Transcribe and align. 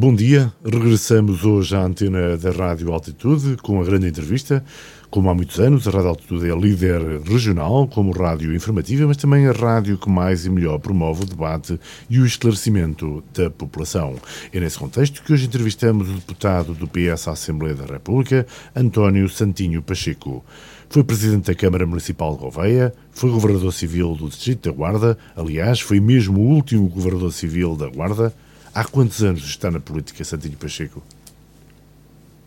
Bom 0.00 0.14
dia, 0.14 0.52
regressamos 0.64 1.44
hoje 1.44 1.74
à 1.74 1.82
antena 1.82 2.36
da 2.36 2.52
Rádio 2.52 2.92
Altitude 2.92 3.56
com 3.56 3.80
a 3.80 3.84
grande 3.84 4.06
entrevista. 4.06 4.64
Como 5.10 5.28
há 5.28 5.34
muitos 5.34 5.58
anos, 5.58 5.88
a 5.88 5.90
Rádio 5.90 6.10
Altitude 6.10 6.48
é 6.48 6.54
líder 6.54 7.20
regional 7.22 7.88
como 7.88 8.12
rádio 8.12 8.54
informativa, 8.54 9.08
mas 9.08 9.16
também 9.16 9.48
a 9.48 9.50
rádio 9.50 9.98
que 9.98 10.08
mais 10.08 10.46
e 10.46 10.50
melhor 10.50 10.78
promove 10.78 11.24
o 11.24 11.26
debate 11.26 11.80
e 12.08 12.20
o 12.20 12.24
esclarecimento 12.24 13.24
da 13.34 13.50
população. 13.50 14.14
É 14.52 14.60
nesse 14.60 14.78
contexto 14.78 15.20
que 15.20 15.32
hoje 15.32 15.46
entrevistamos 15.46 16.08
o 16.08 16.12
deputado 16.12 16.74
do 16.74 16.86
PS 16.86 17.26
à 17.26 17.32
Assembleia 17.32 17.74
da 17.74 17.92
República, 17.92 18.46
António 18.76 19.28
Santinho 19.28 19.82
Pacheco. 19.82 20.44
Foi 20.88 21.02
presidente 21.02 21.46
da 21.46 21.56
Câmara 21.56 21.84
Municipal 21.84 22.34
de 22.34 22.38
Gouveia, 22.38 22.94
foi 23.10 23.30
governador 23.30 23.72
civil 23.72 24.14
do 24.14 24.28
Distrito 24.28 24.70
da 24.70 24.76
Guarda, 24.76 25.18
aliás, 25.34 25.80
foi 25.80 25.98
mesmo 25.98 26.38
o 26.38 26.50
último 26.54 26.88
governador 26.88 27.32
civil 27.32 27.74
da 27.74 27.88
Guarda 27.88 28.32
Há 28.78 28.84
quantos 28.84 29.24
anos 29.24 29.42
está 29.42 29.72
na 29.72 29.80
política 29.80 30.22
Santinho 30.22 30.56
Pacheco? 30.56 31.02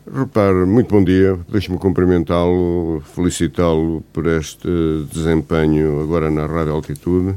Repare, 0.09 0.65
muito 0.65 0.87
bom 0.87 1.03
dia. 1.03 1.37
Deixe-me 1.49 1.77
cumprimentá-lo, 1.77 3.03
felicitá-lo 3.13 4.01
por 4.13 4.25
este 4.27 4.70
desempenho 5.11 5.99
agora 5.99 6.31
na 6.31 6.45
Rádio 6.45 6.71
Altitude 6.71 7.35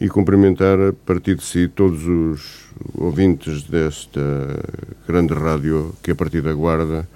e 0.00 0.08
cumprimentar 0.08 0.78
a 0.78 0.92
partir 0.92 1.34
de 1.34 1.42
si 1.42 1.66
todos 1.66 2.06
os 2.06 2.68
ouvintes 2.94 3.64
desta 3.64 4.20
grande 5.08 5.34
rádio 5.34 5.92
que 6.00 6.12
a 6.12 6.14
partir 6.14 6.40
da 6.40 6.52
Guarda, 6.52 7.08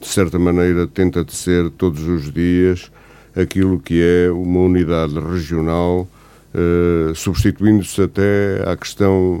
de 0.00 0.06
certa 0.06 0.38
maneira, 0.38 0.86
tenta 0.86 1.24
de 1.24 1.34
ser 1.34 1.68
todos 1.70 2.04
os 2.04 2.32
dias 2.32 2.92
aquilo 3.34 3.80
que 3.80 4.00
é 4.00 4.30
uma 4.30 4.60
unidade 4.60 5.18
regional, 5.18 6.06
eh, 6.54 7.12
substituindo-se 7.16 8.00
até 8.02 8.62
à 8.64 8.76
questão 8.76 9.40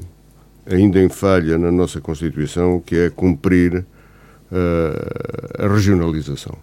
ainda 0.70 1.00
em 1.00 1.08
falha 1.08 1.58
na 1.58 1.70
nossa 1.70 2.00
Constituição, 2.00 2.80
que 2.80 2.96
é 2.96 3.10
cumprir 3.10 3.78
uh, 3.78 5.64
a 5.64 5.68
regionalização. 5.68 6.56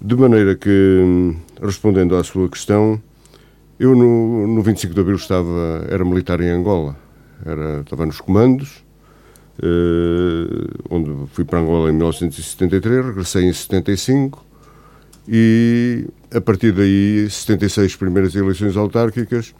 De 0.00 0.16
maneira 0.16 0.56
que, 0.56 1.34
respondendo 1.62 2.16
à 2.16 2.24
sua 2.24 2.48
questão, 2.48 3.00
eu 3.78 3.94
no, 3.94 4.46
no 4.46 4.62
25 4.62 4.94
de 4.94 5.00
Abril 5.00 5.16
estava, 5.16 5.86
era 5.88 6.04
militar 6.04 6.40
em 6.40 6.50
Angola, 6.50 6.96
era, 7.44 7.80
estava 7.80 8.06
nos 8.06 8.20
comandos, 8.20 8.84
uh, 9.62 10.68
onde 10.90 11.10
fui 11.32 11.44
para 11.44 11.60
Angola 11.60 11.90
em 11.90 11.94
1973, 11.94 13.06
regressei 13.06 13.44
em 13.44 13.52
75 13.52 14.44
e 15.28 16.06
a 16.34 16.40
partir 16.40 16.72
daí, 16.72 17.28
76 17.28 17.96
primeiras 17.96 18.34
eleições 18.34 18.76
autárquicas, 18.76 19.54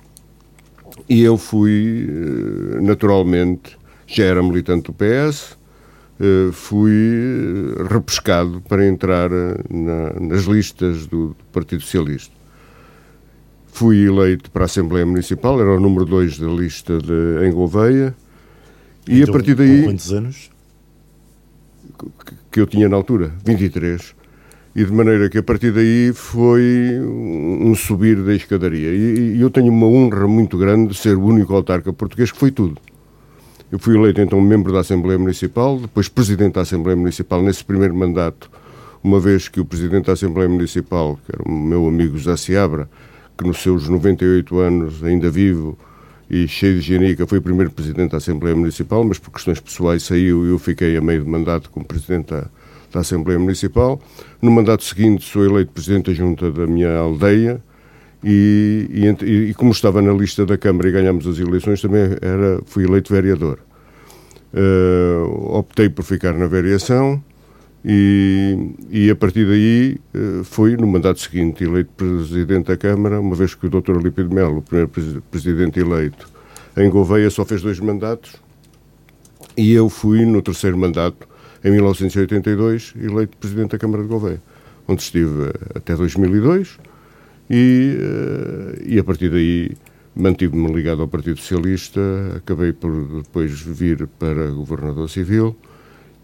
e 1.11 1.23
eu 1.23 1.37
fui, 1.37 2.09
eh, 2.09 2.81
naturalmente, 2.81 3.77
já 4.07 4.25
era 4.27 4.41
militante 4.41 4.93
do 4.93 4.93
PS, 4.93 5.59
eh, 6.21 6.53
fui 6.53 6.93
eh, 6.93 7.93
repescado 7.93 8.63
para 8.69 8.87
entrar 8.87 9.29
na, 9.69 10.13
nas 10.21 10.45
listas 10.45 11.09
do, 11.09 11.37
Partido 11.53 11.83
Socialista. 11.83 12.33
Fui 13.73 14.07
eleito 14.07 14.53
para 14.53 14.63
a 14.63 14.67
Assembleia 14.67 15.05
Municipal, 15.05 15.61
era 15.61 15.73
o 15.73 15.81
número 15.81 16.05
2 16.05 16.39
da 16.39 16.47
lista 16.47 16.99
de, 16.99 17.45
em 17.45 17.51
Gouveia. 17.51 18.15
E 19.09 19.21
então, 19.21 19.35
a 19.35 19.37
partir 19.37 19.57
daí. 19.57 19.83
Quantos 19.83 20.13
anos? 20.13 20.51
Que 22.53 22.61
eu 22.61 22.69
tinha 22.69 22.89
na 22.89 22.95
altura, 22.97 23.33
23 23.45 24.20
e 24.75 24.85
de 24.85 24.93
maneira 24.93 25.29
que 25.29 25.39
a 25.39 25.43
partir 25.43 25.73
daí 25.73 26.13
foi 26.15 27.01
um 27.03 27.75
subir 27.75 28.23
da 28.23 28.35
escadaria. 28.35 28.91
E, 28.91 29.37
e, 29.37 29.41
eu 29.41 29.51
tenho 29.51 29.73
uma 29.73 29.87
honra 29.87 30.29
muito 30.29 30.57
grande 30.57 30.93
de 30.93 30.99
ser 30.99 31.17
o 31.17 31.25
único 31.25 31.55
autarca 31.55 31.93
português 31.93 32.31
que 32.31 32.39
foi 32.39 32.51
tudo. 32.51 32.81
Eu 33.71 33.79
fui 33.79 33.97
eleito 33.97 34.21
então 34.21 34.41
membro 34.41 34.73
da 34.73 34.81
Assembleia 34.81 35.19
Municipal, 35.19 35.79
depois 35.79 36.09
presidente 36.09 36.55
da 36.55 36.63
Assembleia 36.63 36.97
Municipal 36.97 37.43
nesse 37.43 37.65
primeiro 37.65 37.95
mandato, 37.95 38.51
uma 39.03 39.19
vez 39.19 39.49
que 39.49 39.61
o 39.61 39.65
presidente 39.65 40.07
da 40.07 40.13
Assembleia 40.13 40.49
Municipal, 40.49 41.19
que 41.25 41.33
era 41.35 41.43
o 41.49 41.53
meu 41.53 41.87
amigo 41.87 42.17
José 42.17 42.37
Seabra, 42.37 42.89
que 43.37 43.47
nos 43.47 43.59
seus 43.59 43.89
98 43.89 44.59
anos, 44.59 45.03
ainda 45.03 45.31
vivo 45.31 45.79
e 46.29 46.47
cheio 46.47 46.77
de 46.77 46.81
genica, 46.81 47.27
foi 47.27 47.39
o 47.39 47.43
primeiro 47.43 47.71
presidente 47.71 48.13
da 48.13 48.19
Assembleia 48.19 48.55
Municipal, 48.55 49.03
mas 49.05 49.19
por 49.19 49.33
questões 49.33 49.59
pessoais 49.59 50.03
saiu 50.03 50.47
e 50.47 50.51
eu 50.51 50.59
fiquei 50.59 50.97
a 50.97 51.01
meio 51.01 51.25
de 51.25 51.31
mandato 51.31 51.71
como 51.71 51.85
presidente 51.85 52.31
da 52.31 52.49
da 52.93 53.01
Assembleia 53.01 53.39
Municipal. 53.39 54.01
No 54.41 54.51
mandato 54.51 54.85
seguinte 54.85 55.25
sou 55.25 55.45
eleito 55.45 55.73
Presidente 55.73 56.11
da 56.11 56.17
Junta 56.17 56.51
da 56.51 56.67
minha 56.67 56.97
aldeia 56.99 57.63
e, 58.23 58.89
e, 59.23 59.51
e 59.51 59.55
como 59.55 59.73
estava 59.73 60.03
na 60.03 60.13
lista 60.13 60.45
da 60.45 60.59
Câmara 60.59 60.89
e 60.89 60.93
ganhámos 60.93 61.27
as 61.27 61.39
eleições, 61.39 61.81
também 61.81 62.03
era, 62.21 62.61
fui 62.67 62.85
eleito 62.85 63.13
vereador. 63.13 63.59
Uh, 64.53 65.57
optei 65.57 65.89
por 65.89 66.03
ficar 66.03 66.35
na 66.35 66.47
variação 66.49 67.23
e, 67.85 68.73
e 68.91 69.09
a 69.09 69.15
partir 69.15 69.47
daí 69.47 69.97
uh, 70.15 70.81
no 70.81 70.87
mandato 70.87 71.21
seguinte, 71.21 71.65
eleito 71.65 71.91
Presidente 71.97 72.67
da 72.67 72.77
Câmara, 72.77 73.21
uma 73.21 73.37
vez 73.37 73.55
que 73.55 73.67
o 73.67 73.71
Dr. 73.71 73.97
Alípio 73.97 74.29
de 74.29 74.35
Melo, 74.35 74.59
o 74.59 74.63
primeiro 74.63 74.91
Presidente 75.31 75.79
eleito 75.79 76.29
em 76.77 76.91
Gouveia, 76.91 77.31
só 77.31 77.45
fez 77.45 77.63
dois 77.63 77.79
mandatos 77.79 78.41
e 79.57 79.73
eu 79.73 79.89
fui, 79.89 80.25
no 80.25 80.41
terceiro 80.43 80.79
mandato, 80.79 81.29
em 81.65 81.71
1982, 81.71 82.95
eleito 83.01 83.37
Presidente 83.37 83.73
da 83.73 83.79
Câmara 83.79 84.03
de 84.03 84.09
Gouveia, 84.09 84.41
onde 84.89 85.03
estive 85.03 85.53
até 85.75 85.95
2002 85.95 86.79
e, 87.51 87.97
eh, 87.99 88.83
e 88.87 88.99
a 88.99 89.05
partir 89.05 89.29
daí 89.29 89.73
mantive-me 90.15 90.73
ligado 90.73 91.03
ao 91.03 91.09
Partido 91.09 91.39
Socialista, 91.39 92.01
acabei 92.37 92.73
por 92.73 93.23
depois 93.23 93.61
vir 93.61 94.07
para 94.19 94.51
Governador 94.51 95.09
Civil 95.09 95.57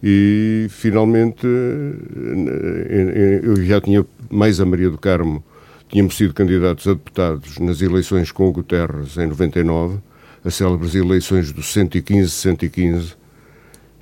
e 0.02 0.66
finalmente 0.70 1.46
eh, 1.46 3.40
eu 3.42 3.56
já 3.64 3.80
tinha 3.80 4.06
mais 4.30 4.60
a 4.60 4.64
Maria 4.64 4.90
do 4.90 4.98
Carmo, 4.98 5.44
tínhamos 5.88 6.16
sido 6.16 6.32
candidatos 6.32 6.86
a 6.86 6.94
deputados 6.94 7.58
nas 7.58 7.80
eleições 7.80 8.32
com 8.32 8.48
o 8.48 8.52
Guterres 8.52 9.16
em 9.16 9.26
99, 9.26 9.98
as 10.44 10.54
célebres 10.54 10.94
eleições 10.94 11.52
do 11.52 11.60
115-115, 11.60 13.16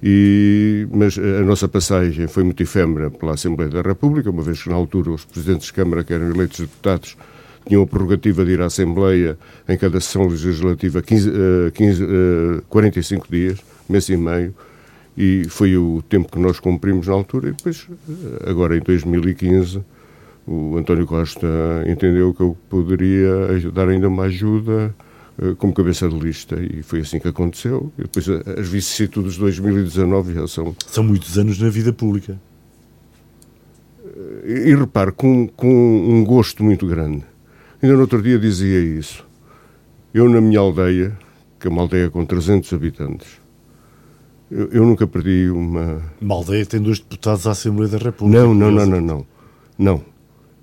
e, 0.06 0.86
mas 0.92 1.16
a 1.16 1.42
nossa 1.42 1.66
passagem 1.66 2.26
foi 2.26 2.44
muito 2.44 2.62
efêmera 2.62 3.10
pela 3.10 3.32
Assembleia 3.32 3.70
da 3.70 3.80
República, 3.80 4.28
uma 4.28 4.42
vez 4.42 4.62
que 4.62 4.68
na 4.68 4.74
altura 4.74 5.10
os 5.12 5.24
presidentes 5.24 5.68
de 5.68 5.72
Câmara, 5.72 6.04
que 6.04 6.12
eram 6.12 6.28
eleitos 6.28 6.60
deputados, 6.60 7.16
tinham 7.66 7.82
a 7.82 7.86
prerrogativa 7.86 8.44
de 8.44 8.52
ir 8.52 8.60
à 8.60 8.66
Assembleia 8.66 9.38
em 9.66 9.78
cada 9.78 9.98
sessão 10.02 10.26
legislativa 10.26 11.00
15, 11.00 11.30
15, 11.72 12.06
45 12.68 13.26
dias, 13.30 13.58
mês 13.88 14.06
e 14.10 14.16
meio, 14.18 14.54
e 15.16 15.44
foi 15.48 15.74
o 15.74 16.02
tempo 16.06 16.30
que 16.30 16.38
nós 16.38 16.60
cumprimos 16.60 17.06
na 17.06 17.14
altura. 17.14 17.48
E 17.48 17.52
depois, 17.52 17.88
eh, 18.06 18.50
agora 18.50 18.76
em 18.76 18.80
2015, 18.80 19.80
o 20.46 20.76
António 20.76 21.06
Costa 21.06 21.48
entendeu 21.86 22.34
que 22.34 22.42
eu 22.42 22.54
poderia 22.68 23.70
dar 23.72 23.88
ainda 23.88 24.08
uma 24.08 24.24
ajuda 24.24 24.94
como 25.58 25.72
cabeça 25.72 26.08
de 26.08 26.18
lista 26.18 26.56
e 26.62 26.82
foi 26.82 27.00
assim 27.00 27.18
que 27.18 27.28
aconteceu. 27.28 27.92
E 27.98 28.02
depois 28.02 28.28
eh, 28.28 28.60
as 28.60 28.68
vicissitudes 28.68 29.34
de 29.34 29.40
2019 29.40 30.34
já 30.34 30.46
são... 30.46 30.74
São 30.86 31.04
muitos 31.04 31.36
anos 31.38 31.58
na 31.58 31.68
vida 31.68 31.92
pública. 31.92 32.40
E, 34.44 34.52
eh, 34.52 34.68
e 34.68 34.74
repare, 34.74 35.12
com, 35.12 35.48
com 35.48 35.68
um 35.68 36.24
gosto 36.24 36.62
muito 36.62 36.86
grande. 36.86 37.24
Ainda 37.82 37.94
no 37.96 38.02
outro 38.02 38.22
dia 38.22 38.38
dizia 38.38 38.80
isso. 38.80 39.26
Eu 40.12 40.28
na 40.28 40.40
minha 40.40 40.60
aldeia, 40.60 41.16
que 41.58 41.66
é 41.66 41.70
uma 41.70 41.82
aldeia 41.82 42.08
com 42.08 42.24
300 42.24 42.72
habitantes, 42.72 43.28
eu, 44.50 44.68
eu 44.68 44.86
nunca 44.86 45.06
perdi 45.06 45.50
uma... 45.50 46.00
Uma 46.20 46.34
aldeia 46.36 46.64
tem 46.64 46.80
dois 46.80 47.00
deputados 47.00 47.46
à 47.46 47.50
Assembleia 47.50 47.90
da 47.90 47.98
República. 47.98 48.40
Não, 48.40 48.54
não, 48.54 48.70
não, 48.70 48.86
não, 48.86 49.00
não. 49.00 49.26
Não 49.76 50.13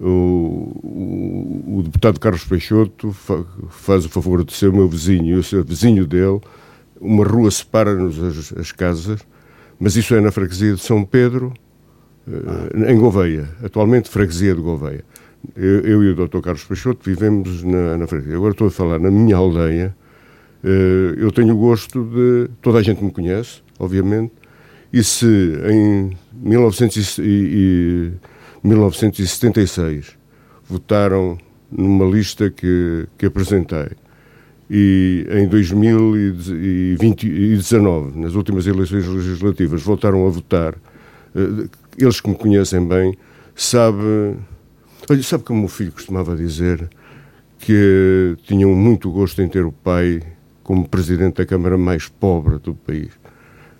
o, 0.03 1.77
o, 1.77 1.83
deputado 1.83 2.19
Carlos 2.19 2.43
Peixoto 2.43 3.11
fa, 3.11 3.45
faz 3.69 4.05
o 4.05 4.09
favor 4.09 4.43
de 4.43 4.51
ser 4.51 4.69
o 4.69 4.73
meu 4.73 4.89
vizinho, 4.89 5.35
eu 5.35 5.43
ser 5.43 5.63
vizinho 5.63 6.07
dele, 6.07 6.41
uma 6.99 7.23
rua 7.23 7.51
separa-nos 7.51 8.21
as, 8.21 8.53
as, 8.57 8.71
casas, 8.71 9.19
mas 9.79 9.95
isso 9.95 10.15
é 10.15 10.21
na 10.21 10.31
freguesia 10.31 10.73
de 10.73 10.81
São 10.81 11.05
Pedro, 11.05 11.53
ah. 12.27 12.91
em 12.91 12.97
Gouveia, 12.97 13.49
atualmente 13.63 14.09
freguesia 14.09 14.55
de 14.55 14.61
Gouveia. 14.61 15.05
Eu, 15.55 15.81
eu 15.81 16.03
e 16.03 16.09
o 16.09 16.15
Dr. 16.15 16.39
Carlos 16.39 16.63
Peixoto 16.63 16.99
vivemos 17.03 17.63
na, 17.63 17.97
na, 17.97 18.07
freguesia. 18.07 18.35
Agora 18.35 18.51
estou 18.51 18.67
a 18.67 18.71
falar 18.71 18.99
na 18.99 19.09
minha 19.09 19.35
aldeia, 19.35 19.95
eh, 20.63 21.15
eu 21.17 21.31
tenho 21.31 21.55
o 21.55 21.57
gosto 21.57 22.03
de. 22.03 22.49
Toda 22.61 22.77
a 22.77 22.83
gente 22.83 23.03
me 23.03 23.11
conhece, 23.11 23.61
obviamente, 23.79 24.33
e 24.93 25.03
se 25.03 25.25
em 25.25 26.15
1900 26.33 27.17
e, 27.17 27.23
e 27.23 28.11
1976 28.63 30.17
votaram 30.63 31.37
numa 31.71 32.05
lista 32.05 32.49
que, 32.49 33.07
que 33.17 33.25
apresentei. 33.25 33.89
E 34.69 35.25
em 35.29 35.47
2019, 35.47 38.19
nas 38.19 38.35
últimas 38.35 38.67
eleições 38.67 39.05
legislativas, 39.05 39.81
voltaram 39.81 40.25
a 40.25 40.29
votar. 40.29 40.75
Eh, 41.35 41.67
eles 41.97 42.21
que 42.21 42.29
me 42.29 42.35
conhecem 42.35 42.87
bem, 42.87 43.17
sabe, 43.53 44.37
olha, 45.09 45.23
sabe 45.23 45.43
como 45.43 45.65
o 45.65 45.67
filho 45.67 45.91
costumava 45.91 46.37
dizer 46.37 46.89
que 47.59 48.37
tinham 48.43 48.73
muito 48.73 49.11
gosto 49.11 49.41
em 49.41 49.49
ter 49.49 49.65
o 49.65 49.73
pai 49.73 50.21
como 50.63 50.87
presidente 50.87 51.35
da 51.37 51.45
Câmara 51.45 51.77
mais 51.77 52.07
pobre 52.07 52.57
do 52.57 52.73
país. 52.73 53.09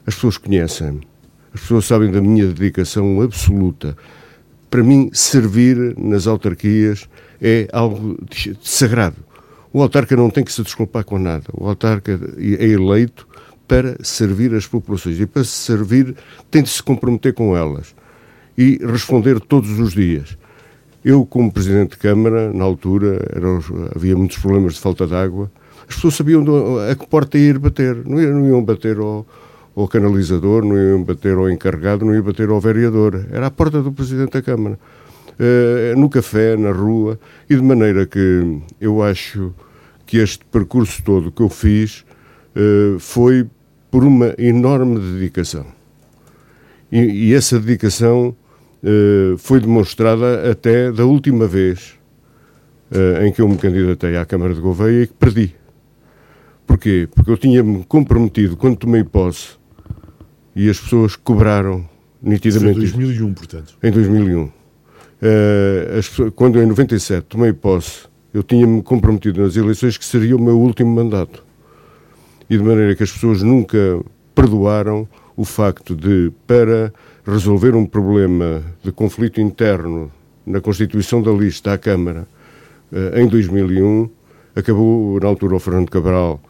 As 0.05 0.15
pessoas 0.15 0.37
conhecem-me, 0.37 1.07
as 1.53 1.61
pessoas 1.61 1.85
sabem 1.85 2.11
da 2.11 2.19
minha 2.21 2.47
dedicação 2.47 3.21
absoluta. 3.21 3.95
Para 4.71 4.83
mim, 4.83 5.09
servir 5.11 5.95
nas 5.97 6.27
autarquias 6.27 7.09
é 7.41 7.67
algo 7.73 8.17
sagrado. 8.61 9.17
O 9.73 9.81
autarca 9.81 10.15
não 10.15 10.29
tem 10.29 10.45
que 10.45 10.51
se 10.53 10.63
desculpar 10.63 11.03
com 11.03 11.19
nada. 11.19 11.43
O 11.53 11.67
autarca 11.67 12.17
é 12.39 12.65
eleito 12.65 13.27
para 13.67 13.97
servir 14.01 14.55
as 14.55 14.65
populações 14.65 15.19
e 15.19 15.25
para 15.25 15.43
servir 15.43 16.15
tem 16.49 16.63
de 16.63 16.69
se 16.69 16.81
comprometer 16.81 17.33
com 17.33 17.55
elas 17.55 17.93
e 18.57 18.79
responder 18.85 19.41
todos 19.41 19.77
os 19.77 19.91
dias. 19.91 20.37
Eu, 21.03 21.25
como 21.25 21.51
Presidente 21.51 21.91
de 21.91 21.97
Câmara, 21.97 22.53
na 22.53 22.63
altura, 22.63 23.27
era, 23.35 23.47
havia 23.93 24.15
muitos 24.15 24.37
problemas 24.37 24.75
de 24.75 24.79
falta 24.79 25.05
de 25.05 25.15
água, 25.15 25.51
as 25.81 25.95
pessoas 25.95 26.15
sabiam 26.15 26.45
a 26.89 26.95
que 26.95 27.07
porta 27.07 27.37
ir 27.37 27.59
bater. 27.59 28.05
Não 28.05 28.47
iam 28.47 28.63
bater 28.63 28.97
ao, 28.99 29.27
ao, 29.75 29.87
canalizador, 29.87 30.63
não 30.63 30.77
iam 30.77 31.03
bater 31.03 31.35
ao 31.35 31.49
encarregado, 31.49 32.05
não 32.05 32.13
iam 32.13 32.23
bater 32.23 32.49
ao 32.49 32.59
vereador. 32.59 33.25
Era 33.31 33.47
a 33.47 33.51
porta 33.51 33.81
do 33.81 33.91
Presidente 33.91 34.33
da 34.33 34.41
Câmara. 34.41 34.77
Uh, 35.39 35.99
no 35.99 36.09
café, 36.09 36.55
na 36.55 36.71
rua, 36.71 37.19
e 37.49 37.55
de 37.55 37.61
maneira 37.61 38.05
que 38.05 38.61
eu 38.79 39.01
acho 39.01 39.53
que 40.05 40.17
este 40.17 40.45
percurso 40.45 41.01
todo 41.03 41.31
que 41.31 41.41
eu 41.41 41.49
fiz 41.49 42.05
uh, 42.55 42.99
foi 42.99 43.47
por 43.89 44.03
uma 44.03 44.35
enorme 44.37 44.99
dedicação. 44.99 45.65
E, 46.91 47.29
e 47.29 47.33
essa 47.33 47.59
dedicação 47.59 48.35
uh, 48.83 49.37
foi 49.37 49.59
demonstrada 49.59 50.51
até 50.51 50.91
da 50.91 51.05
última 51.05 51.47
vez 51.47 51.99
em 53.23 53.31
que 53.31 53.41
eu 53.41 53.47
me 53.47 53.57
candidatei 53.57 54.17
à 54.17 54.25
Câmara 54.25 54.53
de 54.53 54.59
Gouveia 54.59 55.03
e 55.03 55.07
que 55.07 55.13
perdi. 55.13 55.55
Porquê? 56.67 57.07
Porque 57.15 57.31
eu 57.31 57.37
tinha-me 57.37 57.85
comprometido 57.85 58.57
quando 58.57 58.75
tomei 58.75 59.01
posse 59.01 59.60
e 60.55 60.69
as 60.69 60.79
pessoas 60.79 61.15
cobraram 61.15 61.87
nitidamente. 62.21 62.79
Em 62.79 62.81
2001, 62.81 63.33
portanto. 63.33 63.77
Em 63.81 63.91
2001. 63.91 64.43
Uh, 64.43 64.51
as, 65.97 66.09
quando 66.35 66.61
em 66.61 66.65
97 66.65 67.25
tomei 67.27 67.53
posse, 67.53 68.07
eu 68.33 68.43
tinha-me 68.43 68.81
comprometido 68.81 69.41
nas 69.41 69.55
eleições 69.55 69.97
que 69.97 70.05
seria 70.05 70.35
o 70.35 70.41
meu 70.41 70.57
último 70.59 70.89
mandato 70.89 71.43
e 72.49 72.57
de 72.57 72.63
maneira 72.63 72.95
que 72.95 73.03
as 73.03 73.11
pessoas 73.11 73.41
nunca 73.41 73.77
perdoaram 74.33 75.07
o 75.37 75.45
facto 75.45 75.95
de, 75.95 76.31
para 76.45 76.93
resolver 77.25 77.75
um 77.75 77.85
problema 77.85 78.63
de 78.83 78.91
conflito 78.91 79.39
interno 79.39 80.11
na 80.45 80.59
constituição 80.59 81.21
da 81.21 81.31
lista 81.31 81.73
à 81.73 81.77
Câmara 81.77 82.27
eh, 82.91 83.21
em 83.21 83.27
2001, 83.27 84.09
acabou, 84.55 85.19
na 85.19 85.27
altura, 85.27 85.55
o 85.55 85.59
Fernando 85.59 85.89
Cabral, 85.89 86.41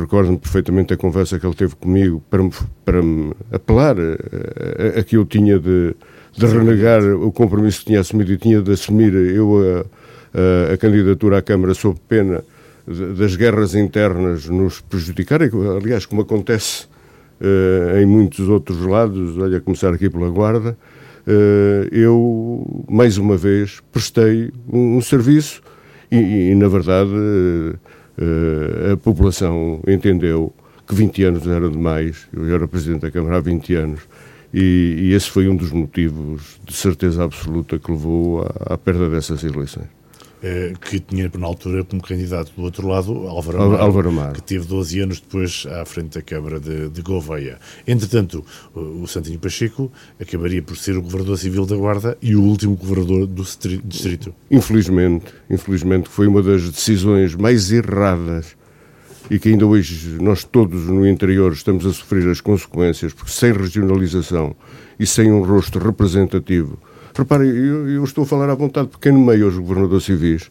recordo-me 0.00 0.38
perfeitamente 0.38 0.94
a 0.94 0.96
conversa 0.96 1.38
que 1.38 1.46
ele 1.46 1.54
teve 1.54 1.74
comigo 1.76 2.22
para 2.30 2.42
me, 2.42 2.50
para 2.84 3.02
me 3.02 3.32
apelar 3.52 3.96
a, 3.98 4.96
a, 4.96 5.00
a 5.00 5.04
que 5.04 5.16
eu 5.16 5.24
tinha 5.24 5.58
de, 5.58 5.94
de 6.36 6.46
renegar 6.46 7.02
o 7.02 7.30
compromisso 7.32 7.80
que 7.80 7.86
tinha 7.86 8.00
assumido 8.00 8.32
e 8.32 8.36
tinha 8.36 8.60
de 8.60 8.72
assumir 8.72 9.14
eu 9.14 9.58
a, 9.62 10.70
a, 10.70 10.74
a 10.74 10.76
candidatura 10.76 11.38
à 11.38 11.42
Câmara 11.42 11.74
sob 11.74 11.98
pena 12.08 12.44
das 12.86 13.34
guerras 13.34 13.74
internas 13.74 14.46
nos 14.46 14.80
prejudicarem, 14.80 15.50
aliás, 15.76 16.04
como 16.04 16.20
acontece 16.20 16.86
uh, 17.40 17.98
em 17.98 18.04
muitos 18.04 18.48
outros 18.48 18.84
lados, 18.84 19.38
olha, 19.38 19.58
a 19.58 19.60
começar 19.60 19.92
aqui 19.92 20.10
pela 20.10 20.28
Guarda, 20.28 20.76
uh, 21.26 21.88
eu, 21.90 22.84
mais 22.88 23.16
uma 23.16 23.36
vez, 23.36 23.80
prestei 23.90 24.52
um, 24.70 24.98
um 24.98 25.00
serviço 25.00 25.62
e, 26.10 26.50
e, 26.50 26.54
na 26.54 26.68
verdade, 26.68 27.10
uh, 27.10 27.78
a 28.92 28.96
população 28.96 29.80
entendeu 29.86 30.52
que 30.86 30.94
20 30.94 31.24
anos 31.24 31.46
era 31.46 31.68
demais, 31.68 32.28
eu 32.32 32.54
era 32.54 32.68
Presidente 32.68 33.02
da 33.02 33.10
Câmara 33.10 33.38
há 33.38 33.40
20 33.40 33.74
anos, 33.74 34.00
e, 34.52 34.96
e 34.98 35.12
esse 35.12 35.30
foi 35.30 35.48
um 35.48 35.56
dos 35.56 35.72
motivos, 35.72 36.60
de 36.64 36.74
certeza 36.74 37.24
absoluta, 37.24 37.78
que 37.78 37.90
levou 37.90 38.42
à, 38.42 38.74
à 38.74 38.78
perda 38.78 39.08
dessas 39.08 39.42
eleições. 39.42 39.88
Eh, 40.46 40.74
que 40.78 41.00
tinha 41.00 41.30
na 41.38 41.46
altura 41.46 41.82
como 41.84 42.02
candidato 42.02 42.52
do 42.54 42.64
outro 42.64 42.86
lado 42.86 43.26
Álvaro 43.26 43.62
Amaro, 43.62 43.82
Álvaro 43.82 44.08
Amaro. 44.10 44.32
que 44.34 44.42
teve 44.42 44.66
12 44.66 45.00
anos 45.00 45.18
depois 45.18 45.66
à 45.70 45.86
frente 45.86 46.18
da 46.18 46.22
Câmara 46.22 46.60
de, 46.60 46.90
de 46.90 47.00
Gouveia. 47.00 47.58
Entretanto, 47.86 48.44
o 48.74 49.06
Santinho 49.06 49.38
Pacheco 49.38 49.90
acabaria 50.20 50.62
por 50.62 50.76
ser 50.76 50.98
o 50.98 51.02
governador 51.02 51.38
civil 51.38 51.64
da 51.64 51.74
Guarda 51.74 52.18
e 52.20 52.36
o 52.36 52.42
último 52.42 52.76
governador 52.76 53.26
do 53.26 53.42
distrito. 53.86 54.34
Infelizmente, 54.50 55.32
infelizmente 55.48 56.10
foi 56.10 56.26
uma 56.26 56.42
das 56.42 56.70
decisões 56.70 57.34
mais 57.34 57.72
erradas 57.72 58.54
e 59.30 59.38
que 59.38 59.48
ainda 59.48 59.64
hoje 59.64 60.18
nós 60.20 60.44
todos 60.44 60.88
no 60.88 61.08
interior 61.08 61.54
estamos 61.54 61.86
a 61.86 61.92
sofrer 61.94 62.28
as 62.28 62.42
consequências, 62.42 63.14
porque 63.14 63.32
sem 63.32 63.50
regionalização 63.50 64.54
e 65.00 65.06
sem 65.06 65.32
um 65.32 65.42
rosto 65.42 65.78
representativo 65.78 66.78
Reparem, 67.14 67.48
eu, 67.48 67.88
eu, 67.88 68.04
estou 68.04 68.24
a 68.24 68.26
falar 68.26 68.50
à 68.50 68.54
vontade, 68.54 68.88
porque 68.88 69.08
quem 69.08 69.16
nomeia 69.16 69.46
os 69.46 69.56
governadores 69.56 70.04
civis 70.04 70.50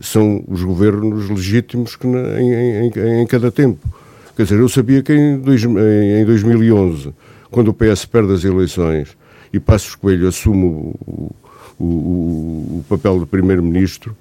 são 0.00 0.42
os 0.48 0.62
governos 0.62 1.28
legítimos 1.28 1.96
que 1.96 2.06
na, 2.06 2.40
em, 2.40 2.86
em, 2.86 3.22
em, 3.22 3.26
cada 3.26 3.50
tempo. 3.50 3.86
Quer 4.34 4.44
dizer, 4.44 4.58
eu 4.58 4.68
sabia 4.68 5.02
que 5.02 5.12
em, 5.12 5.38
dois, 5.38 5.62
em 5.64 6.24
2011, 6.24 7.12
quando 7.50 7.68
o 7.68 7.74
PS 7.74 8.06
perde 8.06 8.32
as 8.32 8.44
eleições 8.44 9.16
e 9.52 9.60
Passos 9.60 9.94
Coelho 9.96 10.28
assume 10.28 10.64
o, 10.64 11.30
o, 11.78 11.84
o, 11.84 12.84
papel 12.88 13.18
de 13.20 13.26
primeiro-ministro, 13.26 14.16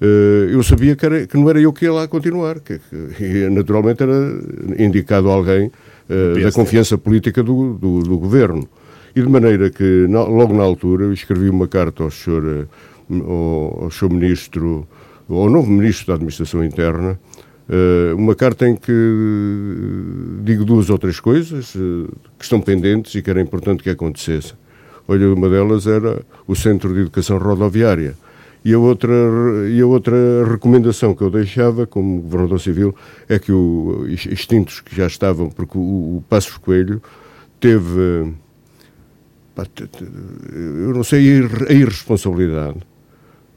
uh, 0.00 0.50
eu 0.50 0.62
sabia 0.62 0.96
que, 0.96 1.06
era, 1.06 1.26
que, 1.26 1.36
não 1.36 1.48
era 1.48 1.60
eu 1.60 1.72
que 1.72 1.84
ia 1.84 1.92
lá 1.92 2.08
continuar, 2.08 2.58
que, 2.60 2.80
que 3.16 3.48
naturalmente 3.50 4.02
era 4.02 4.14
indicado 4.78 5.28
alguém 5.28 5.66
uh, 6.08 6.42
da 6.42 6.50
confiança 6.50 6.96
política 6.98 7.42
do, 7.42 7.74
do, 7.74 8.00
do 8.00 8.18
governo. 8.18 8.68
E 9.14 9.20
de 9.20 9.28
maneira 9.28 9.70
que, 9.70 10.06
logo 10.08 10.54
na 10.54 10.62
altura, 10.62 11.04
eu 11.04 11.12
escrevi 11.12 11.48
uma 11.48 11.66
carta 11.66 12.04
ao 12.04 12.10
senhor, 12.10 12.44
eh, 12.46 12.66
ao, 13.26 13.84
ao 13.84 13.90
senhor 13.90 14.12
ministro, 14.12 14.86
ao 15.28 15.50
novo 15.50 15.70
ministro 15.70 16.08
da 16.08 16.14
Administração 16.14 16.64
Interna, 16.64 17.18
eh, 17.68 18.12
uma 18.14 18.34
carta 18.34 18.68
em 18.68 18.76
que 18.76 18.92
digo 20.42 20.64
duas 20.64 20.90
ou 20.90 20.98
três 20.98 21.20
coisas 21.20 21.74
eh, 21.76 22.10
que 22.38 22.44
estão 22.44 22.60
pendentes 22.60 23.14
e 23.14 23.22
que 23.22 23.30
era 23.30 23.40
importante 23.40 23.82
que 23.82 23.90
acontecessem. 23.90 24.56
Olha, 25.06 25.32
uma 25.32 25.48
delas 25.48 25.86
era 25.86 26.22
o 26.46 26.54
Centro 26.54 26.92
de 26.94 27.00
Educação 27.00 27.38
Rodoviária. 27.38 28.14
E 28.64 28.74
a 28.74 28.78
outra, 28.78 29.14
e 29.70 29.80
a 29.80 29.86
outra 29.86 30.16
recomendação 30.44 31.14
que 31.14 31.22
eu 31.22 31.30
deixava 31.30 31.86
como 31.86 32.20
Governador 32.20 32.60
Civil 32.60 32.94
é 33.28 33.38
que 33.38 33.50
os 33.50 34.26
extintos 34.26 34.80
que 34.80 34.94
já 34.94 35.06
estavam, 35.06 35.48
porque 35.48 35.78
o, 35.78 36.18
o 36.18 36.24
Passos 36.28 36.58
Coelho 36.58 37.00
teve 37.58 38.34
eu 40.52 40.94
não 40.94 41.04
sei 41.04 41.42
a 41.68 41.72
irresponsabilidade 41.72 42.78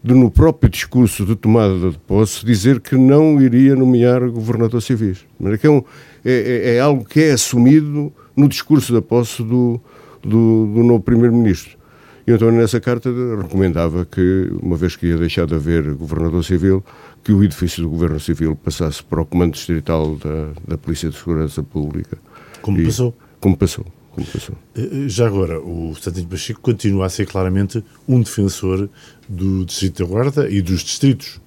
de, 0.04 0.14
no 0.14 0.30
próprio 0.30 0.70
discurso 0.70 1.26
de 1.26 1.36
tomada 1.36 1.90
de 1.90 1.98
posse, 2.00 2.46
dizer 2.46 2.82
que 2.82 2.96
não 2.96 3.42
iria 3.42 3.76
nomear 3.76 4.28
governador 4.30 4.82
civis. 4.82 5.26
É, 5.42 5.70
um, 5.70 5.78
é, 6.26 6.32
é, 6.32 6.76
é, 6.76 6.80
algo 6.80 7.06
que 7.06 7.22
é 7.22 7.32
assumido 7.32 8.12
no 8.36 8.50
discurso 8.50 8.94
da 8.94 9.02
posse 9.02 9.42
do, 9.42 9.80
do, 10.22 10.66
do 10.68 10.84
novo 10.84 11.00
primeiro-ministro. 11.00 11.78
E 12.26 12.32
então, 12.32 12.52
nessa 12.52 12.80
carta, 12.80 13.10
recomendava 13.42 14.06
que, 14.06 14.50
uma 14.62 14.78
vez 14.78 14.96
que 14.96 15.08
ia 15.08 15.18
deixar 15.18 15.46
de 15.46 15.56
haver 15.56 15.94
governador 15.94 16.44
civil, 16.44 16.84
que 17.22 17.32
o 17.34 17.44
edifício 17.44 17.84
do 17.84 17.90
governo 17.90 18.20
civil 18.20 18.56
passasse 18.56 19.04
para 19.04 19.22
o 19.22 19.26
comando 19.26 19.54
distrital 19.54 20.16
da, 20.16 20.50
da 20.68 20.78
Polícia 20.78 21.10
de 21.10 21.18
Segurança 21.18 21.62
Pública. 21.64 22.18
Como 22.62 22.80
e, 22.80 22.86
passou? 22.86 23.14
Como 23.40 23.58
passou. 23.58 23.86
Eh, 24.18 24.50
eh, 24.76 25.10
já 25.10 25.26
agora, 25.26 25.60
o 25.60 25.96
Santinho 25.96 26.28
Pacheco 26.28 26.62
continua 26.62 27.08
a 27.08 27.10
ser 27.10 27.26
claramente 27.26 27.84
um 28.08 28.22
defensor 28.22 28.90
do 29.28 29.66
Distrito 29.66 30.04
da 30.04 30.10
Guarda 30.10 30.50
e 30.50 30.62
dos 30.62 30.82
distritos. 30.82 31.42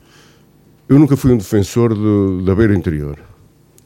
Eu 0.88 0.98
nunca 0.98 1.16
fui 1.16 1.32
um 1.32 1.36
defensor 1.36 1.94
de, 1.94 2.44
da 2.44 2.54
beira 2.54 2.74
interior. 2.74 3.18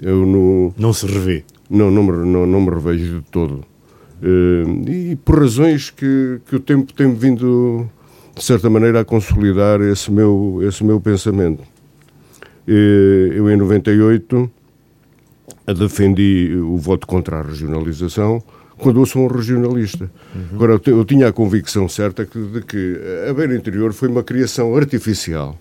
Eu 0.01 0.25
no, 0.25 0.75
não 0.79 0.93
se 0.93 1.07
revê? 1.07 1.45
Não, 1.69 1.91
não 1.91 2.03
me, 2.03 2.13
não, 2.27 2.47
não 2.47 2.61
me 2.61 2.71
revejo 2.71 3.21
de 3.21 3.31
todo. 3.31 3.65
Uh, 4.23 4.91
e 4.91 5.17
por 5.17 5.41
razões 5.41 5.91
que, 5.91 6.41
que 6.47 6.57
o 6.57 6.61
tempo 6.61 6.93
tem 6.93 7.15
vindo, 7.15 7.89
de 8.35 8.43
certa 8.43 8.69
maneira, 8.69 9.01
a 9.01 9.05
consolidar 9.05 9.81
esse 9.81 10.11
meu, 10.11 10.61
esse 10.63 10.83
meu 10.85 11.01
pensamento. 11.01 11.63
Eu, 12.67 13.51
em 13.51 13.57
98, 13.57 14.51
defendi 15.75 16.55
o 16.55 16.77
voto 16.77 17.07
contra 17.07 17.39
a 17.39 17.43
regionalização 17.43 18.43
quando 18.81 19.01
eu 19.01 19.07
sou 19.07 19.25
um 19.25 19.29
regionalista. 19.29 20.11
Uhum. 20.35 20.43
Agora, 20.55 20.81
eu, 20.85 20.99
eu, 20.99 21.05
tinha 21.05 21.29
a 21.29 21.33
convicção 21.33 21.89
certa 21.89 22.25
que, 22.25 22.39
de 22.39 22.63
que 22.63 23.01
a 23.29 23.33
Beira 23.33 23.55
Interior 23.55 23.93
foi 23.93 24.09
uma 24.09 24.23
criação 24.23 24.75
artificial 24.75 25.59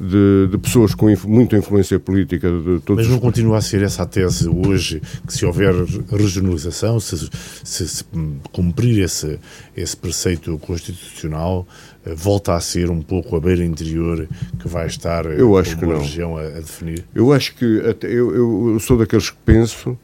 de, 0.00 0.48
de, 0.50 0.56
pessoas 0.56 0.94
com 0.94 1.10
inf, 1.10 1.24
muita 1.26 1.58
influência 1.58 2.00
política. 2.00 2.50
De 2.50 2.80
todos 2.80 3.04
Mas 3.04 3.08
não 3.08 3.16
os... 3.16 3.22
continua 3.22 3.58
a 3.58 3.60
ser 3.60 3.82
essa 3.82 4.02
a 4.02 4.06
tese 4.06 4.48
hoje, 4.48 5.02
que 5.26 5.32
se 5.32 5.44
houver 5.44 5.74
regionalização, 6.10 6.98
se, 6.98 7.28
se, 7.62 7.88
se 7.88 8.04
cumprir 8.50 9.04
esse, 9.04 9.38
esse 9.76 9.96
preceito 9.96 10.56
constitucional, 10.58 11.68
eh, 12.06 12.14
volta 12.14 12.54
a 12.54 12.60
ser 12.60 12.90
um 12.90 13.02
pouco 13.02 13.36
a 13.36 13.40
beira 13.40 13.62
interior 13.62 14.26
que 14.58 14.66
vai 14.66 14.86
estar 14.86 15.26
eh, 15.26 15.34
eu 15.38 15.58
acho 15.58 15.76
que 15.76 15.84
não. 15.84 15.98
região 15.98 16.38
a, 16.38 16.42
a, 16.42 16.60
definir? 16.60 17.04
Eu 17.14 17.32
acho 17.32 17.54
que, 17.54 17.80
até, 17.80 18.06
eu, 18.06 18.72
eu 18.72 18.80
sou 18.80 18.96
daqueles 18.96 19.28
que 19.28 19.36
penso 19.44 19.98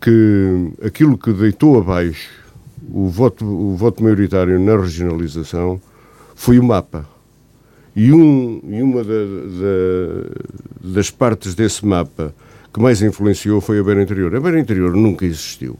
que 0.00 0.72
aquilo 0.82 1.18
que 1.18 1.32
deitou 1.32 1.78
abaixo 1.78 2.40
o 2.92 3.08
voto, 3.08 3.44
o 3.44 3.76
voto 3.76 4.02
maioritário 4.02 4.58
na 4.58 4.76
regionalização 4.76 5.80
foi 6.34 6.58
o 6.58 6.64
mapa. 6.64 7.06
E, 7.94 8.12
um, 8.12 8.60
e 8.68 8.82
uma 8.82 9.02
da, 9.04 9.12
da, 9.12 10.92
das 10.94 11.10
partes 11.10 11.54
desse 11.54 11.84
mapa 11.84 12.34
que 12.72 12.80
mais 12.80 13.02
influenciou 13.02 13.60
foi 13.60 13.80
a 13.80 13.82
Beira 13.82 14.02
Interior. 14.02 14.34
A 14.34 14.40
Beira 14.40 14.58
Interior 14.58 14.94
nunca 14.94 15.24
existiu. 15.24 15.76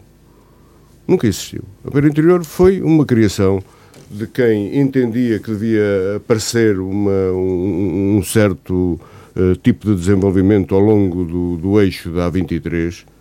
Nunca 1.07 1.27
existiu. 1.27 1.63
A 1.85 1.91
Beira 1.91 2.09
Interior 2.09 2.45
foi 2.45 2.81
uma 2.81 3.07
criação 3.07 3.63
de 4.11 4.27
quem 4.27 4.79
entendia 4.79 5.39
que 5.39 5.51
devia 5.51 6.17
aparecer 6.17 6.79
uma, 6.81 7.33
um, 7.33 8.19
um 8.19 8.23
certo 8.25 9.01
uh, 9.37 9.57
tipo 9.63 9.87
de 9.87 9.95
desenvolvimento 9.95 10.75
ao 10.75 10.81
longo 10.81 11.25
do, 11.25 11.57
do 11.57 11.81
eixo 11.81 12.11
da 12.11 12.31
A23 12.31 13.05
eh, 13.07 13.20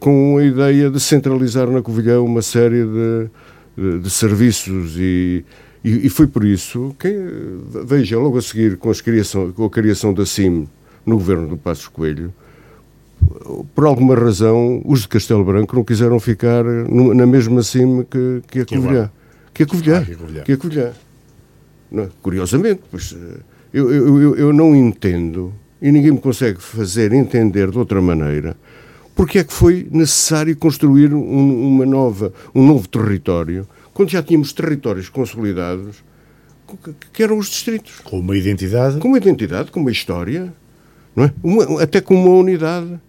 com 0.00 0.38
a 0.38 0.44
ideia 0.44 0.90
de 0.90 1.00
centralizar 1.00 1.68
na 1.68 1.82
Covilhã 1.82 2.20
uma 2.20 2.42
série 2.42 2.84
de, 2.84 3.30
de, 3.76 3.98
de 4.00 4.10
serviços 4.10 4.96
e, 4.96 5.44
e, 5.84 6.06
e, 6.06 6.08
foi 6.08 6.26
por 6.26 6.44
isso 6.44 6.94
que, 6.98 7.12
veja, 7.84 8.18
logo 8.18 8.38
a 8.38 8.42
seguir 8.42 8.76
com, 8.76 8.92
criação, 8.92 9.52
com 9.52 9.64
a 9.64 9.70
criação 9.70 10.14
da 10.14 10.24
CIM 10.24 10.66
no 11.04 11.16
governo 11.16 11.48
do 11.48 11.56
Passos 11.56 11.88
Coelho, 11.88 12.32
por 13.74 13.86
alguma 13.86 14.14
razão, 14.14 14.82
os 14.84 15.02
de 15.02 15.08
Castelo 15.08 15.44
Branco 15.44 15.74
não 15.76 15.84
quiseram 15.84 16.18
ficar 16.20 16.64
no, 16.64 17.14
na 17.14 17.26
mesma 17.26 17.62
CIM 17.62 18.04
que, 18.04 18.42
que 18.46 18.60
a 18.60 18.66
Covilhã. 18.66 19.10
Que 19.52 19.62
a 19.62 19.66
Covilhã. 19.66 20.04
Que 20.44 20.52
a 20.52 20.56
Covilhã. 20.56 20.92
Curiosamente, 22.22 22.80
pois, 22.90 23.14
eh, 23.16 23.40
eu, 23.72 23.92
eu, 23.92 24.22
eu, 24.22 24.36
eu 24.36 24.52
não 24.52 24.74
entendo 24.74 25.52
e 25.80 25.92
ninguém 25.92 26.12
me 26.12 26.18
consegue 26.18 26.60
fazer 26.60 27.12
entender 27.12 27.70
de 27.70 27.78
outra 27.78 28.00
maneira 28.00 28.56
porque 29.14 29.38
é 29.38 29.44
que 29.44 29.52
foi 29.52 29.86
necessário 29.90 30.56
construir 30.56 31.14
um, 31.14 31.68
uma 31.68 31.86
nova, 31.86 32.32
um 32.54 32.66
novo 32.66 32.88
território, 32.88 33.66
quando 33.92 34.10
já 34.10 34.22
tínhamos 34.22 34.52
territórios 34.52 35.08
consolidados, 35.08 36.02
que 37.12 37.22
eram 37.22 37.38
os 37.38 37.46
distritos. 37.46 38.00
Com 38.00 38.18
uma 38.18 38.36
identidade? 38.36 38.98
Com 38.98 39.08
uma 39.08 39.18
identidade, 39.18 39.70
com 39.70 39.80
uma 39.80 39.90
história, 39.90 40.52
não 41.14 41.24
é? 41.24 41.32
Uma, 41.42 41.82
até 41.82 42.00
com 42.00 42.14
uma 42.14 42.36
unidade. 42.36 43.00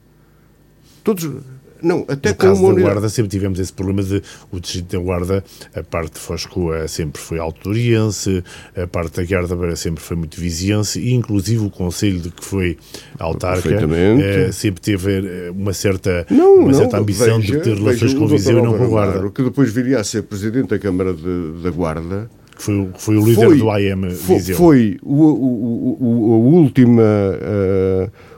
Todos, 1.03 1.41
não, 1.85 2.03
até 2.07 2.29
no 2.29 2.35
caso 2.35 2.73
da 2.73 2.81
Guarda 2.81 3.09
sempre 3.09 3.29
tivemos 3.29 3.59
esse 3.59 3.71
problema 3.71 4.01
de 4.01 4.21
o 4.51 4.59
Distrito 4.59 4.97
da 4.97 5.03
Guarda, 5.03 5.43
a 5.75 5.83
parte 5.83 6.13
de 6.13 6.19
Foscoa 6.19 6.87
sempre 6.87 7.21
foi 7.21 7.37
autoriense, 7.37 8.43
a 8.75 8.87
parte 8.87 9.21
da 9.21 9.23
Guarda 9.23 9.75
sempre 9.75 10.03
foi 10.03 10.17
muito 10.17 10.39
viziense 10.39 10.99
e 10.99 11.13
inclusive 11.13 11.63
o 11.63 11.69
Conselho 11.69 12.19
de 12.19 12.31
que 12.31 12.43
foi 12.43 12.77
autarca 13.19 13.69
eh, 13.69 14.51
sempre 14.51 14.81
teve 14.81 15.11
eh, 15.11 15.51
uma 15.51 15.73
certa, 15.73 16.25
não, 16.29 16.55
uma 16.55 16.71
não, 16.71 16.73
certa 16.73 16.97
ambição 16.97 17.39
veja, 17.39 17.57
de 17.57 17.63
ter 17.63 17.77
relações 17.77 18.13
com 18.15 18.27
Viseu 18.27 18.57
e 18.57 18.61
não 18.63 18.77
com 18.77 18.83
a 18.83 18.87
Guarda. 18.87 19.29
que 19.29 19.43
depois 19.43 19.71
viria 19.71 19.99
a 19.99 20.03
ser 20.03 20.23
Presidente 20.23 20.69
da 20.69 20.79
Câmara 20.79 21.13
de, 21.13 21.61
da 21.61 21.69
Guarda, 21.69 22.29
foi, 22.57 22.89
foi 22.97 23.17
o 23.17 23.25
líder 23.25 23.45
foi, 23.45 23.57
do 23.59 23.69
AM 23.69 24.09
Viseu. 24.09 24.55
Foi 24.55 24.97
o, 25.03 25.13
o, 25.13 25.97
o, 25.99 26.33
a, 26.33 26.37
última, 26.37 27.03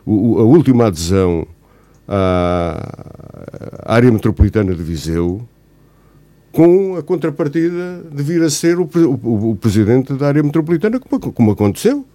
a 0.06 0.44
última 0.44 0.88
adesão 0.88 1.48
à 2.08 3.94
área 3.96 4.12
metropolitana 4.12 4.74
de 4.74 4.82
Viseu, 4.82 5.48
com 6.52 6.96
a 6.96 7.04
contrapartida 7.04 8.04
de 8.12 8.24
vir 8.24 8.42
a 8.42 8.50
ser 8.50 8.80
o, 8.80 8.90
o, 8.96 9.52
o 9.52 9.56
presidente 9.56 10.14
da 10.14 10.28
área 10.28 10.42
metropolitana, 10.42 11.00
como, 11.00 11.32
como, 11.32 11.52
aconteceu. 11.52 12.06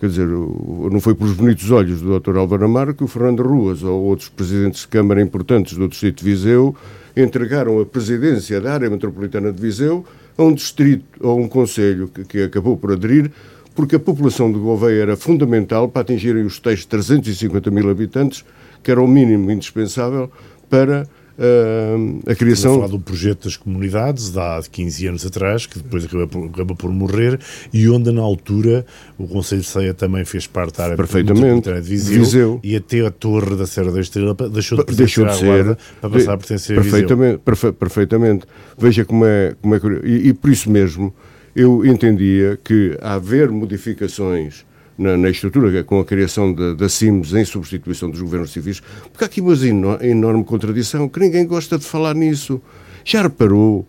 Quer 0.00 0.08
dizer, 0.08 0.26
não 0.26 1.00
foi 1.00 1.14
pelos 1.14 1.34
bonitos 1.34 1.70
olhos 1.70 2.00
do 2.00 2.18
Dr. 2.18 2.36
Álvaro 2.36 2.64
Amaro 2.64 2.94
que 2.94 3.04
o 3.04 3.06
Fernando 3.06 3.42
Ruas 3.42 3.82
ou 3.82 4.02
outros 4.02 4.28
presidentes 4.28 4.80
de 4.82 4.88
Câmara 4.88 5.22
importantes 5.22 5.78
do 5.78 5.86
Distrito 5.86 6.18
de 6.18 6.24
Viseu 6.24 6.74
entregaram 7.16 7.80
a 7.80 7.86
presidência 7.86 8.60
da 8.60 8.74
área 8.74 8.90
metropolitana 8.90 9.52
de 9.52 9.60
Viseu 9.60 10.04
a 10.36 10.42
um 10.42 10.52
distrito, 10.52 11.04
a 11.24 11.32
um 11.32 11.46
conselho 11.46 12.08
que, 12.08 12.24
que 12.24 12.42
acabou 12.42 12.76
por 12.76 12.92
aderir, 12.92 13.30
porque 13.74 13.96
a 13.96 14.00
população 14.00 14.52
de 14.52 14.58
Gouveia 14.58 15.02
era 15.02 15.16
fundamental 15.16 15.88
para 15.88 16.02
atingirem 16.02 16.44
os 16.44 16.58
tais 16.58 16.84
350 16.84 17.70
mil 17.70 17.88
habitantes 17.88 18.44
que 18.84 18.90
era 18.90 19.02
o 19.02 19.08
mínimo 19.08 19.50
indispensável 19.50 20.30
para 20.68 21.08
uh, 21.38 22.30
a 22.30 22.34
criação. 22.34 22.72
Estamos 22.72 22.76
a 22.76 22.80
falar 22.80 22.88
do 22.88 23.00
projeto 23.00 23.44
das 23.44 23.56
comunidades, 23.56 24.30
de 24.30 24.38
há 24.38 24.60
15 24.70 25.06
anos 25.06 25.26
atrás, 25.26 25.66
que 25.66 25.78
depois 25.78 26.04
acabou 26.04 26.28
por, 26.28 26.44
acabou 26.46 26.76
por 26.76 26.90
morrer, 26.90 27.40
e 27.72 27.88
onde 27.88 28.12
na 28.12 28.22
altura 28.22 28.84
o 29.18 29.26
Conselho 29.26 29.62
de 29.62 29.66
Ceia 29.66 29.94
também 29.94 30.24
fez 30.24 30.46
parte 30.46 30.76
da 30.76 30.84
área 30.84 30.96
Perfeitamente. 30.96 31.72
de 31.72 31.80
Viseu, 31.80 32.18
Viseu, 32.18 32.60
e 32.62 32.76
até 32.76 33.06
a 33.06 33.10
Torre 33.10 33.56
da 33.56 33.66
Serra 33.66 33.90
da 33.90 34.00
Estrela 34.00 34.34
deixou 34.34 34.78
de 34.78 34.84
pertencer 34.84 35.24
deixou 35.24 35.26
de 35.26 35.36
ser, 35.36 35.76
para 36.00 36.10
passar 36.10 36.34
a 36.34 36.38
pertencer 36.38 36.76
perfeitamente, 36.76 37.14
a 37.14 37.26
Viseu. 37.26 37.38
Perfe 37.38 37.72
perfeitamente. 37.72 38.46
Veja 38.78 39.04
como 39.04 39.24
é, 39.24 39.56
como 39.60 39.74
é 39.74 39.80
e, 40.04 40.28
e 40.28 40.34
por 40.34 40.50
isso 40.50 40.70
mesmo 40.70 41.14
eu 41.56 41.86
entendia 41.86 42.58
que 42.62 42.98
a 43.00 43.14
haver 43.14 43.50
modificações 43.50 44.64
na, 44.96 45.16
na, 45.16 45.30
estrutura, 45.30 45.82
com 45.82 46.00
a 46.00 46.04
criação 46.04 46.52
da 46.52 46.88
CIMS 46.88 47.34
em 47.34 47.44
substituição 47.44 48.10
dos 48.10 48.20
governos 48.20 48.52
civis, 48.52 48.80
porque 49.12 49.24
há 49.24 49.26
aqui 49.26 49.40
uma 49.40 49.54
enorme 50.02 50.44
contradição, 50.44 51.08
que 51.08 51.20
ninguém 51.20 51.46
gosta 51.46 51.78
de 51.78 51.84
falar 51.84 52.14
nisso. 52.14 52.60
Já 53.04 53.22
reparou, 53.22 53.86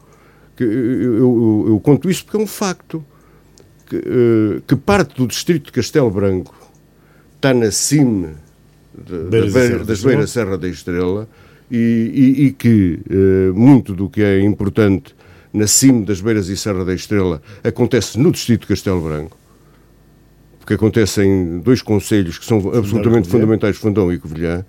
que 0.55 0.63
eu, 0.63 0.69
eu, 0.69 1.65
eu 1.69 1.79
conto 1.79 2.09
isso 2.09 2.25
porque 2.25 2.37
é 2.37 2.39
um 2.39 2.47
facto, 2.47 3.03
que, 3.87 3.95
uh, 3.97 4.61
que, 4.67 4.75
parte 4.75 5.15
do 5.15 5.27
distrito 5.27 5.65
de 5.65 5.71
Castelo 5.71 6.09
Branco 6.09 6.55
está 7.35 7.53
na 7.53 7.69
CIM 7.69 8.29
de, 8.97 9.49
Beira, 9.51 9.83
das 9.83 10.03
Beiras 10.03 10.31
Serra 10.31 10.57
da 10.57 10.67
Estrela 10.67 11.29
e, 11.69 11.77
e, 11.77 12.45
e 12.45 12.51
que 12.51 12.99
uh, 13.09 13.53
muito 13.53 13.93
do 13.93 14.09
que 14.09 14.23
é 14.23 14.41
importante 14.41 15.15
na 15.53 15.67
CIM 15.67 16.03
das 16.03 16.19
Beiras 16.19 16.49
e 16.49 16.57
Serra 16.57 16.83
da 16.83 16.93
Estrela 16.93 17.41
acontece 17.63 18.19
no 18.19 18.31
distrito 18.31 18.61
de 18.61 18.67
Castelo 18.67 19.01
Branco 19.01 19.37
porque 20.65 20.73
acontecem 20.73 21.59
dois 21.59 21.83
conselhos 21.83 22.39
que 22.39 22.45
são 22.45 22.57
absolutamente 22.73 23.29
fundamentais, 23.29 23.77
Fundão 23.77 24.11
e 24.11 24.17
Covilhã, 24.17 24.65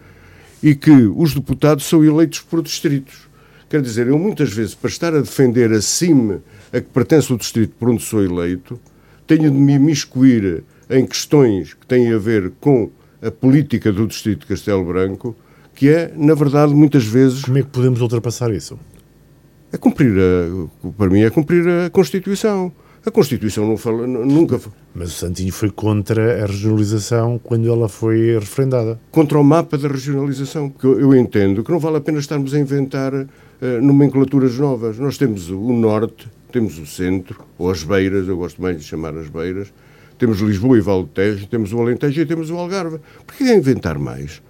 e 0.63 0.75
que 0.75 0.91
os 0.91 1.33
deputados 1.33 1.87
são 1.87 2.05
eleitos 2.05 2.41
por 2.41 2.63
distritos. 2.63 3.27
Quer 3.67 3.81
dizer, 3.81 4.07
eu 4.07 4.19
muitas 4.19 4.53
vezes, 4.53 4.75
para 4.75 4.91
estar 4.91 5.15
a 5.15 5.21
defender 5.21 5.73
a 5.73 5.81
CIM 5.81 6.43
a 6.71 6.81
que 6.83 6.89
pertence 6.89 7.33
o 7.33 7.39
distrito 7.39 7.75
por 7.79 7.89
onde 7.89 8.03
sou 8.03 8.23
eleito, 8.23 8.79
tenho 9.27 9.51
de 9.51 9.57
me 9.57 9.73
imiscuir 9.73 10.65
em 10.91 11.07
questões 11.07 11.73
que 11.73 11.87
têm 11.87 12.13
a 12.13 12.19
ver 12.19 12.53
com 12.61 12.91
a 13.23 13.31
política 13.31 13.91
do 13.91 14.07
distrito 14.07 14.41
de 14.41 14.47
Castelo 14.49 14.85
Branco, 14.85 15.35
que 15.75 15.89
é, 15.89 16.13
na 16.15 16.35
verdade, 16.35 16.75
muitas 16.75 17.07
vezes... 17.07 17.43
Como 17.43 17.57
é 17.57 17.63
que 17.63 17.69
podemos 17.69 18.03
ultrapassar 18.03 18.53
isso? 18.53 18.79
É 19.73 19.79
cumprir, 19.79 20.13
a, 20.13 20.91
para 20.91 21.09
mim, 21.09 21.23
é 21.23 21.31
cumprir 21.31 21.67
a 21.67 21.89
Constituição. 21.89 22.71
A 23.07 23.11
Constituição 23.13 23.65
não 23.65 23.77
fala, 23.77 24.05
nunca. 24.05 24.61
Mas 24.93 25.11
o 25.11 25.13
Santinho 25.13 25.53
foi 25.53 25.71
contra 25.71 26.43
a 26.43 26.47
regionalização 26.47 27.39
quando 27.39 27.71
ela 27.71 27.89
foi 27.89 28.37
referendada. 28.37 28.99
Contra 29.13 29.39
o 29.39 29.45
mapa 29.45 29.79
da 29.79 29.87
regionalização, 29.87 30.69
porque 30.69 30.89
eu, 30.89 30.99
eu 30.99 31.15
entendo 31.15 31.63
que 31.63 31.71
não 31.71 31.79
vale 31.79 31.99
a 31.99 32.01
pena 32.01 32.19
estarmos 32.19 32.53
a 32.53 32.59
inventar 32.59 33.15
uh, 33.15 33.27
nomenclaturas 33.81 34.59
novas. 34.59 34.99
Nós 34.99 35.17
temos 35.17 35.49
o 35.49 35.73
Norte, 35.73 36.29
temos 36.51 36.81
o 36.81 36.85
Centro, 36.85 37.45
ou 37.57 37.71
as 37.71 37.85
Beiras, 37.85 38.27
eu 38.27 38.37
gosto 38.37 38.61
mais 38.61 38.77
de 38.77 38.83
chamar 38.83 39.17
as 39.17 39.29
Beiras, 39.29 39.73
temos 40.19 40.41
Lisboa 40.41 40.77
e 40.77 40.81
Valde 40.81 41.11
Tejo, 41.11 41.47
temos 41.47 41.73
o 41.73 41.81
Alentejo 41.81 42.21
e 42.21 42.27
temos 42.27 42.51
o 42.51 42.57
Algarve. 42.57 42.99
Por 43.25 43.37
que 43.37 43.45
inventar 43.45 44.01
mais? 44.01 44.43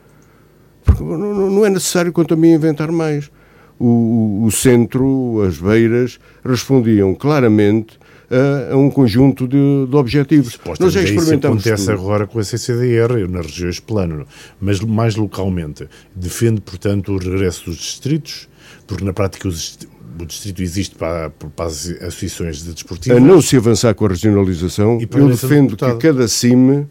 Porque 0.82 1.02
não, 1.02 1.50
não 1.50 1.66
é 1.66 1.68
necessário, 1.68 2.10
quanto 2.10 2.32
a 2.32 2.36
mim, 2.38 2.52
inventar 2.52 2.90
mais. 2.90 3.30
O, 3.78 4.44
o 4.46 4.50
centro, 4.50 5.42
as 5.46 5.58
beiras, 5.58 6.18
respondiam 6.42 7.14
claramente 7.14 7.98
a, 8.30 8.72
a 8.72 8.76
um 8.76 8.90
conjunto 8.90 9.46
de, 9.46 9.86
de 9.88 9.96
objetivos. 9.96 10.58
Nós 10.80 10.92
já 10.92 11.02
experimentamos. 11.02 11.60
Isso 11.64 11.68
acontece 11.68 11.86
tudo. 11.86 12.00
agora 12.00 12.26
com 12.26 12.38
a 12.38 12.44
CCDR, 12.44 13.28
nas 13.28 13.46
regiões 13.46 13.80
plano, 13.80 14.26
mas 14.60 14.80
mais 14.80 15.16
localmente. 15.16 15.88
Defende, 16.14 16.60
portanto, 16.60 17.12
o 17.12 17.18
regresso 17.18 17.66
dos 17.66 17.76
distritos, 17.76 18.48
porque 18.86 19.04
na 19.04 19.12
prática 19.12 19.48
os, 19.48 19.78
o 20.20 20.26
distrito 20.26 20.62
existe 20.62 20.94
para, 20.96 21.30
para, 21.30 21.66
as 21.66 21.88
associações 21.88 22.62
de 22.62 22.72
desportivas. 22.72 23.18
A 23.18 23.20
não 23.20 23.40
se 23.40 23.56
avançar 23.56 23.94
com 23.94 24.06
a 24.06 24.08
regionalização, 24.08 24.98
eu 25.00 25.28
defendo 25.28 25.76
que 25.76 25.94
cada 25.96 26.26
CIME 26.28 26.86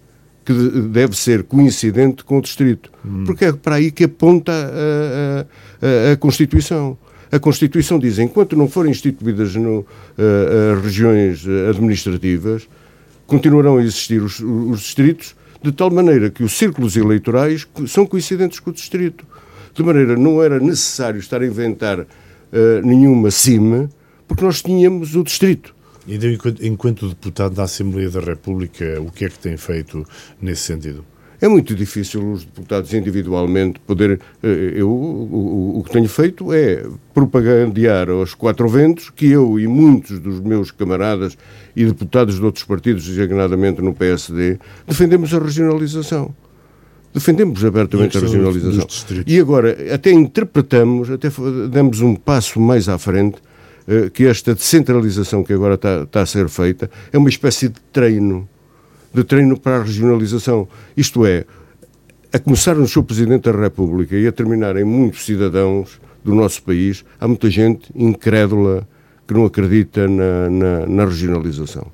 que 0.46 0.54
deve 0.54 1.18
ser 1.18 1.44
coincidente 1.44 2.24
com 2.24 2.38
o 2.38 2.42
distrito, 2.42 2.92
hum. 3.04 3.24
porque 3.26 3.46
é 3.46 3.52
para 3.52 3.76
aí 3.76 3.90
que 3.90 4.04
aponta 4.04 4.52
a, 4.52 4.56
a, 5.88 6.10
a, 6.12 6.14
a 6.14 6.18
Constituição. 6.18 6.96
A 7.32 7.40
Constituição 7.40 8.00
diz, 8.00 8.20
enquanto 8.20 8.56
não 8.56 8.68
forem 8.68 8.92
instituídas 8.92 9.56
no, 9.56 9.80
uh, 9.80 10.82
regiões 10.82 11.46
administrativas, 11.70 12.68
continuarão 13.26 13.78
a 13.78 13.82
existir 13.82 14.22
os, 14.22 14.40
os, 14.40 14.80
distritos, 14.82 15.36
de 15.62 15.72
tal 15.72 15.90
maneira 15.90 16.30
que 16.30 16.44
os 16.44 16.54
círculos 16.54 16.96
eleitorais 16.96 17.68
são 17.88 18.06
coincidentes 18.06 18.60
com 18.60 18.70
o 18.70 18.74
distrito. 18.74 19.26
De 19.74 19.84
maneira 19.84 20.16
não 20.16 20.42
era 20.42 20.60
necessário 20.60 21.20
estar 21.20 21.42
a 21.42 21.46
inventar 21.46 22.00
uh, 22.00 22.06
nenhuma 22.84 23.32
cima, 23.32 23.90
porque 24.28 24.44
nós 24.44 24.62
tínhamos 24.62 25.16
o 25.16 25.24
distrito. 25.24 25.76
E 26.08 26.16
enquanto, 26.16 26.66
enquanto 26.66 27.10
deputado 27.10 27.56
da 27.56 27.64
Assembleia 27.64 28.10
da 28.10 28.20
República, 28.20 29.02
o 29.02 29.12
que 29.12 29.26
é 29.26 29.30
que 29.30 29.40
tem 29.40 29.58
feito 29.58 30.06
nesse 30.40 30.62
sentido? 30.62 31.04
É 31.40 31.48
muito 31.48 31.76
difícil 31.76 32.32
os 32.32 32.46
deputados 32.46 32.94
individualmente 32.94 33.80
poder. 33.82 34.20
Eh, 34.42 34.74
eu 34.76 34.90
o, 34.90 35.80
o, 35.80 35.84
que 35.84 35.92
tenho 35.92 36.08
feito 36.08 36.54
é 36.54 36.86
propagandear 37.14 38.10
aos 38.10 38.34
quatro 38.34 38.68
ventos 38.68 39.10
que 39.10 39.28
eu 39.28 39.60
e 39.60 39.68
muitos 39.68 40.20
dos 40.20 40.40
meus 40.40 40.72
camaradas 40.72 41.38
e 41.76 41.86
deputados 41.86 42.36
de 42.36 42.44
outros 42.44 42.64
partidos, 42.64 43.06
designadamente 43.06 43.82
no 43.82 43.94
PSD, 43.94 44.58
defendemos 44.88 45.34
a 45.34 45.40
regionalização. 45.40 46.34
Defendemos 47.14 47.64
abertamente 47.64 48.18
a, 48.18 48.22
regionalização. 48.22 48.88
E 49.26 49.40
agora, 49.40 49.78
até 49.94 50.12
interpretamos, 50.12 51.10
até 51.10 51.30
damos 51.70 52.02
um 52.02 52.16
passo 52.16 52.60
mais 52.60 52.90
à 52.90 52.98
frente, 52.98 53.38
eh, 53.88 54.10
que 54.14 54.26
esta 54.26 54.56
descentralização 54.56 55.44
que 55.44 55.54
agora 55.54 55.76
está, 55.76 56.04
está 56.04 56.22
a 56.22 56.26
ser 56.26 56.50
feita 56.50 56.90
é 57.12 57.18
uma 57.18 57.30
espécie 57.30 57.70
de 57.70 57.80
treino 57.94 58.48
de 59.16 59.24
treino 59.24 59.60
para 59.60 59.78
a 59.78 59.84
regionalização. 59.84 60.68
Isto 60.96 61.26
é, 61.26 61.46
a 62.32 62.38
começar 62.38 62.76
no 62.76 62.88
seu 62.88 63.02
Presidente 63.02 63.50
da 63.50 63.58
República 63.58 64.16
e 64.16 64.28
a 64.28 64.32
terminar 64.32 64.76
em 64.76 64.84
muitos 64.84 65.26
cidadãos 65.26 66.00
do 66.24 66.36
nosso 66.36 66.62
país, 66.64 67.06
há 67.20 67.28
muita 67.28 67.50
gente 67.50 67.90
incrédula 67.96 68.88
que 69.28 69.34
não 69.34 69.46
acredita 69.46 70.08
na, 70.08 70.50
na, 70.50 70.86
na 70.86 71.06
regionalização. 71.06 71.88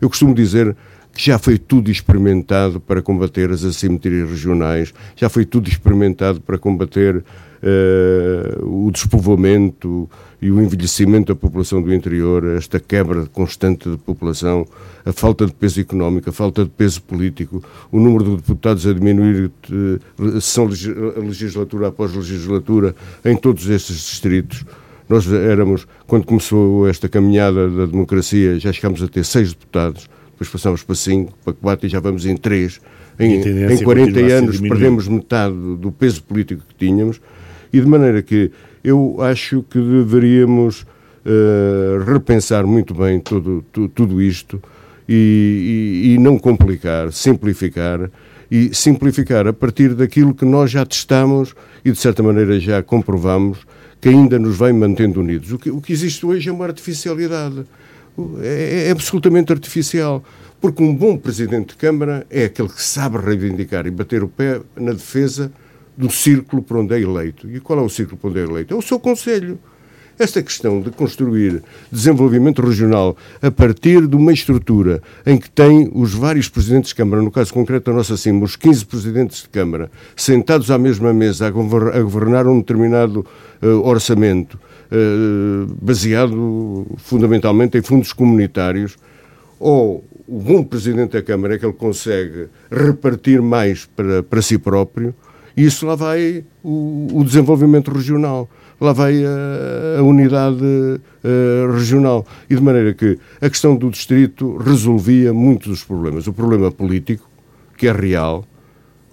Eu 0.00 0.08
costumo 0.10 0.34
dizer 0.34 0.76
que 1.12 1.24
já 1.24 1.38
foi 1.38 1.56
tudo 1.56 1.90
experimentado 1.90 2.78
para 2.78 3.00
combater 3.00 3.50
as 3.50 3.64
assimetrias 3.64 4.28
regionais, 4.28 4.92
já 5.16 5.30
foi 5.30 5.46
tudo 5.46 5.68
experimentado 5.68 6.40
para 6.42 6.58
combater 6.58 7.24
uh, 7.66 8.86
o 8.86 8.90
despovoamento 8.90 10.08
e 10.40 10.50
o 10.50 10.60
envelhecimento 10.60 11.32
da 11.32 11.38
população 11.38 11.82
do 11.82 11.92
interior, 11.92 12.44
esta 12.56 12.78
quebra 12.78 13.26
constante 13.26 13.88
de 13.88 13.96
população, 13.96 14.66
a 15.04 15.12
falta 15.12 15.46
de 15.46 15.52
peso 15.52 15.80
económico, 15.80 16.28
a 16.30 16.32
falta 16.32 16.64
de 16.64 16.70
peso 16.70 17.02
político, 17.02 17.62
o 17.90 17.98
número 17.98 18.24
de 18.24 18.36
deputados 18.36 18.86
a 18.86 18.92
diminuir 18.92 19.50
uh, 19.70 20.40
sessão 20.40 20.66
legislatura 20.66 21.88
após 21.88 22.14
legislatura 22.14 22.94
em 23.24 23.36
todos 23.36 23.68
estes 23.68 23.96
distritos. 23.96 24.64
Nós 25.08 25.30
éramos, 25.30 25.86
quando 26.06 26.24
começou 26.24 26.88
esta 26.88 27.08
caminhada 27.08 27.70
da 27.70 27.86
democracia, 27.86 28.58
já 28.58 28.72
chegámos 28.72 29.02
a 29.02 29.08
ter 29.08 29.24
seis 29.24 29.52
deputados, 29.52 30.10
depois 30.32 30.50
passámos 30.50 30.82
para 30.82 30.94
cinco, 30.94 31.32
para 31.44 31.54
quatro 31.54 31.86
e 31.86 31.88
já 31.88 32.00
vamos 32.00 32.26
em 32.26 32.36
três. 32.36 32.80
Em, 33.18 33.40
em 33.72 33.82
40 33.82 34.20
anos 34.20 34.60
perdemos 34.60 35.08
metade 35.08 35.54
do 35.54 35.90
peso 35.90 36.22
político 36.22 36.62
que 36.68 36.86
tínhamos 36.86 37.18
e 37.76 37.80
de 37.80 37.86
maneira 37.86 38.22
que 38.22 38.50
eu 38.82 39.16
acho 39.20 39.62
que 39.68 39.78
deveríamos 39.78 40.82
uh, 40.82 42.02
repensar 42.10 42.64
muito 42.64 42.94
bem 42.94 43.20
tudo, 43.20 43.62
tu, 43.70 43.88
tudo 43.88 44.22
isto 44.22 44.62
e, 45.06 46.04
e, 46.04 46.14
e 46.14 46.18
não 46.18 46.38
complicar, 46.38 47.12
simplificar 47.12 48.10
e 48.50 48.74
simplificar 48.74 49.46
a 49.46 49.52
partir 49.52 49.94
daquilo 49.94 50.34
que 50.34 50.44
nós 50.44 50.70
já 50.70 50.86
testamos 50.86 51.54
e 51.84 51.92
de 51.92 51.98
certa 51.98 52.22
maneira 52.22 52.58
já 52.58 52.82
comprovamos 52.82 53.58
que 54.00 54.08
ainda 54.08 54.38
nos 54.38 54.56
vai 54.56 54.72
mantendo 54.72 55.20
unidos. 55.20 55.52
O 55.52 55.58
que, 55.58 55.70
o 55.70 55.80
que 55.80 55.92
existe 55.92 56.24
hoje 56.24 56.48
é 56.48 56.52
uma 56.52 56.64
artificialidade. 56.64 57.64
É, 58.40 58.86
é, 58.86 58.90
absolutamente 58.90 59.52
artificial. 59.52 60.24
Porque 60.60 60.82
um 60.82 60.94
bom 60.94 61.18
presidente 61.18 61.70
de 61.70 61.76
Câmara 61.76 62.26
é 62.30 62.44
aquele 62.44 62.68
que 62.68 62.82
sabe 62.82 63.18
reivindicar 63.18 63.86
e 63.86 63.90
bater 63.90 64.22
o 64.22 64.28
pé 64.28 64.60
na 64.74 64.92
defesa 64.92 65.52
do 65.96 66.10
círculo 66.10 66.62
por 66.62 66.78
onde 66.78 66.94
é 66.94 67.00
eleito. 67.00 67.50
E 67.50 67.60
qual 67.60 67.78
é 67.78 67.82
o 67.82 67.88
círculo 67.88 68.18
por 68.18 68.30
onde 68.30 68.40
é 68.40 68.42
eleito? 68.42 68.74
É 68.74 68.76
o 68.76 68.82
seu 68.82 68.98
Conselho. 68.98 69.58
Esta 70.18 70.42
questão 70.42 70.80
de 70.80 70.90
construir 70.90 71.62
desenvolvimento 71.92 72.62
regional 72.62 73.14
a 73.42 73.50
partir 73.50 74.06
de 74.06 74.16
uma 74.16 74.32
estrutura 74.32 75.02
em 75.26 75.36
que 75.36 75.50
tem 75.50 75.90
os 75.92 76.14
vários 76.14 76.48
presidentes 76.48 76.88
de 76.88 76.94
Câmara, 76.94 77.20
no 77.20 77.30
caso 77.30 77.52
concreto 77.52 77.90
da 77.90 77.96
nossa 77.98 78.16
CIM, 78.16 78.40
os 78.40 78.56
15 78.56 78.86
presidentes 78.86 79.42
de 79.42 79.48
Câmara, 79.50 79.90
sentados 80.16 80.70
à 80.70 80.78
mesma 80.78 81.12
mesa 81.12 81.46
a, 81.46 81.50
governar 81.50 82.46
um 82.46 82.60
determinado 82.60 83.26
uh, 83.62 83.66
orçamento, 83.86 84.58
uh, 84.90 85.74
baseado 85.82 86.86
fundamentalmente 86.96 87.76
em 87.76 87.82
fundos 87.82 88.14
comunitários, 88.14 88.96
ou 89.60 90.02
o 90.26 90.40
bom 90.40 90.64
presidente 90.64 91.12
da 91.12 91.22
Câmara 91.22 91.54
é 91.56 91.58
que 91.58 91.66
ele 91.66 91.74
consegue 91.74 92.48
repartir 92.70 93.42
mais 93.42 93.84
para, 93.84 94.22
para 94.22 94.40
si 94.40 94.56
próprio, 94.56 95.14
e 95.56 95.64
isso 95.64 95.86
lá 95.86 95.94
vai 95.94 96.44
o, 96.62 97.08
o 97.12 97.24
desenvolvimento 97.24 97.90
regional, 97.90 98.48
lá 98.78 98.92
vai 98.92 99.24
a, 99.24 100.00
a 100.00 100.02
unidade 100.02 100.62
uh, 100.62 101.72
regional. 101.72 102.26
E 102.50 102.54
de 102.54 102.60
maneira 102.60 102.92
que 102.92 103.18
a 103.40 103.48
questão 103.48 103.74
do 103.74 103.90
distrito 103.90 104.56
resolvia 104.58 105.32
muitos 105.32 105.68
dos 105.68 105.84
problemas. 105.84 106.26
O 106.26 106.32
problema 106.32 106.70
político, 106.70 107.28
que 107.76 107.86
é 107.86 107.92
real, 107.92 108.44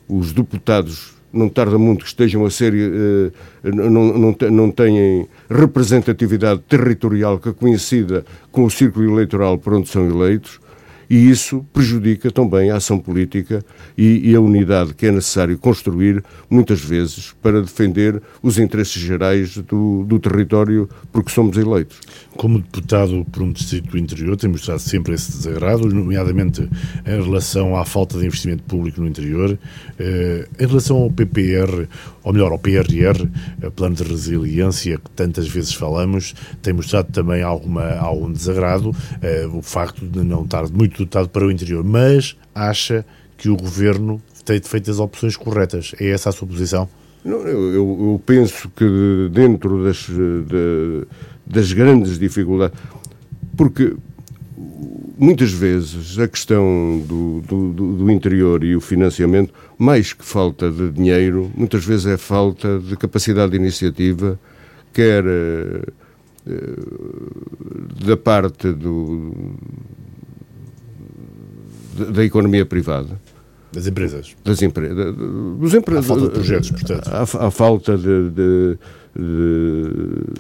os 0.08 0.34
deputados 0.34 1.14
não 1.32 1.50
tarda 1.50 1.80
muito 1.80 2.04
que 2.04 2.10
estejam 2.10 2.46
a 2.46 2.50
ser, 2.52 2.74
uh, 2.74 3.32
não, 3.74 3.90
não, 3.90 4.36
não 4.52 4.72
têm 4.72 5.28
representatividade 5.50 6.62
territorial 6.68 7.40
que 7.40 7.50
é 7.50 7.54
conhecida 7.54 8.26
com 8.52 8.66
o 8.66 8.70
círculo 8.70 9.10
eleitoral 9.10 9.58
por 9.58 9.74
onde 9.74 9.88
são 9.88 10.08
eleitos, 10.10 10.60
e 11.14 11.30
isso 11.30 11.64
prejudica 11.72 12.32
também 12.32 12.72
a 12.72 12.78
ação 12.78 12.98
política 12.98 13.64
e, 13.96 14.32
e, 14.32 14.36
a 14.36 14.42
unidade 14.42 14.96
que 14.96 15.06
é 15.06 15.12
necessário 15.12 15.56
construir, 15.60 16.24
muitas 16.50 16.84
vezes, 16.84 17.36
para 17.40 17.62
defender 17.62 18.20
os 18.42 18.58
interesses 18.58 19.00
gerais 19.00 19.56
do, 19.58 20.04
do 20.06 20.20
território 20.20 20.90
porque 21.12 21.30
somos 21.30 21.56
eleitos. 21.56 22.00
Como 22.36 22.60
deputado 22.60 23.26
por 23.32 23.44
um 23.44 23.52
distrito 23.52 23.98
interior, 23.98 24.36
temos 24.36 24.62
mostrado 24.62 24.80
sempre 24.80 25.14
esse 25.14 25.32
desagrado, 25.32 25.88
nomeadamente 25.88 26.68
em 27.06 27.24
relação 27.24 27.76
à 27.76 27.86
falta 27.86 28.18
de 28.18 28.26
investimento 28.26 28.64
público 28.64 29.02
no 29.02 29.08
interior, 29.08 29.58
eh, 30.00 30.48
em 30.60 30.66
relação 30.66 30.98
ao 30.98 31.12
PPR, 31.12 31.88
ou 32.24 32.34
melhor, 32.34 32.52
ao 32.52 32.58
PRR, 32.58 33.30
eh, 33.62 33.70
Plano 33.70 33.96
de 33.96 34.04
Resiliência, 34.04 34.98
que 34.98 35.12
tantas 35.12 35.48
vezes 35.48 35.74
falamos, 35.74 36.34
tem 36.62 36.74
mostrado 36.74 37.12
também 37.12 37.44
alguma, 37.44 37.98
algum 37.98 38.32
desagrado, 38.32 38.96
eh, 39.22 39.48
o 39.48 39.62
facto 39.62 40.06
de 40.06 40.24
não 40.24 40.44
estar 40.44 40.68
muito 40.70 40.98
dotado 41.06 41.30
para 41.30 41.46
o 41.46 41.52
interior, 41.52 41.84
mas 41.84 42.36
acha 42.54 43.06
que 43.38 43.48
o 43.48 43.56
Governo 43.56 44.22
tem 44.44 44.60
feito 44.62 44.90
as 44.90 45.00
opções 45.00 45.38
corretas. 45.38 45.94
É 46.00 46.10
essa 46.10 46.30
a 46.30 46.32
sua 46.32 46.48
posição? 46.48 46.90
Não, 47.24 47.40
eu, 47.48 47.74
eu, 47.74 48.22
penso 48.26 48.70
que 48.76 49.30
dentro 49.32 49.82
das, 49.86 50.08
de, 50.08 51.06
das 51.46 51.72
grandes 51.74 52.18
dificuldades, 52.18 52.78
porque 53.56 53.96
muitas 55.18 55.52
vezes 55.52 56.18
a 56.20 56.28
questão 56.28 57.02
do, 57.08 57.42
do, 57.42 57.74
do, 57.94 58.12
interior 58.12 58.64
e 58.64 58.76
o 58.76 58.82
financiamento, 58.82 59.54
mais 59.78 60.14
que 60.14 60.26
falta 60.26 60.72
de 60.72 60.90
dinheiro, 60.92 61.52
muitas 61.56 61.86
vezes 61.86 62.06
é 62.06 62.18
falta 62.18 62.80
de 62.80 62.96
capacidade 62.98 63.52
de 63.52 63.58
iniciativa, 63.58 64.40
quer 64.92 65.24
uh, 65.26 65.94
da 68.06 68.18
parte 68.18 68.72
do, 68.74 69.56
da 72.14 72.24
economia 72.24 72.66
privada. 72.66 73.20
Das 73.74 73.88
empresas. 73.88 74.36
Das 74.46 74.62
empresas. 74.62 75.16
Dos 75.60 75.74
empre... 75.74 75.98
A 75.98 76.04
falta 76.04 76.28
de 76.28 76.30
projetos, 76.30 76.72
portanto. 76.72 77.10
A, 77.10 77.48
a 77.48 77.52
falta 77.52 77.98
de, 77.98 78.30
de, 78.30 78.78
de, 79.16 79.90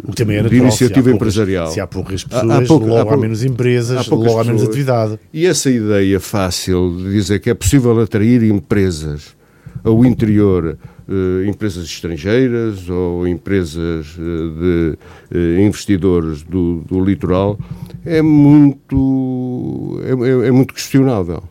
o 0.07 0.13
também 0.13 0.37
é 0.37 0.43
natural, 0.43 0.49
de 0.49 0.67
iniciativa 0.67 1.09
se 1.09 1.15
empresarial. 1.15 1.67
se 1.71 1.79
há 1.79 1.87
poucas 1.87 2.23
pessoas, 2.23 2.51
há, 2.51 2.57
há 2.57 2.61
pouca, 2.61 2.85
logo 2.85 3.09
há, 3.09 3.13
há, 3.13 3.17
menos 3.17 3.43
empresas, 3.43 4.07
há 4.07 4.15
logo 4.15 4.39
há 4.39 4.43
menos 4.43 4.61
atividade. 4.61 5.19
E 5.33 5.47
essa 5.47 5.71
ideia 5.71 6.19
fácil 6.19 6.95
de 6.97 7.11
dizer 7.11 7.39
que 7.39 7.49
é 7.49 7.55
possível 7.55 7.99
atrair 7.99 8.43
empresas 8.43 9.35
ao 9.83 10.05
interior, 10.05 10.77
eh, 11.09 11.47
empresas 11.47 11.85
estrangeiras 11.85 12.87
ou 12.87 13.27
empresas 13.27 14.15
eh, 14.17 14.21
de 14.21 14.97
eh, 15.31 15.65
investidores 15.65 16.43
do, 16.43 16.81
do 16.87 17.03
litoral, 17.03 17.59
é 18.05 18.21
muito, 18.21 19.99
é, 20.03 20.11
é, 20.11 20.47
é 20.47 20.51
muito 20.51 20.73
questionável. 20.73 21.43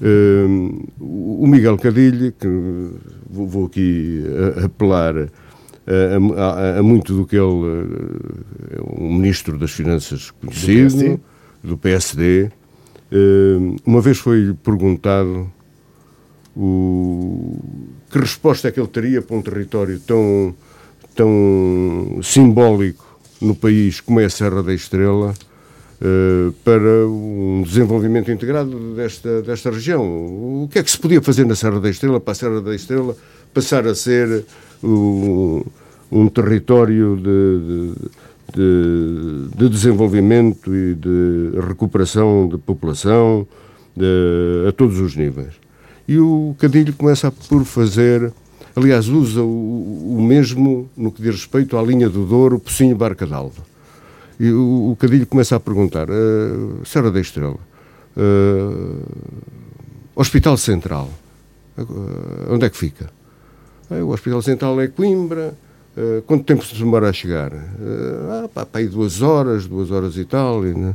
Uh, 0.00 0.86
o 1.00 1.46
Miguel 1.46 1.78
Cadilho, 1.78 2.32
que 2.32 2.46
vou, 3.30 3.64
aqui 3.64 4.22
apelar 4.62 5.14
a, 5.16 6.40
a, 6.40 6.78
a, 6.78 6.82
muito 6.82 7.14
do 7.14 7.26
que 7.26 7.36
ele 7.36 7.88
é 8.76 9.00
um 9.00 9.14
ministro 9.14 9.58
das 9.58 9.70
Finanças 9.70 10.30
conhecido, 10.32 10.92
do 10.92 10.98
PSD, 10.98 11.20
do 11.64 11.78
PSD 11.78 12.50
uh, 13.12 13.76
uma 13.86 14.00
vez 14.00 14.18
foi 14.18 14.54
perguntado 14.62 15.50
o, 16.56 17.58
que 18.10 18.18
resposta 18.18 18.68
é 18.68 18.72
que 18.72 18.80
ele 18.80 18.88
teria 18.88 19.22
para 19.22 19.36
um 19.36 19.42
território 19.42 20.00
tão, 20.00 20.54
tão 21.14 22.20
simbólico 22.22 23.18
no 23.40 23.54
país 23.54 24.00
como 24.00 24.20
é 24.20 24.24
a 24.24 24.30
Serra 24.30 24.62
da 24.62 24.74
Estrela 24.74 25.34
para 26.62 27.06
um 27.06 27.62
desenvolvimento 27.64 28.30
integrado 28.30 28.94
desta, 28.94 29.42
desta 29.42 29.70
região. 29.70 30.02
O 30.02 30.68
que 30.70 30.78
é 30.78 30.82
que 30.82 30.90
se 30.90 30.98
podia 30.98 31.22
fazer 31.22 31.46
na 31.46 31.54
Serra 31.54 31.80
da 31.80 31.88
Estrela 31.88 32.20
para 32.20 32.32
a 32.32 32.34
Serra 32.34 32.60
da 32.60 32.74
Estrela 32.74 33.16
passar 33.54 33.86
a 33.86 33.94
ser 33.94 34.44
um, 34.84 35.64
um 36.12 36.28
território 36.28 37.16
de, 37.16 37.94
de, 38.54 39.56
de, 39.56 39.68
desenvolvimento 39.70 40.74
e 40.74 40.94
de 40.94 41.58
recuperação 41.66 42.48
de 42.48 42.58
população 42.58 43.46
de, 43.96 44.68
a 44.68 44.72
todos 44.72 45.00
os 45.00 45.16
níveis. 45.16 45.54
E 46.06 46.18
o 46.18 46.54
Cadilho 46.58 46.92
começa 46.92 47.32
por 47.32 47.64
fazer, 47.64 48.30
aliás, 48.76 49.08
usa 49.08 49.42
o, 49.42 50.16
o 50.18 50.22
mesmo 50.22 50.88
no 50.94 51.10
que 51.10 51.22
diz 51.22 51.36
respeito 51.36 51.78
à 51.78 51.82
linha 51.82 52.10
do 52.10 52.26
Douro, 52.26 52.58
Pocinho 52.58 52.94
Barca 52.94 53.26
d'Alva. 53.26 53.75
E 54.38 54.50
o, 54.50 54.90
o, 54.90 54.96
Cadilho 54.96 55.26
começa 55.26 55.56
a 55.56 55.60
perguntar, 55.60 56.08
uh, 56.10 56.84
Serra 56.84 57.10
da 57.10 57.20
Estrela, 57.20 57.58
uh, 58.16 59.02
Hospital 60.14 60.56
Central, 60.56 61.10
uh, 61.78 62.52
onde 62.52 62.66
é 62.66 62.70
que 62.70 62.76
fica? 62.76 63.10
Uh, 63.90 64.04
o 64.04 64.10
Hospital 64.10 64.42
Central 64.42 64.80
é 64.80 64.88
Coimbra, 64.88 65.54
uh, 65.96 66.22
quanto 66.22 66.44
tempo 66.44 66.64
se 66.64 66.74
demora 66.74 67.08
a 67.08 67.12
chegar? 67.12 67.52
Uh, 67.52 68.44
ah, 68.44 68.48
pá, 68.52 68.66
pá, 68.66 68.78
aí 68.78 68.88
duas 68.88 69.22
horas, 69.22 69.66
duas 69.66 69.90
horas 69.90 70.16
e 70.16 70.24
tal. 70.24 70.66
E, 70.66 70.74
né? 70.74 70.94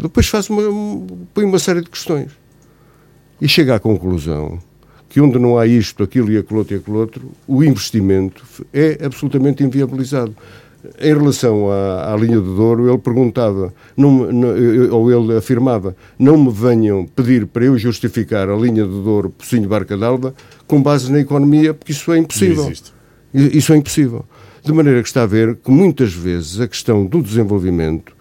depois 0.00 0.26
faz 0.26 0.50
uma, 0.50 0.62
põe 1.32 1.44
uma 1.44 1.58
série 1.58 1.82
de 1.82 1.88
questões 1.88 2.32
e 3.40 3.46
chega 3.48 3.76
à 3.76 3.78
conclusão 3.80 4.58
que 5.08 5.20
onde 5.20 5.38
não 5.38 5.56
há 5.56 5.66
isto, 5.66 6.02
aquilo 6.02 6.30
e 6.30 6.36
aquilo 6.36 6.58
outro 6.58 6.74
e 6.74 6.78
aquilo 6.78 6.98
outro, 6.98 7.30
o 7.46 7.64
investimento 7.64 8.44
é 8.72 8.98
absolutamente 9.04 9.62
inviabilizado. 9.62 10.36
Em 11.00 11.14
relação 11.14 11.70
à, 11.70 12.12
à 12.12 12.16
linha 12.16 12.40
do 12.40 12.54
Douro, 12.54 12.88
ele 12.88 12.98
perguntava, 12.98 13.72
não, 13.96 14.32
não, 14.32 14.48
ou 14.90 15.10
ele 15.10 15.36
afirmava, 15.36 15.94
não 16.18 16.36
me 16.36 16.50
venham 16.50 17.06
pedir 17.06 17.46
para 17.46 17.64
eu 17.64 17.76
justificar 17.76 18.48
a 18.48 18.56
linha 18.56 18.84
do 18.84 19.02
Douro, 19.02 19.30
Pocinho 19.30 19.68
Barca 19.68 19.96
d'Alba, 19.96 20.34
com 20.66 20.82
base 20.82 21.10
na 21.12 21.20
economia, 21.20 21.74
porque 21.74 21.92
isso 21.92 22.12
é 22.12 22.18
impossível. 22.18 22.72
Isso 23.32 23.72
é 23.72 23.76
impossível. 23.76 24.24
De 24.64 24.72
maneira 24.72 25.02
que 25.02 25.08
está 25.08 25.22
a 25.22 25.26
ver 25.26 25.56
que 25.56 25.70
muitas 25.70 26.12
vezes 26.12 26.60
a 26.60 26.66
questão 26.66 27.06
do 27.06 27.22
desenvolvimento, 27.22 28.12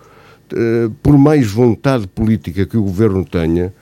eh, 0.53 0.89
por 1.01 1.17
mais 1.17 1.47
vontade 1.47 2.07
política 2.07 2.65
que 2.65 2.77
o 2.77 2.83
governo 2.83 3.25
tenha, 3.25 3.73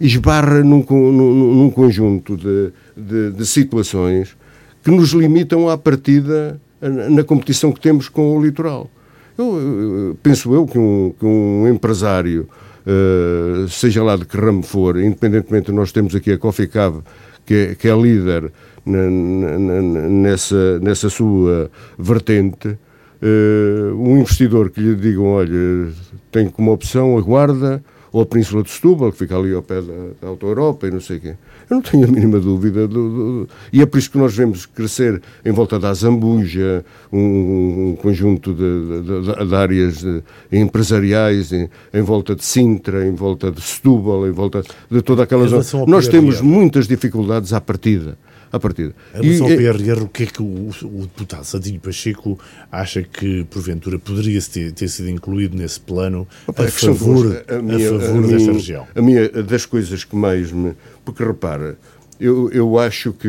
esbarra 0.00 0.62
num, 0.62 0.84
num, 0.88 1.54
num 1.54 1.70
conjunto 1.70 2.36
de, 2.36 2.72
de, 2.96 3.32
de, 3.32 3.46
situações 3.46 4.36
que 4.82 4.90
nos 4.90 5.10
limitam 5.10 5.68
à 5.68 5.76
partida 5.76 6.60
na 6.80 7.24
competição 7.24 7.72
que 7.72 7.80
temos 7.80 8.08
com 8.08 8.36
o 8.36 8.42
litoral. 8.42 8.90
Eu, 9.36 10.16
penso 10.22 10.52
eu 10.52 10.66
que 10.66 10.78
um, 10.78 11.14
que 11.18 11.24
um 11.24 11.68
empresário, 11.68 12.48
uh, 12.86 13.68
seja 13.68 14.02
lá 14.02 14.16
de 14.16 14.24
que 14.24 14.36
ramo 14.36 14.62
for, 14.62 14.98
independentemente, 14.98 15.70
nós 15.70 15.92
temos 15.92 16.14
aqui 16.14 16.32
a 16.32 16.38
Coffee 16.38 16.66
Cave, 16.66 17.00
que 17.46 17.54
é, 17.54 17.74
que 17.74 17.88
é 17.88 17.96
líder 17.96 18.50
nessa, 18.84 20.80
nessa 20.80 21.08
sua 21.08 21.70
vertente, 21.98 22.68
uh, 22.68 23.94
um 23.94 24.18
investidor 24.18 24.70
que 24.70 24.80
lhe 24.80 24.94
digam, 24.96 25.26
olha, 25.26 25.92
tem 26.32 26.48
como 26.48 26.72
opção 26.72 27.16
a 27.16 27.20
guarda 27.20 27.82
ou 28.12 28.22
a 28.22 28.26
Península 28.26 28.62
de 28.62 28.70
Setúbal, 28.70 29.12
que 29.12 29.18
fica 29.18 29.36
ali 29.36 29.54
ao 29.54 29.62
pé 29.62 29.80
da, 29.80 29.92
da 30.20 30.28
Auto 30.28 30.46
Europa 30.46 30.86
e 30.86 30.90
não 30.90 31.00
sei 31.00 31.18
o 31.18 31.20
quê. 31.20 31.34
Eu 31.70 31.76
não 31.76 31.82
tenho 31.82 32.04
a 32.04 32.06
mínima 32.08 32.38
dúvida. 32.38 32.88
Do, 32.88 33.44
do, 33.44 33.48
e 33.72 33.82
é 33.82 33.86
por 33.86 33.98
isso 33.98 34.10
que 34.10 34.18
nós 34.18 34.34
vemos 34.34 34.66
crescer 34.66 35.20
em 35.44 35.52
volta 35.52 35.78
da 35.78 35.92
Zambuja 35.92 36.84
um, 37.12 37.90
um 37.90 37.96
conjunto 37.96 38.54
de, 38.54 39.02
de, 39.02 39.46
de 39.46 39.54
áreas 39.54 40.04
empresariais, 40.50 41.52
em, 41.52 41.68
em, 41.92 42.02
volta 42.02 42.34
de 42.34 42.44
Sintra, 42.44 43.06
em 43.06 43.14
volta 43.14 43.50
de 43.50 43.60
Setúbal, 43.60 44.26
em 44.26 44.32
volta 44.32 44.62
de 44.90 45.02
toda 45.02 45.22
aquela 45.22 45.46
zona. 45.46 45.86
Nós 45.86 46.08
temos 46.08 46.40
muitas 46.40 46.86
dificuldades 46.88 47.52
à 47.52 47.60
partida 47.60 48.16
à 48.52 48.58
partida. 48.58 48.94
Em 49.14 49.22
relação 49.22 49.48
e, 49.48 49.66
ao 49.66 49.74
PRR, 49.74 50.02
o 50.02 50.08
que 50.08 50.22
é 50.22 50.26
que 50.26 50.42
o, 50.42 50.70
o 50.82 51.02
deputado 51.02 51.44
Santinho 51.44 51.80
Pacheco 51.80 52.38
acha 52.70 53.02
que, 53.02 53.44
porventura, 53.44 53.98
poderia 53.98 54.40
ter, 54.42 54.72
ter 54.72 54.88
sido 54.88 55.08
incluído 55.10 55.56
nesse 55.56 55.80
plano 55.80 56.26
opa, 56.46 56.64
a, 56.64 56.68
favor, 56.68 57.44
a, 57.48 57.62
minha, 57.62 57.96
a 57.96 58.00
favor 58.00 58.24
a 58.24 58.26
desta 58.26 58.52
região? 58.52 58.86
A 58.94 59.02
minha, 59.02 59.28
das 59.28 59.66
coisas 59.66 60.04
que 60.04 60.16
mais 60.16 60.50
me... 60.52 60.72
Porque, 61.04 61.22
repara, 61.24 61.78
eu, 62.18 62.50
eu 62.50 62.78
acho 62.78 63.12
que 63.12 63.28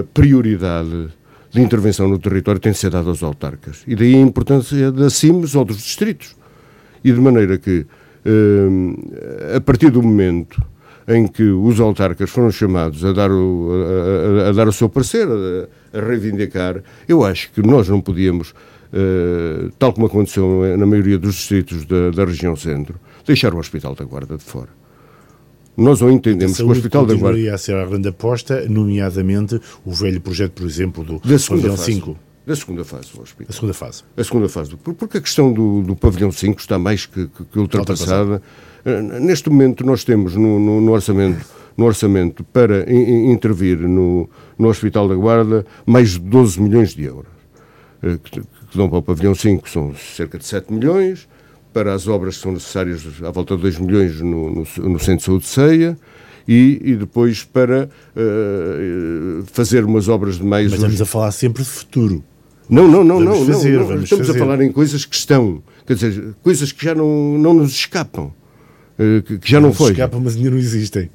a 0.00 0.04
prioridade 0.04 1.08
de 1.50 1.60
intervenção 1.60 2.08
no 2.08 2.18
território 2.18 2.60
tem 2.60 2.72
de 2.72 2.78
ser 2.78 2.90
dada 2.90 3.08
aos 3.08 3.22
autarcas. 3.22 3.82
E 3.86 3.96
daí 3.96 4.14
a 4.14 4.20
importância 4.20 4.92
da 4.92 5.08
CIMES 5.10 5.54
ou 5.54 5.64
dos 5.64 5.78
distritos. 5.78 6.36
E 7.02 7.12
de 7.12 7.20
maneira 7.20 7.56
que, 7.58 7.86
hum, 8.26 8.94
a 9.56 9.60
partir 9.60 9.90
do 9.90 10.02
momento 10.02 10.62
em 11.08 11.26
que 11.26 11.42
os 11.42 11.80
autarcas 11.80 12.28
foram 12.28 12.50
chamados 12.50 13.04
a 13.04 13.12
dar 13.12 13.30
o, 13.30 13.70
a, 14.44 14.48
a, 14.50 14.52
dar 14.52 14.68
o 14.68 14.72
seu 14.72 14.88
parecer, 14.88 15.26
a, 15.26 15.98
a, 15.98 16.00
reivindicar, 16.00 16.82
eu 17.08 17.24
acho 17.24 17.50
que 17.52 17.62
nós 17.62 17.88
não 17.88 18.00
podíamos, 18.00 18.50
uh, 18.50 19.70
tal 19.78 19.92
como 19.92 20.06
aconteceu 20.06 20.76
na 20.76 20.84
maioria 20.84 21.18
dos 21.18 21.36
distritos 21.36 21.86
da, 21.86 22.10
da 22.10 22.24
região 22.26 22.54
centro, 22.54 22.96
deixar 23.26 23.54
o 23.54 23.58
Hospital 23.58 23.94
da 23.94 24.04
Guarda 24.04 24.36
de 24.36 24.44
fora. 24.44 24.68
Nós 25.76 26.00
não 26.00 26.10
entendemos 26.10 26.56
que 26.56 26.62
o 26.62 26.70
Hospital 26.70 27.06
da 27.06 27.14
Guarda... 27.14 27.54
a 27.54 27.56
ser 27.56 27.76
a 27.76 27.86
grande 27.86 28.08
aposta, 28.08 28.68
nomeadamente 28.68 29.60
o 29.84 29.92
velho 29.92 30.20
projeto, 30.20 30.52
por 30.52 30.66
exemplo, 30.66 31.04
do 31.04 31.20
da 31.20 31.38
Pavilhão 31.48 31.76
5. 31.76 32.27
Da 32.48 32.56
segunda 32.56 32.82
fase 32.82 33.12
do 33.14 33.20
hospital. 33.20 33.46
A 33.50 33.52
segunda 33.52 33.74
fase. 33.74 34.02
A 34.16 34.24
segunda 34.24 34.48
fase. 34.48 34.74
Porque 34.76 35.18
a 35.18 35.20
questão 35.20 35.52
do, 35.52 35.82
do 35.82 35.94
Pavilhão 35.94 36.32
5 36.32 36.58
está 36.58 36.78
mais 36.78 37.04
que, 37.04 37.28
que, 37.28 37.44
que 37.44 37.58
ultrapassada. 37.58 38.22
ultrapassada 38.22 38.42
neste 39.20 39.50
momento 39.50 39.84
nós 39.84 40.04
temos 40.04 40.34
no, 40.34 40.58
no, 40.58 40.80
no 40.80 40.92
orçamento, 40.92 41.44
no 41.76 41.84
orçamento 41.84 42.44
para 42.44 42.90
in, 42.90 43.30
intervir 43.32 43.78
no, 43.78 44.28
no 44.58 44.68
Hospital 44.68 45.08
da 45.08 45.14
Guarda 45.14 45.66
mais 45.84 46.12
de 46.12 46.20
12 46.20 46.60
milhões 46.60 46.94
de 46.94 47.04
euros, 47.04 47.30
eh, 48.02 48.18
que, 48.22 48.40
que 48.40 48.76
dão 48.76 48.88
para 48.88 48.98
o 48.98 49.02
pavilhão 49.02 49.34
5, 49.34 49.68
são 49.68 49.94
cerca 49.94 50.38
de 50.38 50.46
7 50.46 50.72
milhões, 50.72 51.28
para 51.72 51.92
as 51.92 52.08
obras 52.08 52.36
que 52.36 52.42
são 52.42 52.52
necessárias 52.52 53.04
à 53.22 53.30
volta 53.30 53.56
de 53.56 53.62
2 53.62 53.78
milhões 53.78 54.20
no, 54.20 54.50
no, 54.50 54.66
no 54.88 54.98
Centro 54.98 55.16
de 55.18 55.22
Saúde 55.24 55.44
de 55.44 55.50
Ceia, 55.50 55.98
e, 56.46 56.80
e, 56.82 56.96
depois 56.96 57.44
para 57.44 57.90
uh, 58.16 59.44
fazer 59.52 59.84
umas 59.84 60.08
obras 60.08 60.36
de 60.36 60.44
mais... 60.44 60.70
Mas 60.70 60.80
estamos 60.80 61.02
a 61.02 61.04
falar 61.04 61.30
sempre 61.30 61.62
de 61.62 61.68
futuro. 61.68 62.24
Não, 62.68 62.86
não, 62.86 63.02
não, 63.02 63.24
vamos 63.24 63.48
não, 63.48 63.54
fazer, 63.54 63.78
não, 63.78 63.88
não. 63.88 64.02
Estamos 64.02 64.26
fazer. 64.26 64.38
a 64.38 64.44
falar 64.44 64.62
em 64.62 64.70
coisas 64.70 65.04
que 65.04 65.16
estão, 65.16 65.62
quer 65.86 65.94
dizer, 65.94 66.34
coisas 66.42 66.70
que 66.70 66.84
já 66.84 66.94
não, 66.94 67.38
não 67.38 67.54
nos 67.54 67.72
escapam. 67.72 68.32
Eh, 68.98 69.22
que, 69.22 69.38
que 69.38 69.50
já 69.50 69.60
não, 69.60 69.68
não 69.68 69.74
foi. 69.74 69.92
Escapa, 69.92 70.18
mas 70.18 70.36
ainda 70.36 70.50
não 70.50 70.58
existem. 70.58 71.10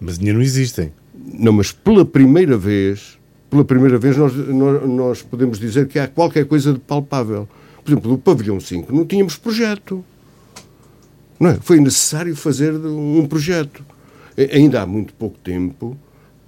Mas 0.00 0.18
ainda 0.18 0.32
não 0.34 0.42
existem. 0.42 0.92
Não, 1.14 1.52
mas 1.52 1.72
pela 1.72 2.04
primeira 2.04 2.58
vez, 2.58 3.18
pela 3.48 3.64
primeira 3.64 3.96
vez 3.98 4.16
nós, 4.16 4.34
nós, 4.34 4.88
nós 4.88 5.22
podemos 5.22 5.58
dizer 5.58 5.86
que 5.86 5.98
há 5.98 6.08
qualquer 6.08 6.44
coisa 6.44 6.72
de 6.72 6.78
palpável. 6.78 7.48
Por 7.84 7.92
exemplo, 7.92 8.10
do 8.10 8.18
pavilhão 8.18 8.58
5 8.58 8.92
não 8.94 9.06
tínhamos 9.06 9.36
projeto. 9.36 10.04
Não 11.38 11.50
é? 11.50 11.58
Foi 11.60 11.78
necessário 11.78 12.34
fazer 12.34 12.74
um 12.74 13.26
projeto. 13.26 13.84
Ainda 14.52 14.82
há 14.82 14.86
muito 14.86 15.14
pouco 15.14 15.38
tempo, 15.38 15.96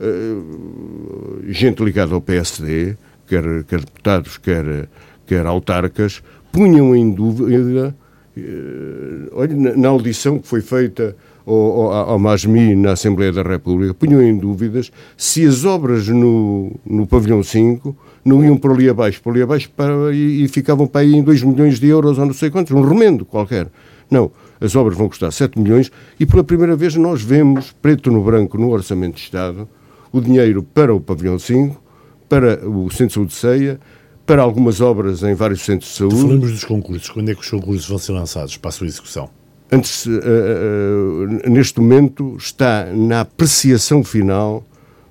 uh, 0.01 1.43
gente 1.47 1.83
ligada 1.83 2.15
ao 2.15 2.21
PSD, 2.21 2.97
quer, 3.29 3.65
quer 3.65 3.81
deputados, 3.81 4.37
quer, 4.39 4.89
quer 5.27 5.47
autarcas, 5.47 6.23
punham 6.51 6.95
em 6.95 7.11
dúvida 7.11 7.95
eh, 8.37 9.29
olha, 9.33 9.77
na 9.77 9.89
audição 9.89 10.39
que 10.39 10.47
foi 10.47 10.61
feita 10.61 11.17
ao, 11.45 11.93
ao, 11.93 12.19
MASMI 12.19 12.77
na 12.77 12.93
Assembleia 12.93 13.33
da 13.33 13.43
República, 13.43 13.95
punham 13.95 14.23
em 14.23 14.37
dúvidas 14.37 14.93
se 15.17 15.47
as 15.47 15.65
obras 15.65 16.07
no, 16.09 16.73
no 16.85 17.07
pavilhão 17.07 17.43
5 17.43 17.97
não 18.25 18.45
iam 18.45 18.57
por 18.57 18.73
ali 18.73 18.89
abaixo, 18.89 19.23
por 19.23 19.33
ali 19.33 19.43
abaixo 19.43 19.71
para, 19.75 20.13
e, 20.13 20.45
e, 20.45 20.49
ficavam 20.49 20.87
para 20.87 21.01
aí 21.01 21.15
em 21.15 21.23
2 21.23 21.43
milhões 21.43 21.81
de 21.81 21.89
euros 21.89 22.19
ou 22.19 22.27
não 22.27 22.35
sei 22.35 22.51
quantos, 22.51 22.73
um 22.73 22.83
remendo 22.83 23.25
qualquer. 23.25 23.69
Não, 24.11 24.31
as 24.61 24.77
obras 24.77 24.97
vão 24.97 25.09
custar 25.09 25.33
7 25.33 25.59
milhões 25.59 25.91
e 26.21 26.27
pela 26.27 26.45
primeira 26.45 26.77
vez 26.77 26.95
nós 26.95 27.23
vemos, 27.23 27.73
preto 27.73 28.11
no 28.11 28.23
branco, 28.23 28.59
no 28.59 28.71
Orçamento 28.71 29.17
de 29.17 29.23
Estado, 29.23 29.69
o 30.13 30.21
dinheiro 30.21 30.63
para 30.63 30.95
o 30.95 31.01
pavilhão 31.01 31.39
5, 31.39 31.83
para 32.29 32.69
o 32.69 32.91
Centro 32.91 33.07
de 33.07 33.15
Saúde 33.15 33.31
de 33.31 33.37
Ceia, 33.37 33.81
para 34.27 34.43
algumas 34.43 34.81
obras 34.81 35.23
em 35.23 35.35
vários 35.35 35.63
centros 35.63 35.91
de 35.91 35.97
saúde. 35.97 36.17
Falamos 36.17 36.53
dos 36.53 36.65
concursos. 36.65 37.09
Quando 37.09 37.31
é 37.31 37.35
que 37.35 37.41
os 37.41 37.51
concursos 37.51 37.89
vão 37.89 37.99
ser 37.99 38.13
lançados 38.13 38.57
para 38.57 38.69
a 38.69 38.73
sua 38.73 38.87
execução? 38.87 39.31
Antes, 39.71 40.07
uh, 40.07 40.11
uh, 40.11 41.51
neste 41.51 41.81
momento, 41.81 42.37
está 42.39 42.87
na 42.87 43.21
apreciação 43.21 44.03
final 44.03 44.65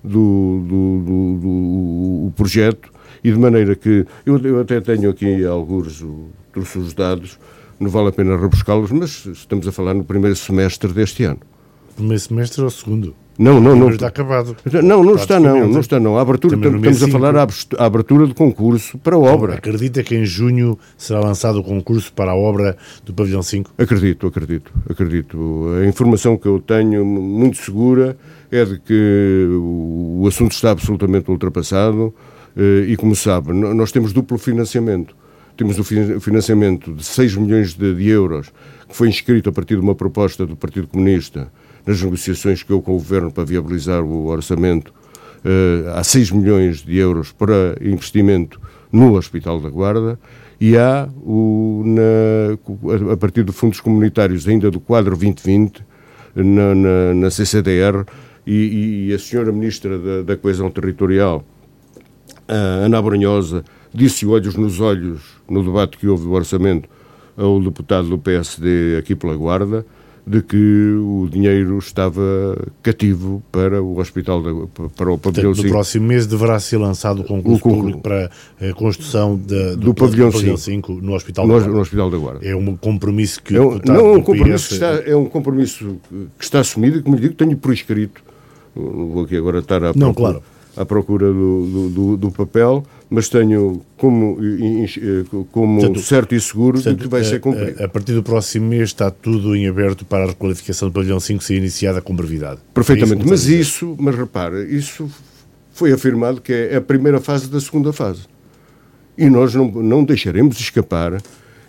do, 0.04 0.64
do, 0.68 1.04
do, 1.04 2.26
do 2.26 2.34
projeto 2.36 2.92
e 3.24 3.32
de 3.32 3.38
maneira 3.38 3.76
que 3.76 4.06
eu, 4.26 4.38
eu 4.40 4.60
até 4.60 4.80
tenho 4.80 5.10
aqui 5.10 5.46
alguns 5.46 6.04
trouxe 6.54 6.78
os 6.80 6.94
dados, 6.94 7.40
não 7.80 7.90
vale 7.90 8.10
a 8.10 8.12
pena 8.12 8.38
rebuscá-los, 8.38 8.92
mas 8.92 9.26
estamos 9.26 9.68
a 9.68 9.72
falar 9.72 9.94
no 9.94 10.04
primeiro 10.04 10.36
semestre 10.36 10.92
deste 10.92 11.24
ano. 11.24 11.40
Primeiro 11.96 12.20
semestre 12.20 12.64
ou 12.64 12.70
segundo? 12.70 13.16
Não, 13.38 13.62
não, 13.62 13.76
não. 13.76 13.90
está 13.90 14.08
acabado. 14.08 14.56
Não, 14.84 15.04
não 15.04 15.16
está 15.16 15.40
não, 15.40 15.68
não 15.68 15.80
está 15.80 16.00
não. 16.00 16.18
A 16.18 16.22
abertura, 16.22 16.56
estamos 16.56 17.04
a 17.04 17.08
falar 17.08 17.36
a 17.36 17.86
abertura 17.86 18.26
de 18.26 18.34
concurso 18.34 18.98
para 18.98 19.16
a 19.16 19.20
obra. 19.20 19.54
Acredita 19.56 20.02
que 20.02 20.16
em 20.16 20.26
junho 20.26 20.78
será 20.98 21.20
lançado 21.20 21.60
o 21.60 21.64
concurso 21.64 22.12
para 22.14 22.32
a 22.32 22.36
obra 22.36 22.76
do 23.06 23.14
Pavilhão 23.14 23.44
5? 23.44 23.74
Acredito, 23.78 24.26
acredito, 24.26 24.74
acredito. 24.90 25.68
A 25.82 25.86
informação 25.86 26.36
que 26.36 26.48
eu 26.48 26.60
tenho, 26.60 27.06
muito 27.06 27.58
segura, 27.58 28.18
é 28.52 28.66
de 28.66 28.80
que 28.80 29.48
o 29.52 30.26
assunto 30.28 30.54
está 30.54 30.72
absolutamente 30.72 31.30
ultrapassado 31.30 32.14
eh, 32.56 32.86
e, 32.88 32.98
como 32.98 33.16
sabe, 33.16 33.54
nós 33.54 33.92
temos 33.92 34.14
duplo 34.14 34.38
financiamento. 34.40 35.16
temos 35.56 35.78
o 35.78 35.84
financiamento 35.84 36.94
de 36.94 37.04
6 37.04 37.36
milhões 37.36 37.74
de 37.76 38.08
euros, 38.08 38.52
que 38.88 38.96
foi 38.96 39.10
inscrito 39.10 39.50
a 39.50 39.52
partir 39.52 39.76
de 39.76 39.82
uma 39.82 39.94
proposta 39.94 40.46
do 40.46 40.56
Partido 40.56 40.88
Comunista 40.88 41.52
nas 41.88 42.02
negociações 42.02 42.62
que 42.62 42.72
eu 42.72 42.82
com 42.82 42.92
o 42.92 42.98
Governo 42.98 43.32
para 43.32 43.46
viabilizar 43.46 44.04
o 44.04 44.28
orçamento, 44.28 44.90
uh, 44.90 45.90
há 45.96 46.04
6 46.04 46.32
milhões 46.32 46.84
de 46.84 46.98
euros 46.98 47.32
para 47.32 47.78
investimento 47.82 48.60
no 48.92 49.16
Hospital 49.16 49.62
da 49.62 49.70
Guarda 49.70 50.20
e 50.60 50.78
há, 50.78 51.08
o, 51.24 51.84
na, 51.86 53.14
a 53.14 53.18
partir 53.18 53.44
de 53.44 53.52
fundos 53.52 53.80
comunitários 53.80 54.48
ainda 54.48 54.70
do 54.70 54.80
quadro 54.80 55.16
2020, 55.16 55.86
na, 56.36 56.76
na, 56.76 57.14
na 57.16 57.32
CCDR, 57.32 58.06
e, 58.46 59.08
e, 59.10 59.14
a 59.14 59.20
senhora 59.20 59.52
Ministra 59.52 59.98
da, 60.00 60.22
da 60.24 60.38
Coesão 60.38 60.70
Territorial, 60.72 61.44
Ana 62.48 63.02
Brunhosa, 63.02 63.64
disse 63.94 64.26
olhos 64.26 64.56
nos 64.56 64.80
olhos 64.80 65.22
no 65.50 65.64
debate 65.64 65.98
que 65.98 66.08
houve 66.08 66.24
do 66.24 66.32
orçamento 66.32 66.88
ao 67.36 67.60
deputado 67.62 68.08
do 68.08 68.18
PSD 68.18 68.98
aqui 68.98 69.16
pela 69.16 69.36
Guarda, 69.36 69.86
de 70.28 70.42
que 70.42 70.94
o 71.00 71.30
dinheiro 71.32 71.78
estava 71.78 72.22
cativo 72.84 73.42
para 73.50 73.82
o 73.82 73.98
hospital, 73.98 74.44
de, 74.44 74.68
para 74.90 75.12
o 75.12 75.18
pavilhão 75.18 75.52
Portanto, 75.54 75.64
No 75.64 75.70
próximo 75.70 76.08
mês 76.08 76.28
deverá 76.28 76.60
ser 76.60 76.78
lançado 76.78 77.22
o 77.22 77.24
concurso, 77.24 77.60
o 77.60 77.62
concurso 77.62 77.80
público 77.80 78.02
para 78.02 78.30
a 78.60 78.74
construção 78.74 79.38
de, 79.38 79.72
do, 79.72 79.78
do, 79.78 79.94
pavilhão, 79.94 80.30
pavilhão 80.30 80.58
5, 80.58 80.92
5 80.92 81.02
no 81.02 81.14
Hospital 81.14 81.48
no. 81.48 81.60
No 81.60 81.80
Hospital 81.80 82.12
da 82.12 82.18
Guarda. 82.18 82.46
É 82.46 82.54
um 82.54 82.76
compromisso 82.76 83.42
que 83.42 83.56
é 83.56 83.62
um, 83.62 83.80
não, 83.86 83.96
é 83.96 84.18
um 84.18 84.22
compromisso, 84.22 84.68
PS... 84.68 84.72
está, 84.74 84.88
é 85.10 85.16
um 85.16 85.26
compromisso 85.26 85.96
que 86.38 86.44
está 86.44 86.60
assumido 86.60 86.98
e, 86.98 87.02
como 87.02 87.16
lhe 87.16 87.22
digo, 87.22 87.34
tenho 87.34 87.56
por 87.56 87.72
escrito. 87.72 88.22
Não 88.76 89.08
vou 89.08 89.24
aqui 89.24 89.38
agora 89.38 89.60
estar 89.60 89.82
a 89.82 89.94
não, 89.96 90.14
claro 90.14 90.44
à 90.78 90.86
procura 90.86 91.34
do, 91.34 91.90
do, 91.90 92.18
do, 92.18 92.32
papel, 92.32 92.84
mas 93.10 93.30
tenho 93.30 93.82
como, 93.96 94.38
eh, 94.42 95.24
como 95.52 95.80
portanto, 95.80 96.02
certo 96.02 96.36
e 96.36 96.42
seguro 96.42 96.74
portanto, 96.74 96.98
de 96.98 97.04
que 97.04 97.10
vai 97.10 97.24
ser 97.24 97.40
cumprido. 97.40 97.82
A, 97.82 97.86
a, 97.86 97.90
partir 97.90 98.14
do 98.14 98.22
próximo 98.22 98.68
mês 98.68 98.90
está 98.90 99.10
tudo 99.10 99.56
em 99.56 99.68
aberto 99.68 100.06
para 100.06 100.26
a 100.26 100.28
requalificação 100.28 100.90
do 100.90 100.94
pavilhão 100.94 101.20
5 101.20 101.44
ser 101.44 101.56
iniciada 101.56 102.02
com 102.02 102.16
brevidade. 102.16 102.60
Perfeitamente, 102.74 103.24
é 103.24 103.26
mas 103.26 103.48
isso, 103.48 103.96
mas 103.98 104.16
repara, 104.16 104.64
isso 104.64 105.10
foi 105.72 105.94
afirmado 105.94 106.42
que 106.42 106.52
é 106.52 106.76
a 106.76 106.82
primeira 106.82 107.20
fase 107.20 107.50
da 107.50 107.62
segunda 107.62 107.94
fase. 107.94 108.22
E 109.18 109.30
nós 109.30 109.56
não, 109.56 109.72
não 109.72 110.04
deixaremos 110.04 110.60
escapar, 110.60 111.22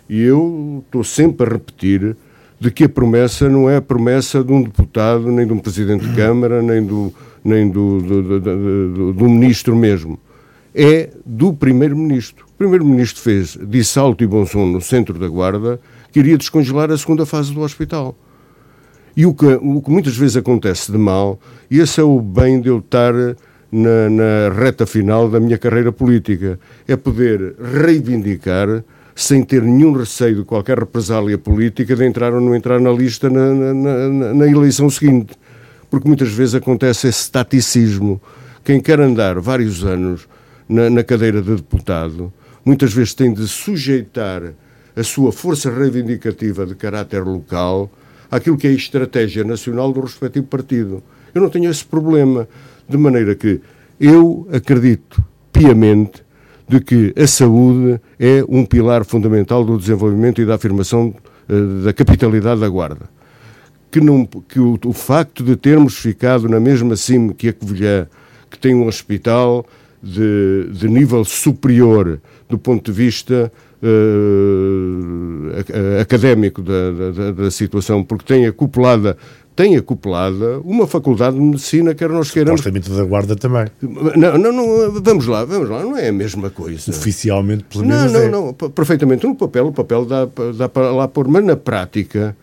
e 0.09 0.21
eu 0.21 0.83
estou 0.85 1.03
sempre 1.03 1.47
a 1.47 1.53
repetir, 1.53 2.15
de 2.59 2.69
que 2.69 2.83
a 2.83 2.89
promessa 2.89 3.47
não 3.47 3.69
é 3.69 3.77
a 3.77 3.81
promessa 3.81 4.43
de 4.43 4.51
um 4.51 4.61
deputado, 4.61 5.31
nem 5.31 5.47
de 5.47 5.53
um 5.53 5.57
presidente 5.57 6.05
de 6.05 6.13
Câmara, 6.13 6.61
nem 6.61 6.85
do 6.85 7.13
nem 7.43 7.69
do, 7.69 8.01
do, 8.01 8.39
do, 8.39 9.13
do 9.13 9.29
ministro 9.29 9.75
mesmo, 9.75 10.19
é 10.73 11.09
do 11.25 11.53
primeiro-ministro. 11.53 12.45
O 12.47 12.57
primeiro-ministro 12.57 13.21
fez, 13.21 13.57
disse 13.61 13.97
alto 13.97 14.23
e 14.23 14.27
bom 14.27 14.45
som 14.45 14.65
no 14.65 14.81
centro 14.81 15.17
da 15.17 15.27
Guarda, 15.27 15.79
que 16.11 16.19
iria 16.19 16.37
descongelar 16.37 16.91
a 16.91 16.97
segunda 16.97 17.25
fase 17.25 17.53
do 17.53 17.61
hospital. 17.61 18.15
E 19.15 19.25
o 19.25 19.33
que, 19.33 19.45
o 19.45 19.81
que 19.81 19.91
muitas 19.91 20.15
vezes 20.15 20.37
acontece 20.37 20.91
de 20.91 20.97
mal, 20.97 21.39
e 21.69 21.79
esse 21.79 21.99
é 21.99 22.03
o 22.03 22.19
bem 22.19 22.61
de 22.61 22.69
eu 22.69 22.79
estar 22.79 23.13
na, 23.71 24.09
na 24.09 24.49
reta 24.55 24.85
final 24.85 25.29
da 25.29 25.39
minha 25.39 25.57
carreira 25.57 25.91
política, 25.91 26.59
é 26.87 26.95
poder 26.95 27.55
reivindicar 27.59 28.83
sem 29.15 29.43
ter 29.43 29.61
nenhum 29.61 29.91
receio 29.91 30.37
de 30.37 30.43
qualquer 30.43 30.79
represália 30.79 31.37
política 31.37 31.95
de 31.95 32.05
entrar 32.05 32.33
ou 32.33 32.39
não 32.39 32.55
entrar 32.55 32.79
na 32.79 32.91
lista 32.91 33.29
na, 33.29 33.53
na, 33.53 33.73
na, 33.73 34.33
na 34.33 34.47
eleição 34.47 34.89
seguinte 34.89 35.33
porque 35.89 36.07
muitas 36.07 36.29
vezes 36.29 36.55
acontece 36.55 37.07
esse 37.07 37.29
taticismo. 37.31 38.21
Quem 38.63 38.79
quer 38.79 38.99
andar 38.99 39.39
vários 39.39 39.83
anos 39.83 40.27
na, 40.69 40.89
na 40.89 41.03
cadeira 41.03 41.41
de 41.41 41.55
deputado, 41.55 42.31
muitas 42.63 42.93
vezes 42.93 43.13
tem 43.13 43.33
de 43.33 43.47
sujeitar 43.47 44.53
a 44.95 45.03
sua 45.03 45.31
força 45.31 45.71
reivindicativa 45.71 46.65
de 46.65 46.75
caráter 46.75 47.23
local 47.23 47.91
àquilo 48.29 48.57
que 48.57 48.67
é 48.67 48.69
a 48.69 48.73
estratégia 48.73 49.43
nacional 49.43 49.91
do 49.91 50.01
respectivo 50.01 50.45
partido. 50.45 51.03
Eu 51.33 51.41
não 51.41 51.49
tenho 51.49 51.69
esse 51.69 51.83
problema, 51.83 52.47
de 52.87 52.97
maneira 52.97 53.33
que 53.35 53.59
eu 53.99 54.47
acredito 54.51 55.23
piamente 55.51 56.23
de 56.67 56.79
que 56.79 57.13
a 57.19 57.25
saúde 57.25 57.99
é 58.19 58.43
um 58.47 58.63
pilar 58.63 59.03
fundamental 59.03 59.65
do 59.65 59.77
desenvolvimento 59.77 60.39
e 60.39 60.45
da 60.45 60.55
afirmação 60.55 61.13
uh, 61.49 61.83
da 61.83 61.91
capitalidade 61.91 62.61
da 62.61 62.69
Guarda 62.69 63.09
que, 63.91 63.99
que 64.47 64.59
o, 64.59 64.79
o, 64.85 64.93
facto 64.93 65.43
de 65.43 65.55
termos 65.55 65.97
ficado 65.97 66.47
na 66.47 66.59
mesma 66.59 66.95
cima 66.95 67.33
que 67.33 67.49
a 67.49 67.53
Covilhã, 67.53 68.07
que 68.49 68.59
tem 68.59 68.75
um 68.75 68.87
hospital 68.87 69.65
de, 70.01 70.69
de 70.71 70.87
nível 70.87 71.23
superior 71.25 72.19
do 72.47 72.57
ponto 72.57 72.91
de 72.91 72.97
vista 72.97 73.51
uh, 73.83 75.51
académico 76.01 76.61
da, 76.61 76.91
da, 76.91 77.31
da, 77.31 77.51
situação, 77.51 78.03
porque 78.03 78.25
tem 78.25 78.45
acoplada 78.47 79.17
tem 79.55 79.75
acoplada 79.75 80.59
uma 80.63 80.87
faculdade 80.87 81.35
de 81.35 81.41
medicina, 81.41 81.93
quer 81.93 82.09
nós 82.09 82.31
queiramos. 82.31 82.61
Supostamente 82.61 82.89
da 82.89 83.03
Guarda 83.03 83.35
também. 83.35 83.65
Não, 83.81 84.37
não, 84.37 84.53
não, 84.53 85.01
vamos 85.01 85.27
lá, 85.27 85.43
vamos 85.43 85.69
lá, 85.69 85.83
não 85.83 85.97
é 85.97 86.07
a 86.07 86.13
mesma 86.13 86.49
coisa. 86.49 86.89
Oficialmente, 86.89 87.65
pelo 87.65 87.85
menos. 87.85 88.09
Não, 88.09 88.19
não, 88.19 88.25
é. 88.25 88.29
não, 88.29 88.53
perfeitamente. 88.53 89.27
No 89.27 89.35
papel, 89.35 89.67
o 89.67 89.73
papel 89.73 90.05
dá, 90.05 90.29
dá 90.57 90.69
para 90.69 90.91
lá 90.91 91.09
pôr, 91.09 91.27
mas 91.27 91.43
na 91.43 91.57
prática 91.57 92.37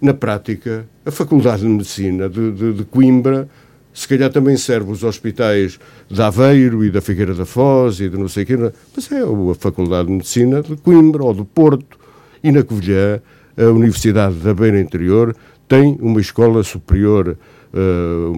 na 0.00 0.12
prática, 0.12 0.86
a 1.04 1.10
Faculdade 1.10 1.62
de 1.62 1.68
Medicina 1.68 2.28
de, 2.28 2.52
de, 2.52 2.72
de, 2.74 2.84
Coimbra, 2.84 3.48
se 3.96 4.06
calhar 4.06 4.30
também 4.30 4.58
serve 4.58 4.92
os 4.92 5.02
hospitais 5.02 5.80
de 6.10 6.20
Aveiro 6.20 6.84
e 6.84 6.90
da 6.90 7.00
Figueira 7.00 7.32
da 7.32 7.46
Foz 7.46 7.98
e 7.98 8.10
de 8.10 8.18
não 8.18 8.28
sei 8.28 8.42
o 8.42 8.46
quê, 8.46 8.56
mas 8.94 9.10
é 9.10 9.22
a 9.22 9.54
Faculdade 9.54 10.08
de 10.08 10.12
Medicina 10.12 10.60
de 10.60 10.76
Coimbra 10.76 11.24
ou 11.24 11.32
do 11.32 11.46
Porto. 11.46 11.98
E 12.44 12.52
na 12.52 12.62
Covilhã, 12.62 13.22
a 13.56 13.64
Universidade 13.64 14.34
da 14.34 14.52
Beira 14.52 14.78
Interior 14.78 15.34
tem 15.66 15.96
uma 16.00 16.20
escola 16.20 16.62
superior 16.62 17.38
Uh, 17.74 18.32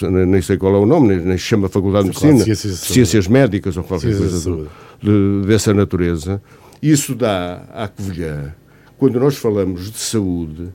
de, 0.00 0.08
nem 0.08 0.40
sei 0.40 0.56
qual 0.56 0.74
é 0.74 0.78
o 0.78 0.86
nome, 0.86 1.08
nem, 1.08 1.18
nem 1.18 1.36
se 1.36 1.44
chama 1.44 1.68
Faculdade 1.68 2.04
de 2.04 2.10
Medicina, 2.10 2.44
Ciências, 2.44 2.78
Ciências 2.78 3.28
Médicas 3.28 3.76
ou 3.76 3.84
qualquer 3.84 4.14
Ciências 4.14 4.44
coisa 4.44 4.68
de, 5.02 5.40
de, 5.42 5.46
dessa 5.46 5.74
natureza. 5.74 6.40
Isso 6.80 7.14
dá 7.14 7.64
à 7.74 7.88
Covilhã 7.88 8.54
quando 8.96 9.20
nós 9.20 9.36
falamos 9.36 9.90
de 9.90 9.98
saúde, 9.98 10.68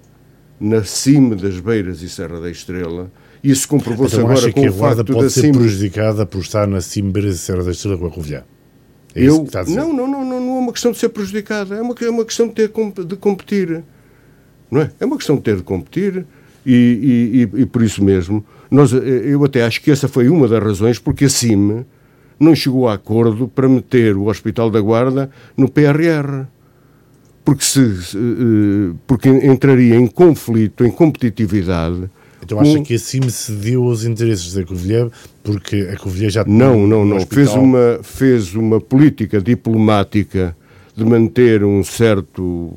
na 0.59 0.83
cima 0.83 1.35
das 1.35 1.59
Beiras 1.59 2.03
e 2.03 2.09
Serra 2.09 2.39
da 2.39 2.51
Estrela, 2.51 3.11
isso 3.43 3.67
comprovou-se 3.67 4.15
então, 4.15 4.29
agora 4.29 4.51
com 4.51 4.67
o 4.67 4.73
facto 4.73 5.05
pode 5.05 5.25
da 5.25 5.29
ser 5.29 5.51
prejudicada 5.51 6.25
por 6.25 6.39
estar 6.39 6.67
na 6.67 6.79
cima 6.79 7.11
Beiras 7.11 7.35
e 7.35 7.37
Serra 7.39 7.63
da 7.63 7.71
Estrela 7.71 7.97
com 7.97 8.05
a 8.05 8.11
Covilhã. 8.11 8.43
É 9.15 9.23
Eu, 9.23 9.45
não, 9.67 9.93
não, 9.93 10.07
não, 10.07 10.25
não, 10.25 10.39
não 10.39 10.55
é 10.57 10.59
uma 10.59 10.71
questão 10.71 10.91
de 10.91 10.97
ser 10.97 11.09
prejudicada, 11.09 11.75
é 11.75 11.81
uma, 11.81 11.93
é 12.01 12.09
uma 12.09 12.25
questão 12.25 12.47
de 12.47 12.53
ter 12.53 12.71
de 13.05 13.15
competir. 13.15 13.83
Não 14.71 14.81
é? 14.81 14.91
É 14.99 15.05
uma 15.05 15.17
questão 15.17 15.35
de 15.35 15.41
ter 15.41 15.57
de 15.57 15.63
competir 15.63 16.25
e, 16.65 17.49
e, 17.53 17.57
e, 17.57 17.61
e 17.61 17.65
por 17.65 17.83
isso 17.83 18.03
mesmo, 18.03 18.43
nós, 18.71 18.91
eu 18.91 19.43
até 19.43 19.63
acho 19.63 19.81
que 19.81 19.91
essa 19.91 20.07
foi 20.07 20.29
uma 20.29 20.47
das 20.47 20.63
razões 20.63 20.97
porque 20.97 21.25
a 21.25 21.29
CIM 21.29 21.85
não 22.39 22.55
chegou 22.55 22.87
a 22.87 22.93
acordo 22.93 23.47
para 23.47 23.69
meter 23.69 24.15
o 24.15 24.25
Hospital 24.25 24.71
da 24.71 24.79
Guarda 24.79 25.29
no 25.55 25.69
PRR 25.69 26.47
porque, 27.43 27.63
se, 27.63 27.81
eh, 28.15 28.95
porque 29.05 29.29
entraria 29.29 29.95
em 29.95 30.07
conflito, 30.07 30.85
em 30.85 30.91
competitividade. 30.91 32.09
Então 32.43 32.59
acha 32.59 32.81
que 32.81 32.95
assim 32.95 33.21
cedeu 33.29 33.85
aos 33.85 34.03
interesses 34.03 34.53
da 34.53 34.63
Covilhã 34.63 35.09
porque 35.43 35.89
a 35.91 35.97
Covilhã 35.97 36.29
já 36.29 36.43
Não, 36.45 36.85
não, 36.85 37.05
não. 37.05 37.19
Fez 37.21 37.53
uma, 37.53 37.99
fez 38.03 38.53
uma 38.53 38.79
política 38.79 39.41
diplomática 39.41 40.55
de 40.95 41.03
manter 41.03 41.63
um 41.63 41.83
certo, 41.83 42.71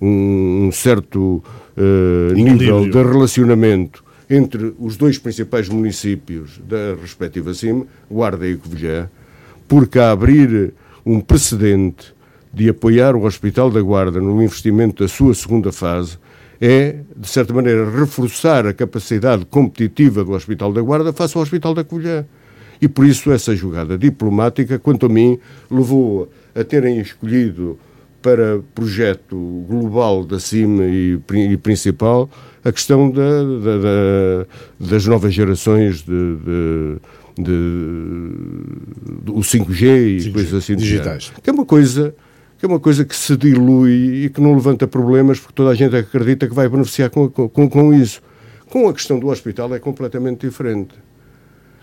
um, 0.00 0.66
um 0.66 0.72
certo 0.72 1.42
uh, 1.76 2.32
nível 2.34 2.88
de 2.88 3.02
relacionamento 3.02 4.04
entre 4.30 4.74
os 4.78 4.96
dois 4.96 5.18
principais 5.18 5.68
municípios 5.68 6.60
da 6.68 6.94
respectiva 7.00 7.54
CIM, 7.54 7.86
Guarda 8.10 8.46
e 8.46 8.56
Covilhã, 8.56 9.08
porque 9.66 9.98
a 9.98 10.10
abrir 10.10 10.74
um 11.04 11.20
precedente 11.20 12.14
de 12.52 12.68
apoiar 12.68 13.16
o 13.16 13.24
Hospital 13.24 13.70
da 13.70 13.80
Guarda 13.80 14.20
no 14.20 14.42
investimento 14.42 15.02
da 15.02 15.08
sua 15.08 15.34
segunda 15.34 15.72
fase 15.72 16.18
é, 16.60 16.96
de 17.16 17.28
certa 17.28 17.52
maneira, 17.54 17.88
reforçar 17.90 18.66
a 18.66 18.74
capacidade 18.74 19.44
competitiva 19.44 20.24
do 20.24 20.32
Hospital 20.32 20.72
da 20.72 20.80
Guarda 20.82 21.12
face 21.12 21.36
ao 21.36 21.42
Hospital 21.42 21.74
da 21.74 21.84
Colher. 21.84 22.26
E 22.80 22.88
por 22.88 23.06
isso 23.06 23.30
essa 23.32 23.54
jogada 23.54 23.98
diplomática, 23.98 24.78
quanto 24.78 25.06
a 25.06 25.08
mim, 25.08 25.38
levou 25.70 26.30
a 26.54 26.64
terem 26.64 27.00
escolhido 27.00 27.78
para 28.20 28.60
projeto 28.74 29.64
global 29.68 30.24
da 30.24 30.40
CIM 30.40 30.80
e, 30.82 31.20
e 31.52 31.56
principal 31.56 32.28
a 32.64 32.72
questão 32.72 33.10
da, 33.10 33.22
da, 33.22 33.78
da, 33.78 34.46
das 34.80 35.06
novas 35.06 35.32
gerações 35.32 36.02
de, 36.02 36.36
de, 36.36 36.96
de, 37.38 37.52
de 39.22 39.30
o 39.30 39.40
5G 39.40 39.82
e 39.82 40.16
5G, 40.18 40.32
coisas 40.32 40.54
assim 40.54 40.76
digitais. 40.76 41.32
Que 41.42 41.50
é 41.50 41.52
uma 41.52 41.64
coisa 41.64 42.14
que 42.58 42.64
é 42.66 42.68
uma 42.68 42.80
coisa 42.80 43.04
que 43.04 43.14
se 43.14 43.36
dilui 43.36 44.24
e 44.24 44.30
que 44.30 44.40
não 44.40 44.54
levanta 44.54 44.86
problemas 44.86 45.38
porque 45.38 45.54
toda 45.54 45.70
a 45.70 45.74
gente 45.74 45.94
acredita 45.94 46.48
que 46.48 46.54
vai 46.54 46.68
beneficiar 46.68 47.08
com, 47.08 47.28
com, 47.28 47.68
com 47.68 47.94
isso. 47.94 48.20
Com 48.68 48.88
a 48.88 48.92
questão 48.92 49.18
do 49.18 49.28
hospital 49.28 49.72
é 49.74 49.78
completamente 49.78 50.46
diferente. 50.46 50.94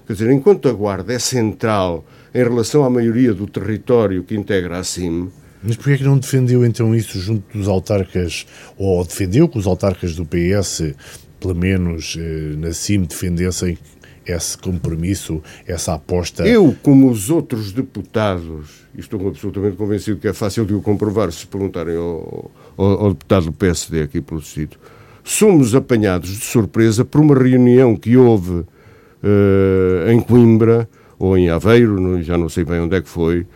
Quer 0.06 0.14
dizer, 0.14 0.32
enquanto 0.32 0.68
a 0.68 0.74
Guarda 0.74 1.14
é 1.14 1.18
central 1.18 2.06
em 2.34 2.44
relação 2.44 2.84
à 2.84 2.90
maioria 2.90 3.34
do 3.34 3.48
território 3.48 4.24
que 4.24 4.36
integra 4.36 4.78
a 4.78 4.84
CIM, 4.84 5.32
Mas 5.64 5.78
porquê 5.78 5.94
é 5.94 5.98
que 5.98 6.04
não 6.04 6.18
defendeu 6.18 6.64
então 6.66 6.94
isso 6.94 7.18
junto 7.20 7.58
dos 7.58 7.68
autarcas, 7.68 8.46
ou 8.78 9.04
defendeu 9.04 9.48
que 9.48 9.58
os 9.58 9.66
autarcas 9.66 10.14
do 10.14 10.26
PS, 10.26 10.94
pelo 11.40 11.56
menos 11.56 12.16
eh, 12.20 12.56
na 12.58 12.72
CIM, 12.72 13.04
defendessem 13.04 13.80
esse 14.26 14.58
compromisso, 14.58 15.42
essa 15.68 15.94
aposta? 15.94 16.48
Eu, 16.48 16.76
como 16.82 17.10
os 17.10 17.30
outros 17.30 17.72
deputados, 17.72 18.86
e 18.96 19.00
estou 19.00 19.28
absolutamente 19.28 19.78
convencido 19.78 20.20
que 20.20 20.28
é 20.28 20.34
fácil 20.34 20.66
de 20.66 20.74
o 20.74 20.82
comprovar 20.82 21.32
se 21.32 21.46
perguntarem 21.46 21.96
ao, 21.96 22.52
ao, 22.78 22.86
ao 22.86 23.10
deputado 23.10 23.46
do 23.46 23.54
PSD 23.54 24.02
aqui 24.02 24.22
pelo 24.22 24.42
distrito, 24.42 24.80
somos 25.24 25.74
apanhados 25.74 26.30
de 26.30 26.46
surpresa 26.46 27.04
por 27.04 27.22
uma 27.22 27.36
reunião 27.36 27.96
que 27.96 28.16
houve 28.16 28.52
uh, 28.52 30.12
em 30.12 30.22
Coimbra 30.22 30.88
ou 31.18 31.38
em 31.38 31.50
Aveiro, 31.50 32.22
já 32.22 32.38
não 32.38 32.50
sei 32.50 32.64
bem 32.64 32.80
onde 32.80 32.96
é 32.96 33.02
que 33.02 33.10
foi, 33.10 33.48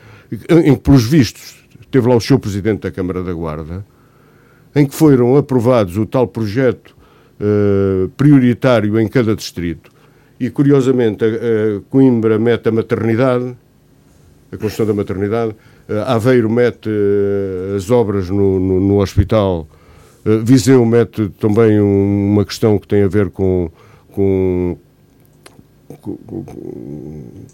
em 0.49 0.75
que, 0.75 0.81
pelos 0.81 1.05
vistos, 1.05 1.63
teve 1.91 2.07
lá 2.07 2.15
o 2.15 2.21
seu 2.21 2.39
presidente 2.39 2.81
da 2.81 2.91
Câmara 2.91 3.23
da 3.23 3.33
Guarda, 3.33 3.85
em 4.75 4.85
que 4.85 4.95
foram 4.95 5.35
aprovados 5.35 5.97
o 5.97 6.05
tal 6.05 6.27
projeto 6.27 6.95
uh, 7.39 8.09
prioritário 8.09 8.99
em 8.99 9.07
cada 9.07 9.35
distrito. 9.35 9.91
E, 10.39 10.49
curiosamente, 10.49 11.25
a, 11.25 11.27
a 11.27 11.81
Coimbra 11.89 12.39
mete 12.39 12.69
a 12.69 12.71
maternidade, 12.71 13.55
a 14.51 14.57
construção 14.57 14.85
da 14.85 14.93
maternidade, 14.93 15.51
uh, 15.89 16.01
Aveiro 16.07 16.49
mete 16.49 16.89
uh, 16.89 17.75
as 17.75 17.91
obras 17.91 18.29
no, 18.29 18.59
no, 18.59 18.79
no 18.79 19.01
hospital 19.01 19.67
eh, 20.25 20.37
Viseu 20.43 20.85
mete 20.85 21.29
também 21.39 21.79
uma 21.79 22.43
questão 22.43 22.77
que 22.77 22.87
tem 22.87 23.03
a 23.03 23.07
ver 23.07 23.29
com, 23.29 23.69
com, 24.11 24.77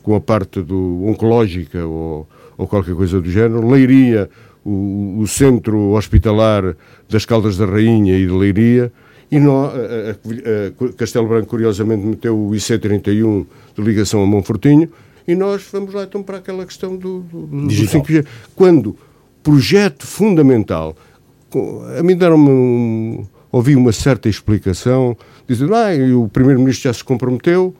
com 0.01 0.15
a 0.15 0.19
parte 0.19 0.61
do 0.61 1.05
oncológica 1.05 1.85
ou, 1.85 2.27
ou 2.57 2.67
qualquer 2.67 2.95
coisa 2.95 3.21
do 3.21 3.29
género. 3.29 3.67
Leiria, 3.67 4.29
o, 4.63 5.19
o 5.19 5.27
centro 5.27 5.91
hospitalar 5.91 6.75
das 7.09 7.25
Caldas 7.25 7.57
da 7.57 7.65
Rainha 7.65 8.17
e 8.17 8.25
de 8.25 8.33
Leiria. 8.33 8.91
E 9.31 9.39
nós, 9.39 9.73
a, 9.73 10.85
a, 10.85 10.89
a 10.89 10.93
Castelo 10.93 11.27
Branco, 11.27 11.47
curiosamente, 11.47 12.05
meteu 12.05 12.37
o 12.37 12.51
IC31 12.51 13.45
de 13.75 13.81
ligação 13.81 14.21
a 14.21 14.25
Monfortinho. 14.25 14.89
E 15.27 15.35
nós 15.35 15.67
vamos 15.71 15.93
lá 15.93 16.03
então 16.03 16.21
para 16.21 16.37
aquela 16.37 16.65
questão 16.65 16.95
do, 16.95 17.21
do, 17.21 17.47
do 17.47 17.67
5G. 17.67 18.25
Quando 18.55 18.95
projeto 19.41 20.05
fundamental 20.05 20.95
a 21.97 22.03
mim 22.03 22.15
deram-me 22.15 22.49
um, 22.49 23.25
ouvi 23.51 23.75
uma 23.75 23.91
certa 23.91 24.27
explicação, 24.27 25.15
dizendo, 25.47 25.73
ah, 25.75 25.89
o 26.17 26.27
Primeiro-Ministro 26.27 26.89
já 26.89 26.93
se 26.93 27.03
comprometeu, 27.03 27.75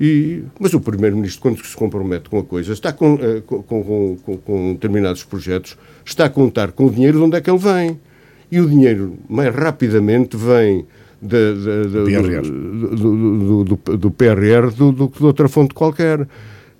e, 0.00 0.44
mas 0.60 0.74
o 0.74 0.80
Primeiro-Ministro, 0.80 1.40
quando 1.40 1.64
se 1.64 1.76
compromete 1.76 2.28
com 2.28 2.38
a 2.38 2.44
coisa, 2.44 2.72
está 2.72 2.92
com, 2.92 3.14
uh, 3.14 3.42
com, 3.42 3.62
com, 3.62 4.38
com, 4.38 4.72
determinados 4.74 5.24
projetos, 5.24 5.76
está 6.04 6.26
a 6.26 6.30
contar 6.30 6.72
com 6.72 6.86
o 6.86 6.90
dinheiro 6.90 7.18
de 7.18 7.24
onde 7.24 7.36
é 7.36 7.40
que 7.40 7.50
ele 7.50 7.58
vem. 7.58 7.98
E 8.50 8.60
o 8.60 8.68
dinheiro, 8.68 9.18
mais 9.28 9.54
rapidamente, 9.54 10.36
vem 10.36 10.86
PRR. 11.20 12.42
Do, 12.42 12.94
do, 12.96 13.64
do, 13.64 13.96
do, 13.96 14.10
PRR 14.10 14.70
do 14.74 15.08
que 15.08 15.18
de 15.18 15.24
outra 15.24 15.48
fonte 15.48 15.74
qualquer. 15.74 16.26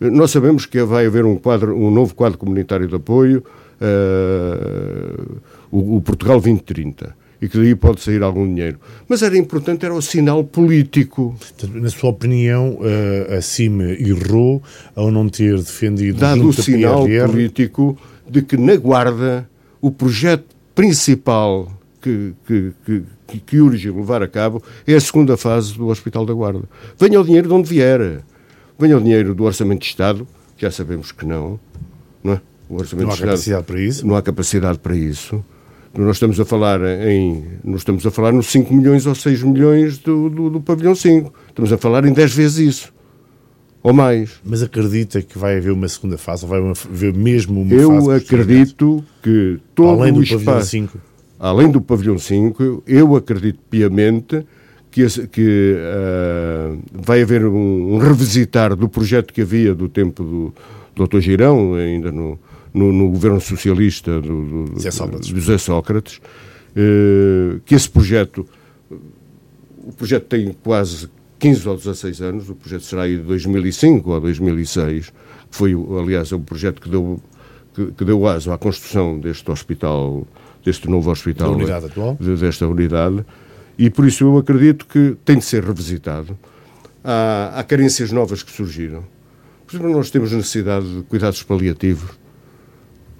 Nós 0.01 0.31
sabemos 0.31 0.65
que 0.65 0.81
vai 0.83 1.07
haver 1.07 1.25
um, 1.25 1.37
quadro, 1.37 1.77
um 1.77 1.91
novo 1.91 2.15
quadro 2.15 2.39
comunitário 2.39 2.87
de 2.87 2.95
apoio, 2.95 3.43
uh, 3.81 5.41
o, 5.71 5.97
o, 5.97 6.01
Portugal 6.01 6.37
2030 6.41 7.17
e 7.41 7.49
que 7.49 7.57
daí 7.57 7.75
pode 7.75 8.01
sair 8.01 8.23
algum 8.23 8.47
dinheiro. 8.47 8.79
Mas 9.09 9.23
era 9.23 9.37
importante, 9.37 9.85
era 9.85 9.95
o 9.95 10.03
sinal 10.03 10.43
político. 10.45 11.37
Na 11.73 11.89
sua 11.89 12.11
opinião, 12.11 12.79
uh, 12.81 13.35
a 13.37 13.43
CIM 13.43 13.81
errou 13.81 14.63
ao 14.95 15.11
não 15.11 15.29
ter 15.29 15.57
defendido... 15.57 16.19
Dado 16.19 16.49
o 16.49 16.53
sinal 16.53 17.05
PRR... 17.05 17.29
político 17.29 17.99
de 18.29 18.43
que 18.43 18.57
na 18.57 18.77
Guarda 18.77 19.49
o 19.81 19.91
projeto 19.91 20.58
principal 20.79 21.69
que, 22.01 22.35
que, 22.47 22.73
que, 23.27 23.41
que 23.41 23.61
urge 23.61 23.91
levar 23.91 24.23
a 24.23 24.29
cabo 24.29 24.63
é 24.87 24.95
a 24.95 25.01
segunda 25.01 25.37
fase 25.37 25.75
do 25.75 25.89
Hospital 25.89 26.25
da 26.25 26.33
Guarda. 26.33 26.63
Venha 26.97 27.21
o 27.21 27.25
dinheiro 27.25 27.49
de 27.49 27.55
onde 27.55 27.69
vier. 27.69 28.23
Venha 28.79 28.97
o 28.97 29.01
dinheiro 29.01 29.35
do 29.35 29.43
Orçamento 29.43 29.81
de 29.81 29.87
Estado, 29.87 30.25
já 30.57 30.71
sabemos 30.71 31.11
que 31.11 31.27
não, 31.27 31.59
não 32.23 32.35
é? 32.35 32.41
O 32.69 32.77
orçamento 32.77 33.09
não 33.09 33.13
há 33.13 33.19
capacidade 33.19 33.65
para 33.65 33.81
isso? 33.81 34.07
Não 34.07 34.15
há 34.15 34.23
capacidade 34.23 34.79
para 34.79 34.95
isso. 34.95 35.45
Nós 35.93 36.15
estamos 36.15 36.39
a 36.39 36.45
falar 36.45 36.81
em. 37.09 37.45
Nós 37.65 37.81
estamos 37.81 38.07
a 38.07 38.11
falar 38.13 38.31
nos 38.31 38.47
5 38.47 38.73
milhões 38.73 39.05
ou 39.05 39.17
6 39.17 39.43
milhões 39.43 39.99
do, 39.99 40.31
do, 40.31 40.51
do 40.51 40.61
pavilhão 40.61 40.95
5. 40.95 41.35
Estamos 41.49 41.73
a 41.73 41.79
falar 41.79 42.05
em 42.05 42.13
10 42.13 42.35
vezes 42.35 42.59
isso. 42.59 42.95
Ou 43.83 43.93
mais. 43.93 44.41
Mas 44.45 44.63
acredita 44.63 45.23
que 45.23 45.39
vai 45.39 45.57
haver 45.57 45.73
uma 45.73 45.89
segunda 45.89 46.19
fase? 46.19 46.45
Ou 46.45 46.49
vai 46.49 46.61
haver 46.61 47.15
mesmo 47.15 47.63
uma 47.63 47.75
eu 47.75 47.91
fase? 47.91 48.07
Eu 48.07 48.13
acredito 48.13 49.05
que 49.23 49.59
todo 49.75 50.01
além 50.01 50.13
o 50.17 50.23
espaço. 50.23 50.45
Pavilhão 50.45 50.63
5. 50.63 50.99
Além 51.39 51.71
do 51.71 51.81
pavilhão 51.81 52.19
5, 52.19 52.83
eu 52.87 53.15
acredito 53.15 53.61
piamente 53.71 54.45
que, 54.91 55.07
que 55.29 55.77
uh, 55.77 56.83
vai 56.93 57.23
haver 57.23 57.47
um, 57.47 57.95
um, 57.95 57.99
revisitar 57.99 58.75
do 58.75 58.89
projeto 58.89 59.33
que 59.33 59.43
havia 59.43 59.73
do 59.73 59.89
tempo 59.89 60.25
do, 60.25 60.55
do 60.97 61.07
Dr. 61.07 61.21
Girão, 61.21 61.75
ainda 61.75 62.11
no, 62.11 62.37
no, 62.75 62.93
no 62.93 63.09
governo 63.11 63.41
socialista 63.41 64.21
do, 64.21 64.65
do, 64.67 64.81
Zé 64.81 64.91
Sócrates, 64.91 65.31
do 65.31 65.41
Zé 65.41 65.59
Sócrates 65.59 66.21
eh, 66.77 67.61
que 67.65 67.75
esse 67.75 67.89
projeto, 67.89 68.47
o 69.79 69.93
projeto 69.93 70.27
tem 70.27 70.55
quase 70.63 71.09
15 71.39 71.69
ou 71.69 71.77
16 71.77 72.21
anos, 72.21 72.51
o 72.51 72.55
projeto 72.55 72.83
será 72.83 73.03
aí 73.03 73.17
de 73.17 73.23
2005 73.23 74.11
ou 74.11 74.21
2006, 74.21 75.13
foi, 75.51 75.75
aliás, 75.99 76.33
o 76.33 76.41
projeto 76.41 76.81
que 76.81 76.89
deu, 76.89 77.21
que, 77.75 77.87
que 77.93 78.05
deu 78.05 78.27
aso 78.27 78.53
à 78.53 78.59
construção 78.59 79.19
deste 79.19 79.51
hospital, 79.51 80.27
deste 80.65 80.89
novo 80.89 81.11
hospital, 81.11 81.51
da 81.51 81.57
unidade 81.57 81.87
atual. 81.87 82.15
desta 82.15 82.67
unidade, 82.67 83.25
e 83.79 83.89
por 83.89 84.07
isso 84.07 84.25
eu 84.25 84.39
acredito 84.39 84.87
que 84.87 85.17
tem 85.25 85.39
de 85.39 85.45
ser 85.45 85.65
revisitado. 85.65 86.37
Há, 87.05 87.53
há 87.61 87.65
carências 87.65 88.11
novas 88.11 88.43
que 88.43 88.51
surgiram. 88.51 89.05
Por 89.67 89.77
exemplo, 89.77 89.97
nós 89.97 90.11
temos 90.11 90.33
necessidade 90.33 90.87
de 90.97 91.03
cuidados 91.03 91.43
paliativos 91.43 92.11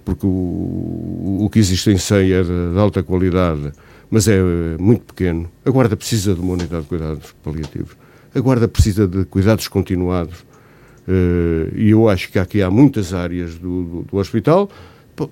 porque 0.09 0.27
o, 0.27 1.41
o 1.45 1.51
que 1.53 1.59
existe 1.59 1.91
em 1.91 1.99
SEI 1.99 2.33
é 2.33 2.43
de, 2.43 2.73
de, 2.73 2.79
alta 2.79 3.03
qualidade, 3.03 3.73
mas 4.11 4.27
é 4.27 4.41
muito 4.79 5.13
pequeno. 5.13 5.51
A 5.67 5.71
Guarda 5.71 5.99
precisa 5.99 6.35
de 6.35 6.41
uma 6.41 6.55
unidade 6.55 6.85
de 6.85 6.89
cuidados 6.89 7.35
paliativos. 7.45 7.95
A 8.39 8.41
Guarda 8.41 8.69
precisa 8.69 9.07
de 9.09 9.25
cuidados 9.25 9.67
continuados. 9.67 10.47
Uh, 11.09 11.75
e 11.75 11.91
eu 11.91 12.09
acho 12.09 12.31
que 12.31 12.39
aqui 12.39 12.63
há 12.63 12.71
muitas 12.71 13.13
áreas 13.13 13.57
do, 13.57 13.83
do, 13.83 14.03
do 14.03 14.17
hospital. 14.17 14.71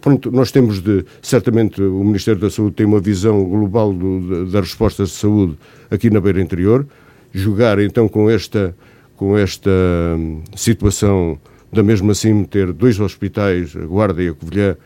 Pronto, 0.01 0.33
nós 0.33 0.51
temos 0.51 0.81
de. 0.81 1.05
Certamente 1.23 1.81
o 1.81 2.03
Ministério 2.03 2.41
da 2.41 2.51
Saúde 2.51 2.75
tem 2.75 2.87
uma 2.87 2.99
visão 2.99 3.45
global 3.45 3.93
do, 3.93 4.47
das 4.47 4.65
respostas 4.65 5.11
de 5.11 5.15
saúde 5.15 5.57
aqui 5.89 6.11
na 6.11 6.21
Beira 6.21 6.41
Interior. 6.41 6.85
Jogar 7.33 7.79
então 7.79 8.09
com 8.09 8.29
esta, 8.29 8.75
com 9.17 9.39
esta 9.39 9.71
hum, 10.19 10.43
situação 10.57 11.39
da 11.73 11.83
mesma 11.83 12.13
assim 12.13 12.43
ter 12.43 12.73
dois 12.73 12.99
hospitais, 12.99 13.77
a 13.77 13.87
Guarda 13.87 14.23
e 14.23 14.29
a 14.29 14.35
Covilhã. 14.35 14.77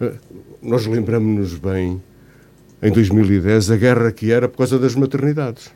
Eh, 0.00 0.12
nós 0.60 0.86
lembramos-nos 0.86 1.54
bem, 1.54 2.02
em 2.82 2.92
2010, 2.92 3.70
a 3.70 3.76
guerra 3.76 4.12
que 4.12 4.30
era 4.30 4.48
por 4.48 4.58
causa 4.58 4.78
das 4.78 4.94
maternidades. 4.94 5.70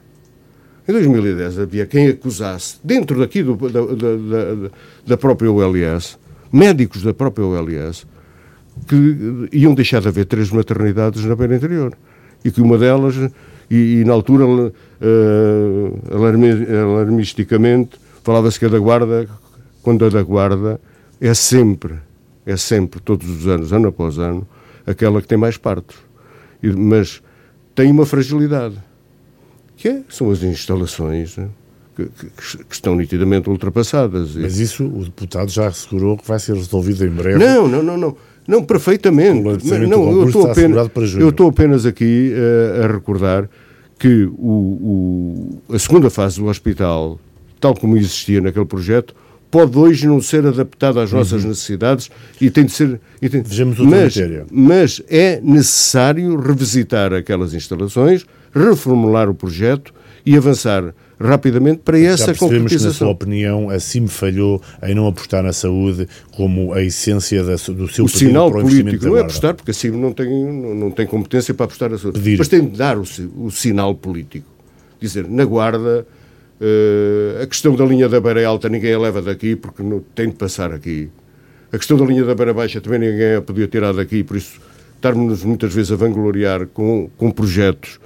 Em 0.88 0.92
2010 0.92 1.58
havia 1.58 1.86
quem 1.86 2.08
acusasse, 2.08 2.78
dentro 2.82 3.18
daqui 3.18 3.42
do, 3.42 3.56
da, 3.56 3.80
da, 3.80 4.70
da, 5.06 5.16
própria 5.16 5.50
OLS, 5.50 6.16
médicos 6.52 7.02
da 7.02 7.12
própria 7.12 7.44
OLS, 7.44 8.06
que 8.86 9.48
iam 9.52 9.74
deixar 9.74 10.00
de 10.00 10.08
haver 10.08 10.26
três 10.26 10.50
maternidades 10.50 11.24
na 11.24 11.34
beira 11.34 11.56
interior. 11.56 11.92
E 12.44 12.50
que 12.50 12.60
uma 12.60 12.78
delas, 12.78 13.16
e, 13.68 14.00
e 14.00 14.04
na 14.04 14.12
altura, 14.12 14.44
uh, 14.46 14.72
alarmisticamente, 16.12 17.98
falava-se 18.22 18.58
que 18.58 18.66
a 18.66 18.68
da 18.68 18.78
Guarda 18.78 19.28
quando 19.86 20.04
a 20.04 20.08
da 20.08 20.20
Guarda 20.20 20.80
é 21.20 21.32
sempre, 21.32 21.94
é 22.44 22.56
sempre, 22.56 22.98
todos 22.98 23.28
os 23.30 23.46
anos, 23.46 23.72
ano 23.72 23.86
após 23.86 24.18
ano, 24.18 24.44
aquela 24.84 25.22
que 25.22 25.28
tem 25.28 25.38
mais 25.38 25.56
partos. 25.56 25.96
E, 26.60 26.70
mas 26.72 27.22
tem 27.72 27.90
uma 27.92 28.04
fragilidade, 28.04 28.76
que 29.76 29.88
é, 29.88 30.02
são 30.08 30.30
as 30.30 30.42
instalações 30.42 31.36
né, 31.36 31.48
que, 31.94 32.04
que, 32.06 32.26
que, 32.64 32.74
estão 32.74 32.96
nitidamente 32.96 33.48
ultrapassadas. 33.48 34.34
Mas 34.34 34.58
isso 34.58 34.84
o 34.84 35.04
deputado 35.04 35.50
já 35.50 35.68
assegurou 35.68 36.16
que 36.16 36.26
vai 36.26 36.38
ser 36.38 36.54
resolvido 36.54 37.04
em 37.04 37.10
breve? 37.10 37.38
Não, 37.38 37.68
não, 37.68 37.82
não, 37.82 37.96
não. 37.96 38.16
Não, 38.46 38.62
perfeitamente. 38.62 39.42
Não, 39.88 40.12
eu 40.12 40.26
estou, 40.26 40.50
apenas, 40.50 41.14
eu 41.18 41.30
estou 41.30 41.48
apenas 41.48 41.84
aqui 41.84 42.32
uh, 42.32 42.84
a 42.84 42.86
recordar 42.86 43.50
que 43.98 44.24
o, 44.38 45.58
o, 45.68 45.74
a 45.74 45.78
segunda 45.78 46.08
fase 46.10 46.38
do 46.38 46.46
hospital, 46.46 47.18
tal 47.58 47.74
como 47.74 47.96
existia 47.96 48.40
naquele 48.40 48.66
projeto, 48.66 49.14
pode 49.50 49.76
hoje 49.76 50.06
não 50.06 50.20
ser 50.20 50.46
adaptado 50.46 51.00
às 51.00 51.12
nossas 51.12 51.42
uhum. 51.42 51.48
necessidades 51.48 52.10
e 52.40 52.50
tem 52.50 52.64
de 52.64 52.72
ser. 52.72 53.00
Tem... 53.20 53.42
Vejamos 53.42 53.80
outra 53.80 53.96
mas, 53.96 54.16
matéria. 54.16 54.46
Mas 54.50 55.02
é 55.08 55.40
necessário 55.42 56.36
revisitar 56.36 57.12
aquelas 57.12 57.54
instalações, 57.54 58.26
reformular 58.56 59.28
o 59.28 59.34
projeto 59.34 59.92
e 60.24 60.36
avançar 60.36 60.94
rapidamente 61.20 61.80
para 61.84 61.98
Já 61.98 62.08
essa 62.10 62.26
percebemos 62.26 62.68
que, 62.70 62.74
na 62.74 62.80
sua 62.80 62.80
concretização. 63.08 63.10
opinião, 63.10 63.70
a 63.70 63.78
CIM 63.78 64.06
falhou 64.06 64.60
em 64.82 64.94
não 64.94 65.06
apostar 65.06 65.42
na 65.42 65.52
saúde 65.52 66.08
como 66.32 66.72
a 66.74 66.82
essência 66.82 67.42
da- 67.44 67.54
do 67.54 67.88
seu 67.88 68.04
O 68.04 68.08
sinal 68.08 68.50
político 68.50 69.06
não 69.06 69.16
é 69.16 69.20
apostar, 69.20 69.54
porque 69.54 69.70
a 69.70 69.74
CIM 69.74 69.92
não 69.92 70.12
tem, 70.12 70.28
não, 70.44 70.90
tem 70.90 71.06
competência 71.06 71.54
para 71.54 71.64
apostar 71.64 71.90
na 71.90 71.98
saúde. 71.98 72.18
Pedir. 72.18 72.38
Mas 72.38 72.48
tem 72.48 72.60
de 72.66 72.76
dar 72.76 72.98
o, 72.98 73.04
o 73.38 73.50
sinal 73.50 73.94
político. 73.94 74.46
Dizer, 75.00 75.28
na 75.28 75.44
Guarda, 75.44 76.06
eh, 76.60 77.42
a 77.42 77.46
questão 77.46 77.74
da 77.74 77.84
linha 77.84 78.08
da 78.08 78.20
Beira 78.20 78.46
Alta 78.46 78.68
ninguém 78.68 78.94
a 78.94 78.98
leva 78.98 79.22
daqui 79.22 79.54
porque 79.56 79.82
não, 79.82 80.00
tem 80.14 80.28
de 80.28 80.34
passar 80.34 80.72
aqui. 80.72 81.08
A 81.72 81.78
questão 81.78 81.96
da 81.96 82.04
linha 82.04 82.24
da 82.24 82.34
Beira 82.34 82.52
Baixa 82.54 82.80
também 82.80 82.98
ninguém 82.98 83.36
a 83.36 83.42
podia 83.42 83.66
tirar 83.66 83.92
daqui, 83.92 84.22
por 84.24 84.36
isso 84.36 84.60
estarmos 84.94 85.44
muitas 85.44 85.72
vezes 85.74 85.92
a 85.92 85.96
vangloriar 85.96 86.66
com, 86.66 87.10
com 87.16 87.30
projetos 87.30 87.98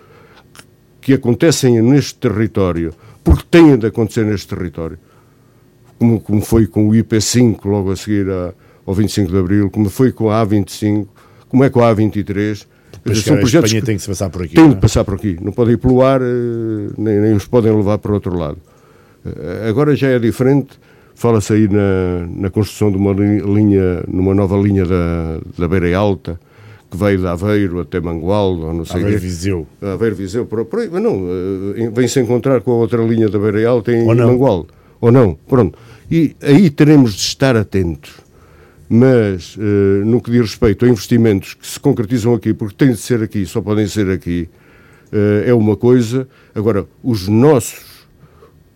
que 1.00 1.14
acontecem 1.14 1.80
neste 1.82 2.14
território, 2.16 2.92
porque 3.24 3.44
têm 3.50 3.76
de 3.76 3.86
acontecer 3.86 4.24
neste 4.24 4.48
território, 4.48 4.98
como, 5.98 6.20
como 6.20 6.40
foi 6.40 6.66
com 6.66 6.88
o 6.88 6.92
IP5 6.92 7.58
logo 7.64 7.90
a 7.92 7.96
seguir 7.96 8.28
a- 8.30 8.52
ao 8.86 8.94
25 8.94 9.30
de 9.30 9.38
Abril, 9.38 9.70
como 9.70 9.88
foi 9.90 10.12
com 10.12 10.30
a 10.30 10.44
A25, 10.44 11.06
como 11.48 11.64
é 11.64 11.70
com 11.70 11.80
a 11.84 11.94
A23. 11.94 12.66
Para 13.04 13.14
São 13.14 13.36
projetos 13.38 13.70
Espanha 13.70 13.80
que 13.80 13.86
tem 13.86 13.96
que 13.98 14.06
passar 14.06 14.28
por 14.30 14.42
aqui. 14.42 14.56
não 14.56 14.68
de 14.70 14.74
é? 14.76 14.78
passar 14.78 15.04
por 15.04 15.14
aqui, 15.14 15.38
não 15.40 15.52
podem 15.52 15.74
ir 15.74 15.78
pelo 15.78 16.02
ar, 16.02 16.20
eh, 16.20 16.24
nem, 16.98 17.20
nem 17.20 17.32
os 17.34 17.46
podem 17.46 17.74
levar 17.74 17.98
para 17.98 18.12
outro 18.12 18.36
lado. 18.36 18.58
Eh, 19.24 19.68
Agora 19.68 19.94
já 19.96 20.08
é 20.08 20.18
diferente, 20.18 20.78
fala-se 21.14 21.52
aí 21.52 21.68
na, 21.68 22.26
na 22.28 22.50
construção 22.50 22.90
de 22.90 22.96
uma 22.98 23.12
li- 23.12 23.40
linha, 23.40 24.02
numa 24.08 24.34
nova 24.34 24.56
linha 24.56 24.84
da, 24.84 25.38
da 25.58 25.68
Beira 25.68 25.96
Alta, 25.96 26.38
que 26.90 26.96
veio 26.96 27.18
de 27.18 27.26
Aveiro 27.26 27.80
até 27.80 28.00
Mangualdo, 28.00 28.66
ou 28.66 28.74
não 28.74 28.84
sei 28.84 29.02
Aveiro 29.02 29.20
quê. 29.20 29.26
Viseu. 29.26 29.66
Aveiro 29.80 30.16
Viseu, 30.16 30.44
por, 30.44 30.64
por 30.64 30.80
aí, 30.80 30.88
mas 30.90 31.02
não, 31.02 31.26
eh, 31.76 31.90
vem-se 31.90 32.18
encontrar 32.18 32.60
com 32.62 32.72
a 32.72 32.76
outra 32.76 33.02
linha 33.02 33.28
da 33.28 33.38
Beira 33.38 33.68
Alta 33.68 33.92
em 33.92 34.04
Ou. 34.04 34.66
Ou 35.00 35.12
não, 35.12 35.38
pronto. 35.48 35.78
E 36.10 36.34
aí 36.42 36.68
teremos 36.68 37.14
de 37.14 37.20
estar 37.20 37.56
atentos. 37.56 38.12
Mas, 38.88 39.56
eh, 39.56 40.04
no 40.04 40.20
que 40.20 40.32
diz 40.32 40.40
respeito 40.40 40.84
a 40.84 40.88
investimentos 40.88 41.54
que 41.54 41.66
se 41.66 41.78
concretizam 41.78 42.34
aqui, 42.34 42.52
porque 42.52 42.74
têm 42.74 42.92
de 42.92 42.98
ser 42.98 43.22
aqui, 43.22 43.46
só 43.46 43.60
podem 43.60 43.86
ser 43.86 44.10
aqui, 44.10 44.48
eh, 45.12 45.44
é 45.46 45.54
uma 45.54 45.76
coisa. 45.76 46.26
Agora, 46.52 46.84
os 47.02 47.28
nossos 47.28 48.08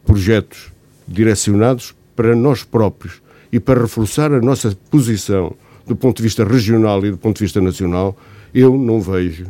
projetos 0.07 0.73
direcionados 1.07 1.97
para 2.15 2.37
nós 2.37 2.63
próprios 2.63 3.21
e 3.51 3.59
para 3.59 3.81
reforçar 3.81 4.33
a 4.33 4.41
nossa 4.41 4.77
posição 4.89 5.55
do 5.87 5.97
ponto 5.97 6.17
de 6.17 6.23
vista 6.23 6.45
regional 6.45 7.05
e 7.05 7.11
do 7.11 7.19
ponto 7.19 7.37
de 7.37 7.45
vista 7.45 7.61
nacional, 7.61 8.17
eu 8.55 8.77
não 8.77 9.01
vejo 9.01 9.47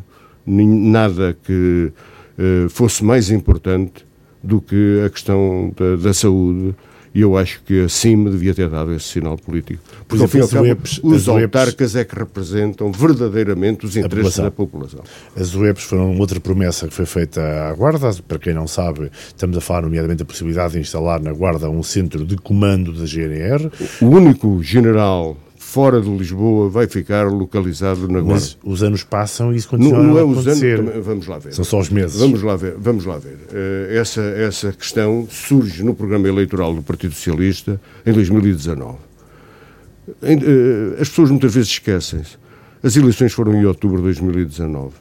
nada 0.46 1.36
que 1.42 1.92
eh, 2.38 2.66
fosse 2.68 3.04
mais 3.04 3.30
importante 3.30 4.06
do 4.42 4.60
que 4.60 5.02
a 5.04 5.10
questão 5.10 5.72
da, 5.76 5.96
da 5.96 6.14
saúde 6.14 6.74
e 7.14 7.20
eu 7.20 7.38
acho 7.38 7.62
que 7.62 7.84
a 7.84 7.88
CIM 7.88 8.24
devia 8.24 8.52
ter 8.52 8.68
dado 8.68 8.92
esse 8.92 9.06
sinal 9.06 9.38
político. 9.38 9.80
Porque, 10.08 10.24
as 10.24 10.50
cabo, 10.50 10.64
UEPs 10.64 11.00
os 11.00 11.28
autarcas 11.28 11.94
é 11.94 12.04
que 12.04 12.18
representam 12.18 12.90
verdadeiramente 12.90 13.86
os 13.86 13.96
interesses 13.96 14.34
população. 14.34 14.44
da 14.44 14.50
população. 14.50 15.00
As 15.36 15.54
UEPs 15.54 15.84
foram 15.84 16.18
outra 16.18 16.40
promessa 16.40 16.88
que 16.88 16.92
foi 16.92 17.06
feita 17.06 17.40
à 17.40 17.72
Guarda. 17.72 18.10
Para 18.26 18.38
quem 18.40 18.52
não 18.52 18.66
sabe, 18.66 19.12
estamos 19.28 19.56
a 19.56 19.60
falar, 19.60 19.82
nomeadamente, 19.82 20.18
da 20.18 20.24
possibilidade 20.24 20.72
de 20.72 20.80
instalar 20.80 21.20
na 21.20 21.32
Guarda 21.32 21.70
um 21.70 21.84
centro 21.84 22.26
de 22.26 22.36
comando 22.36 22.92
da 22.92 23.06
GNR, 23.06 23.70
O 24.02 24.06
único 24.06 24.60
general 24.60 25.36
fora 25.74 26.00
de 26.00 26.08
Lisboa 26.08 26.68
vai 26.70 26.86
ficar 26.86 27.24
localizado 27.26 28.02
na 28.06 28.20
Guarda. 28.20 28.30
mas 28.30 28.56
os 28.62 28.82
anos 28.82 29.02
passam 29.02 29.52
e 29.52 29.56
isso 29.56 29.68
Não, 29.72 29.78
continua 29.90 30.02
não 30.04 30.18
é 30.18 30.20
a 30.20 30.24
os 30.24 30.46
anos, 30.46 30.62
acontecer. 30.62 31.00
vamos 31.02 31.26
lá 31.26 31.38
ver. 31.38 31.52
São 31.52 31.64
só 31.64 31.80
os 31.80 31.90
meses. 31.90 32.16
Vamos 32.20 32.42
lá 32.42 32.54
ver, 32.54 32.74
vamos 32.78 33.04
lá 33.04 33.18
ver. 33.18 33.36
Eh, 33.52 33.96
essa, 33.98 34.20
essa 34.22 34.72
questão 34.72 35.26
surge 35.28 35.82
no 35.82 35.92
programa 35.94 36.28
eleitoral 36.28 36.72
do 36.74 36.80
Partido 36.82 37.12
Socialista 37.12 37.80
em 38.06 38.12
2019. 38.12 38.98
Em- 40.22 40.38
eh, 40.38 41.00
As 41.00 41.08
pessoas 41.08 41.30
muitas 41.30 41.52
vezes 41.54 41.70
esquecem-se. 41.70 42.36
As 42.82 42.96
eleições 42.96 43.32
foram 43.32 43.54
em 43.54 43.64
outubro 43.64 43.96
de 43.96 44.02
2019. 44.04 44.94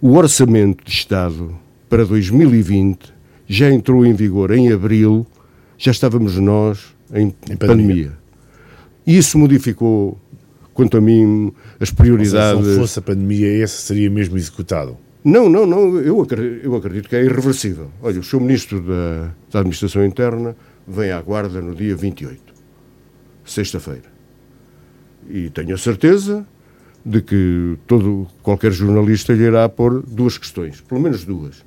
O 0.00 0.14
orçamento 0.16 0.84
de 0.84 0.90
Estado 0.92 1.50
para 1.88 2.04
2020 2.04 3.12
já 3.48 3.70
entrou 3.70 4.04
em 4.06 4.12
vigor 4.12 4.50
em 4.52 4.70
abril, 4.72 5.26
já 5.78 5.90
estávamos 5.90 6.36
nós 6.38 6.94
em, 7.12 7.34
Em 7.50 7.56
pandemia. 7.56 7.58
pandemia. 7.58 8.12
Isso 9.06 9.38
modificou, 9.38 10.18
quanto 10.74 10.96
a 10.96 11.00
mim, 11.00 11.52
as 11.78 11.80
Ou 11.80 11.86
seja, 11.86 11.94
prioridades. 11.94 12.64
Se 12.64 12.70
não 12.72 12.80
fosse 12.80 12.98
a 12.98 13.02
pandemia, 13.02 13.46
esse 13.46 13.82
seria 13.82 14.10
mesmo 14.10 14.36
executado. 14.36 14.96
Não, 15.22 15.48
não, 15.48 15.66
não. 15.66 15.98
Eu 15.98 16.20
acredito, 16.20 16.64
eu 16.64 16.74
acredito 16.74 17.08
que 17.08 17.16
é 17.16 17.24
irreversível. 17.24 17.90
Olha, 18.02 18.20
o 18.20 18.22
Sr. 18.22 18.40
Ministro 18.40 18.80
da, 18.80 19.32
da 19.50 19.60
Administração 19.60 20.04
Interna 20.04 20.56
vem 20.86 21.10
à 21.10 21.20
Guarda 21.20 21.60
no 21.60 21.74
dia 21.74 21.94
28, 21.94 22.40
sexta-feira. 23.44 24.16
E 25.28 25.50
tenho 25.50 25.74
a 25.74 25.78
certeza 25.78 26.46
de 27.04 27.20
que 27.22 27.76
todo, 27.86 28.26
qualquer 28.42 28.72
jornalista 28.72 29.32
lhe 29.32 29.44
irá 29.44 29.68
pôr 29.68 30.02
duas 30.02 30.38
questões, 30.38 30.80
pelo 30.80 31.00
menos 31.00 31.24
duas. 31.24 31.64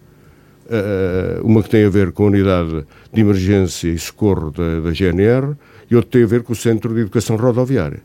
Ah, 0.70 1.42
uma 1.44 1.64
que 1.64 1.70
tem 1.70 1.84
a 1.84 1.90
ver 1.90 2.12
com 2.12 2.24
a 2.24 2.28
unidade 2.28 2.86
de 3.12 3.22
emergência 3.22 3.90
e 3.90 3.98
socorro 3.98 4.52
da, 4.52 4.82
da 4.82 4.92
GNR 4.92 5.56
e 5.90 5.96
outra 5.96 6.12
tem 6.12 6.24
a 6.24 6.28
ver 6.28 6.44
com 6.44 6.54
o 6.54 6.56
Centro 6.56 6.94
de 6.94 7.02
Educação 7.02 7.36
Rodoviária. 7.36 8.02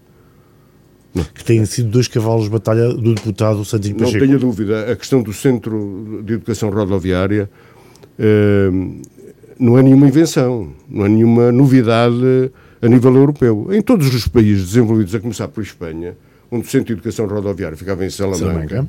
Que 1.32 1.44
têm 1.44 1.64
sido 1.64 1.90
dois 1.90 2.08
cavalos 2.08 2.44
de 2.44 2.50
batalha 2.50 2.88
do 2.88 3.14
deputado 3.14 3.58
Não 3.58 3.64
Pacheco. 3.64 4.18
tenha 4.18 4.36
dúvida, 4.38 4.90
a 4.90 4.96
questão 4.96 5.22
do 5.22 5.32
Centro 5.32 6.22
de 6.24 6.34
Educação 6.34 6.70
Rodoviária 6.70 7.48
eh, 8.18 8.70
não 9.58 9.78
é 9.78 9.82
nenhuma 9.82 10.08
invenção, 10.08 10.72
não 10.88 11.06
é 11.06 11.08
nenhuma 11.08 11.52
novidade 11.52 12.50
a 12.82 12.88
nível 12.88 13.14
europeu. 13.14 13.68
Em 13.72 13.80
todos 13.80 14.12
os 14.12 14.26
países 14.26 14.66
desenvolvidos, 14.66 15.14
a 15.14 15.20
começar 15.20 15.46
por 15.46 15.62
Espanha, 15.62 16.16
onde 16.50 16.66
o 16.66 16.70
Centro 16.70 16.86
de 16.86 16.92
Educação 16.94 17.26
Rodoviária 17.28 17.76
ficava 17.76 18.04
em 18.04 18.10
Salamanca, 18.10 18.42
Salamanca. 18.42 18.88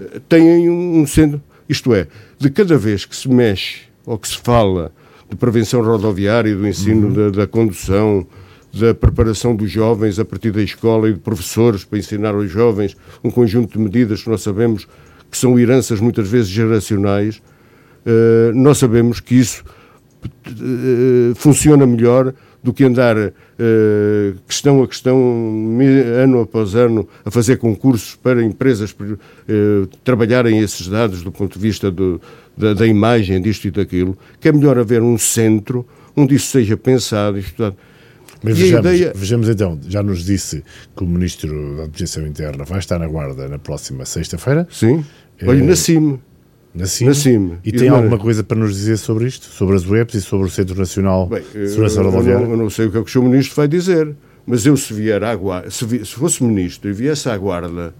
eh, 0.00 0.20
têm 0.28 0.68
um, 0.68 1.00
um 1.00 1.06
centro, 1.06 1.40
isto 1.68 1.94
é, 1.94 2.08
de 2.38 2.50
cada 2.50 2.76
vez 2.76 3.04
que 3.04 3.14
se 3.14 3.28
mexe 3.28 3.82
ou 4.04 4.18
que 4.18 4.26
se 4.26 4.38
fala 4.38 4.90
de 5.32 5.36
prevenção 5.36 5.82
rodoviária, 5.82 6.54
do 6.54 6.68
ensino 6.68 7.10
da, 7.10 7.30
da 7.30 7.46
condução, 7.46 8.26
da 8.72 8.94
preparação 8.94 9.56
dos 9.56 9.70
jovens 9.70 10.18
a 10.18 10.24
partir 10.26 10.50
da 10.50 10.62
escola 10.62 11.08
e 11.08 11.14
de 11.14 11.18
professores 11.18 11.84
para 11.84 11.98
ensinar 11.98 12.34
aos 12.34 12.50
jovens 12.50 12.94
um 13.24 13.30
conjunto 13.30 13.72
de 13.72 13.78
medidas 13.82 14.22
que 14.22 14.28
nós 14.28 14.42
sabemos 14.42 14.86
que 15.30 15.38
são 15.38 15.58
heranças 15.58 16.00
muitas 16.00 16.28
vezes 16.28 16.48
geracionais, 16.48 17.40
eh, 18.04 18.52
nós 18.54 18.76
sabemos 18.76 19.20
que 19.20 19.34
isso 19.34 19.64
eh, 20.46 21.32
funciona 21.34 21.86
melhor 21.86 22.34
do 22.62 22.72
que 22.72 22.84
andar 22.84 23.16
eh, 23.18 24.34
questão 24.46 24.82
a 24.82 24.86
questão, 24.88 25.16
ano 26.22 26.40
após 26.42 26.74
ano, 26.74 27.08
a 27.24 27.30
fazer 27.30 27.56
concursos 27.58 28.14
para 28.14 28.42
empresas 28.44 28.94
eh, 29.48 29.86
trabalharem 30.04 30.58
esses 30.60 30.86
dados 30.88 31.22
do 31.22 31.32
ponto 31.32 31.58
de 31.58 31.62
vista 31.62 31.90
do- 31.90 32.20
da, 32.56 32.74
da 32.74 32.86
imagem 32.86 33.40
disto 33.42 33.66
e 33.66 33.70
daquilo, 33.70 34.16
que 34.40 34.48
é 34.48 34.52
melhor 34.52 34.78
haver 34.78 35.02
um 35.02 35.18
centro 35.18 35.86
onde 36.16 36.34
isso 36.36 36.46
seja 36.48 36.76
pensado 36.76 37.36
e 37.36 37.40
estudado. 37.40 37.76
Mas 38.44 38.58
E 38.58 38.62
vejamos, 38.62 38.86
ideia- 38.86 39.12
vejamos 39.14 39.48
então, 39.48 39.78
já 39.88 40.02
nos 40.02 40.24
disse 40.24 40.62
que 40.96 41.02
o 41.04 41.06
Ministro 41.06 41.76
da 41.76 41.84
Administração 41.84 42.26
Interna 42.28 42.64
vai 42.64 42.78
estar 42.78 42.98
na 42.98 43.06
Guarda 43.06 43.48
na 43.48 43.58
próxima 43.58 44.04
sexta-feira, 44.04 44.66
Sim? 44.70 45.04
Olha, 45.46 45.58
Eh, 45.60 45.62
na 45.66 45.74
CIM. 45.76 46.18
Na 46.74 46.86
CIM. 46.86 47.06
Na 47.06 47.14
CIM. 47.14 47.52
E 47.64 47.68
E 47.68 47.72
tem 47.72 47.88
alguma 47.88 48.02
maneira- 48.02 48.22
coisa 48.22 48.42
para 48.44 48.58
nos 48.58 48.74
dizer 48.74 48.96
sobre 48.96 49.26
isto? 49.26 49.46
Sobre 49.46 49.76
as 49.76 49.86
webs 49.88 50.14
e 50.14 50.20
sobre 50.20 50.46
o 50.46 50.50
Centro 50.50 50.76
Nacional 50.78 51.26
Bem, 51.26 51.42
de 51.52 51.58
eu, 51.58 51.68
Segurança 51.68 52.00
eu 52.00 52.04
Rodoviária? 52.10 52.44
não, 52.46 52.52
eu 52.52 52.56
não 52.56 52.70
sei 52.70 52.86
o 52.86 52.90
que 52.90 52.98
é 52.98 53.02
que 53.02 53.08
o 53.08 53.12
Sr. 53.12 53.22
Ministro 53.28 53.54
vai 53.56 53.68
dizer, 53.68 54.14
mas 54.46 54.64
eu 54.66 54.76
se 54.76 54.92
vier 54.94 55.22
à 55.22 55.34
guarda, 55.36 55.70
se, 55.70 55.84
vi- 55.84 56.04
se 56.04 56.14
fosse 56.14 56.42
Ministro 56.42 56.88
e 56.90 56.92
viesse 56.92 57.28
à 57.28 57.36
guarda, 57.36 57.94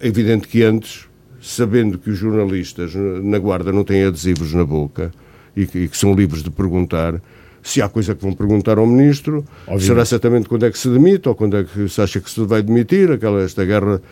é 0.00 0.08
evidente 0.08 0.48
que 0.48 0.62
antes, 0.62 1.06
sabendo 1.40 1.98
que 1.98 2.10
os 2.10 2.16
jornalistas 2.18 2.92
na 3.22 3.38
guarda 3.38 3.70
não 3.72 3.84
têm 3.84 4.04
adesivos 4.04 4.52
na 4.54 4.64
boca 4.64 5.12
e 5.56 5.66
que, 5.66 5.78
e 5.80 5.88
que 5.88 5.96
são 5.96 6.14
livres 6.14 6.42
de 6.42 6.50
perguntar, 6.50 7.20
se 7.62 7.80
há 7.80 7.88
coisa 7.88 8.14
que 8.14 8.22
vão 8.22 8.32
perguntar 8.32 8.76
ao 8.78 8.86
Ministro, 8.86 9.44
Obviamente. 9.62 9.84
será 9.86 10.04
certamente 10.04 10.48
quando 10.48 10.66
é 10.66 10.70
que 10.70 10.78
se 10.78 10.88
demite 10.88 11.28
ou 11.28 11.34
quando 11.34 11.56
é 11.56 11.64
que 11.64 11.88
se 11.88 12.00
acha 12.00 12.20
que 12.20 12.30
se 12.30 12.40
vai 12.44 12.62
demitir, 12.62 13.10
aquela 13.10 13.40
esta 13.42 13.64
guerra 13.64 14.02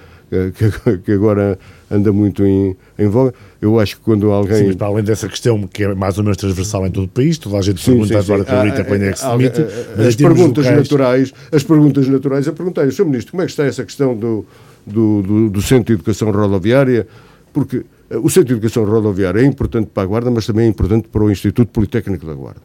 que, 0.53 0.99
que 0.99 1.13
agora 1.13 1.59
anda 1.91 2.11
muito 2.13 2.45
em, 2.45 2.75
em 2.99 3.07
voga. 3.07 3.35
Eu 3.61 3.79
acho 3.79 3.97
que 3.97 4.03
quando 4.03 4.31
alguém... 4.31 4.57
Sim, 4.57 4.67
mas 4.69 4.77
para 4.77 4.87
além 4.87 5.05
dessa 5.05 5.29
questão, 5.29 5.63
que 5.67 5.85
é 5.85 5.95
mais 5.95 6.17
ou 6.19 6.25
menos 6.25 6.37
transversal 6.39 6.87
em 6.87 6.91
todo 6.91 7.05
o 7.05 7.09
país, 7.09 7.37
toda 7.39 7.59
a 7.59 7.63
gente 7.63 7.81
Sim, 7.81 7.93
pergunta 7.93 8.23
sim, 8.23 8.33
agora 8.33 8.65
Rita 8.65 8.81
Ah, 8.81 8.85
quando 8.85 9.03
é 9.03 9.13
que 9.13 9.19
se 9.19 9.29
demite. 9.29 9.61
As 10.09 10.17
perguntas 10.17 10.65
locais- 10.65 10.77
naturais, 10.83 11.35
as 11.53 11.63
perguntas 11.63 12.09
naturais, 12.09 12.47
eu 12.47 12.53
perguntei, 12.55 12.91
Sr. 12.91 13.05
Ministro, 13.05 13.33
como 13.33 13.43
é 13.43 13.47
que 13.47 13.53
está 13.53 13.65
essa 13.65 13.85
questão 13.85 14.17
do, 14.17 14.45
do, 14.87 15.23
do, 15.23 15.51
do 15.51 15.63
Centro 15.63 15.85
de 15.87 15.93
Educação 15.93 16.31
Rodoviária? 16.31 17.07
Porque 17.53 17.85
eh, 18.11 18.17
o 18.17 18.29
Centro 18.31 18.49
de 18.49 18.53
Educação 18.55 18.85
Rodoviária 18.85 19.41
é 19.41 19.45
importante 19.45 19.91
para 19.93 20.03
a 20.03 20.07
Guarda, 20.07 20.31
mas 20.31 20.47
também 20.47 20.65
é 20.65 20.69
importante 20.69 21.09
para 21.09 21.23
o 21.23 21.31
Instituto 21.31 21.69
Politécnico 21.69 22.27
da 22.27 22.35
Guarda. 22.35 22.63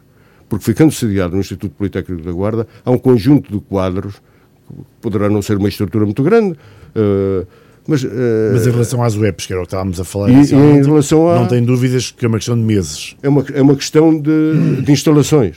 Porque 0.48 0.64
ficando 0.64 0.90
sediado 0.90 1.34
no 1.34 1.40
Instituto 1.40 1.72
Politécnico 1.76 2.22
da 2.24 2.32
Guarda, 2.32 2.66
há 2.82 2.90
um 2.90 2.96
conjunto 2.98 3.52
de 3.52 3.60
quadros, 3.60 4.14
que 4.66 4.74
poderá 5.02 5.28
não 5.28 5.42
ser 5.42 5.58
uma 5.58 5.68
estrutura 5.68 6.06
muito 6.06 6.22
grande, 6.22 6.56
eh, 6.98 7.46
Mas, 7.86 8.02
uh, 8.04 8.08
Mas 8.52 8.66
em 8.66 8.70
relação 8.70 9.02
às 9.02 9.16
webs, 9.16 9.46
que 9.46 9.52
era 9.52 9.62
o 9.62 9.64
que 9.64 9.68
estávamos 9.68 9.98
a 9.98 10.04
falar, 10.04 10.30
e, 10.30 10.34
e 10.34 10.54
em 10.54 10.84
relação 10.84 11.28
a, 11.28 11.36
não 11.36 11.46
tem 11.46 11.64
dúvidas 11.64 12.10
que 12.10 12.24
é 12.24 12.28
uma 12.28 12.36
questão 12.36 12.54
de 12.54 12.62
meses. 12.62 13.16
É 13.22 13.28
uma, 13.28 13.44
é 13.54 13.62
uma 13.62 13.74
questão 13.74 14.18
de, 14.20 14.82
de 14.82 14.92
instalações. 14.92 15.56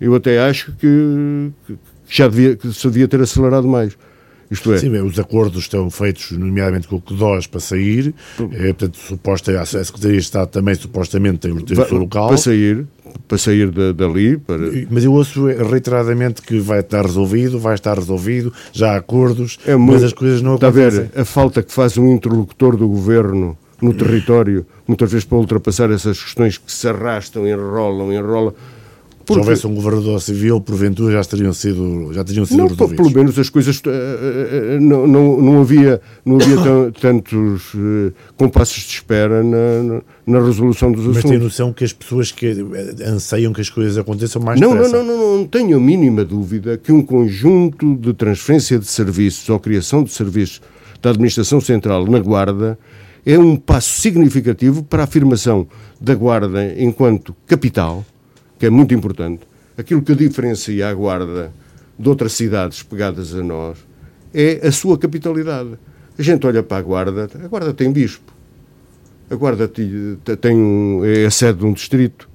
Eu 0.00 0.14
até 0.14 0.38
acho 0.38 0.72
que, 0.72 1.50
que 1.66 1.78
já 2.08 2.28
devia, 2.28 2.56
que 2.56 2.72
se 2.72 2.86
devia 2.88 3.08
ter 3.08 3.20
acelerado 3.22 3.66
mais. 3.66 3.96
Isto 4.52 4.72
é. 4.74 4.78
Sim, 4.78 4.90
os 5.00 5.18
acordos 5.18 5.62
estão 5.62 5.90
feitos, 5.90 6.32
nomeadamente 6.32 6.86
com 6.86 6.96
o 6.96 7.00
CODOS, 7.00 7.46
para 7.46 7.58
sair. 7.58 8.14
É, 8.52 8.66
portanto, 8.66 8.98
suposta, 8.98 9.58
a 9.58 9.64
Secretaria 9.64 10.18
de 10.18 10.22
Estado 10.22 10.48
também 10.48 10.74
supostamente 10.74 11.38
tem 11.38 11.52
o 11.52 11.66
seu 11.66 11.98
local. 11.98 12.28
Para 12.28 12.36
sair, 12.36 12.86
para 13.26 13.38
sair 13.38 13.70
da, 13.70 13.92
dali. 13.92 14.36
Para... 14.36 14.58
Mas 14.90 15.04
eu 15.04 15.12
ouço 15.14 15.46
reiteradamente 15.46 16.42
que 16.42 16.58
vai 16.60 16.80
estar 16.80 17.02
resolvido, 17.02 17.58
vai 17.58 17.74
estar 17.74 17.94
resolvido, 17.94 18.52
já 18.72 18.92
há 18.92 18.96
acordos, 18.96 19.58
é 19.66 19.74
muito, 19.74 19.94
mas 19.94 20.04
as 20.04 20.12
coisas 20.12 20.42
não 20.42 20.56
acontecem. 20.56 20.88
Está 20.88 21.00
a 21.00 21.04
ver, 21.04 21.20
a 21.20 21.24
falta 21.24 21.62
que 21.62 21.72
faz 21.72 21.96
um 21.96 22.12
interlocutor 22.12 22.76
do 22.76 22.86
governo 22.86 23.56
no 23.80 23.94
território, 23.94 24.66
muitas 24.86 25.10
vezes 25.10 25.24
para 25.24 25.38
ultrapassar 25.38 25.90
essas 25.90 26.22
questões 26.22 26.58
que 26.58 26.70
se 26.70 26.86
arrastam, 26.86 27.48
enrolam, 27.48 28.12
enrolam 28.12 28.54
porque... 29.24 29.42
Se 29.42 29.48
houvesse 29.48 29.66
um 29.66 29.74
governador 29.74 30.20
civil, 30.20 30.60
porventura 30.60 31.12
já 31.12 31.24
teriam 31.24 31.52
sido, 31.52 32.12
já 32.12 32.24
teriam 32.24 32.44
sido 32.44 32.58
não, 32.58 32.68
resolvidos. 32.68 32.96
Pelo 32.96 33.16
menos 33.16 33.38
as 33.38 33.48
coisas. 33.48 33.78
Uh, 33.78 33.88
uh, 33.88 34.80
não, 34.80 35.06
não, 35.06 35.40
não 35.40 35.60
havia, 35.60 36.00
não 36.24 36.36
havia 36.36 36.56
tantos 37.00 37.72
compassos 38.36 38.82
de 38.82 38.94
espera 38.94 39.42
na, 39.42 39.82
na, 39.82 40.02
na, 40.26 40.44
resolução 40.44 40.92
dos 40.92 41.02
assuntos. 41.02 41.22
Mas 41.22 41.30
tem 41.30 41.38
noção 41.38 41.72
que 41.72 41.84
as 41.84 41.92
pessoas 41.92 42.32
que 42.32 42.54
anseiam 43.06 43.52
que 43.52 43.60
as 43.60 43.70
coisas 43.70 43.96
aconteçam 43.96 44.42
mais 44.42 44.60
não, 44.60 44.72
depressa. 44.72 44.96
Não, 44.98 45.04
não, 45.04 45.16
não, 45.16 45.38
não 45.38 45.46
tenho 45.46 45.76
a 45.76 45.80
mínima 45.80 46.24
dúvida 46.24 46.76
que 46.76 46.92
um 46.92 47.02
conjunto 47.02 47.96
de 47.96 48.12
transferência 48.12 48.78
de 48.78 48.86
serviços 48.86 49.48
ou 49.48 49.58
criação 49.58 50.02
de 50.02 50.12
serviços 50.12 50.60
da 51.00 51.10
Administração 51.10 51.60
Central 51.60 52.06
na 52.06 52.18
Guarda 52.18 52.78
é 53.24 53.38
um 53.38 53.56
passo 53.56 54.00
significativo 54.00 54.82
para 54.82 55.02
a 55.02 55.04
afirmação 55.04 55.66
da 56.00 56.14
Guarda 56.14 56.74
enquanto 56.76 57.34
capital 57.46 58.04
que 58.62 58.66
é 58.66 58.70
muito 58.70 58.94
importante, 58.94 59.40
aquilo 59.76 60.02
que 60.02 60.14
diferencia 60.14 60.88
a 60.88 60.94
Guarda 60.94 61.52
de 61.98 62.08
outras 62.08 62.32
cidades 62.32 62.80
pegadas 62.80 63.34
a 63.34 63.42
nós 63.42 63.76
é 64.32 64.64
a 64.64 64.70
sua 64.70 64.96
capitalidade. 64.96 65.70
A 66.16 66.22
gente 66.22 66.46
olha 66.46 66.62
para 66.62 66.76
a 66.76 66.80
Guarda, 66.80 67.28
a 67.42 67.48
Guarda 67.48 67.74
tem 67.74 67.90
bispo, 67.90 68.32
a 69.28 69.34
Guarda 69.34 69.66
tem 69.66 70.56
um, 70.56 71.04
é 71.04 71.26
a 71.26 71.30
sede 71.32 71.58
de 71.58 71.66
um 71.66 71.72
distrito, 71.72 72.30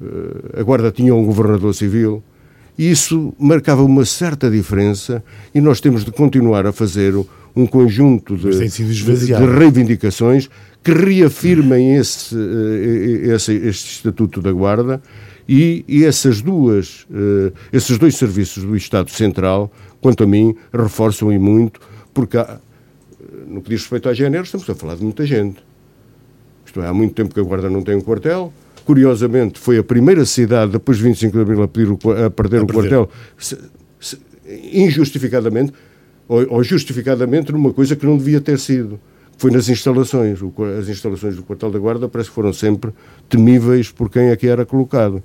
eh, 0.00 0.60
a 0.60 0.62
Guarda 0.62 0.92
tinha 0.92 1.12
um 1.12 1.26
governador 1.26 1.74
civil, 1.74 2.22
e 2.78 2.88
isso 2.88 3.34
marcava 3.36 3.82
uma 3.82 4.04
certa 4.04 4.48
diferença 4.48 5.24
e 5.52 5.60
nós 5.60 5.80
temos 5.80 6.04
de 6.04 6.12
continuar 6.12 6.64
a 6.64 6.72
fazer 6.72 7.12
um 7.56 7.66
conjunto 7.66 8.36
de, 8.36 8.68
de 8.68 9.46
reivindicações 9.58 10.48
que 10.84 10.92
reafirmem 10.92 11.96
esse, 11.96 12.36
eh, 12.36 13.34
esse, 13.34 13.52
este 13.52 13.96
Estatuto 13.96 14.40
da 14.40 14.52
Guarda 14.52 15.02
e, 15.48 15.84
e 15.86 16.04
essas 16.04 16.42
duas, 16.42 17.06
uh, 17.10 17.52
esses 17.72 17.98
dois 17.98 18.16
serviços 18.16 18.64
do 18.64 18.76
Estado 18.76 19.10
Central, 19.10 19.72
quanto 20.00 20.24
a 20.24 20.26
mim, 20.26 20.56
reforçam 20.72 21.32
e 21.32 21.38
muito, 21.38 21.80
porque 22.12 22.36
há, 22.36 22.58
no 23.46 23.62
que 23.62 23.70
diz 23.70 23.80
respeito 23.82 24.08
à 24.08 24.14
género, 24.14 24.44
estamos 24.44 24.68
a 24.68 24.74
falar 24.74 24.96
de 24.96 25.04
muita 25.04 25.24
gente. 25.24 25.64
Isto 26.64 26.80
é, 26.80 26.86
há 26.86 26.92
muito 26.92 27.14
tempo 27.14 27.32
que 27.32 27.40
a 27.40 27.42
Guarda 27.42 27.70
não 27.70 27.82
tem 27.82 27.94
um 27.94 28.00
quartel. 28.00 28.52
Curiosamente, 28.84 29.58
foi 29.58 29.78
a 29.78 29.84
primeira 29.84 30.24
cidade, 30.24 30.72
depois 30.72 30.98
de 30.98 31.04
25 31.04 31.36
de 31.36 31.42
abril, 31.42 31.62
a, 31.62 31.68
pedir 31.68 31.90
o, 31.90 31.94
a 31.94 32.30
perder 32.30 32.60
a 32.60 32.62
o 32.64 32.66
perder. 32.66 32.90
quartel, 32.90 33.10
se, 33.38 33.58
se, 34.00 34.18
injustificadamente, 34.72 35.72
ou, 36.28 36.44
ou 36.54 36.62
justificadamente, 36.62 37.52
numa 37.52 37.72
coisa 37.72 37.94
que 37.94 38.04
não 38.04 38.16
devia 38.16 38.40
ter 38.40 38.58
sido 38.58 39.00
foi 39.36 39.50
nas 39.50 39.68
instalações. 39.68 40.38
As 40.78 40.88
instalações 40.88 41.36
do 41.36 41.42
quartel 41.42 41.70
da 41.70 41.78
Guarda 41.78 42.08
parece 42.08 42.30
que 42.30 42.34
foram 42.34 42.52
sempre 42.52 42.92
temíveis 43.28 43.90
por 43.90 44.10
quem 44.10 44.30
aqui 44.30 44.48
era 44.48 44.64
colocado. 44.64 45.22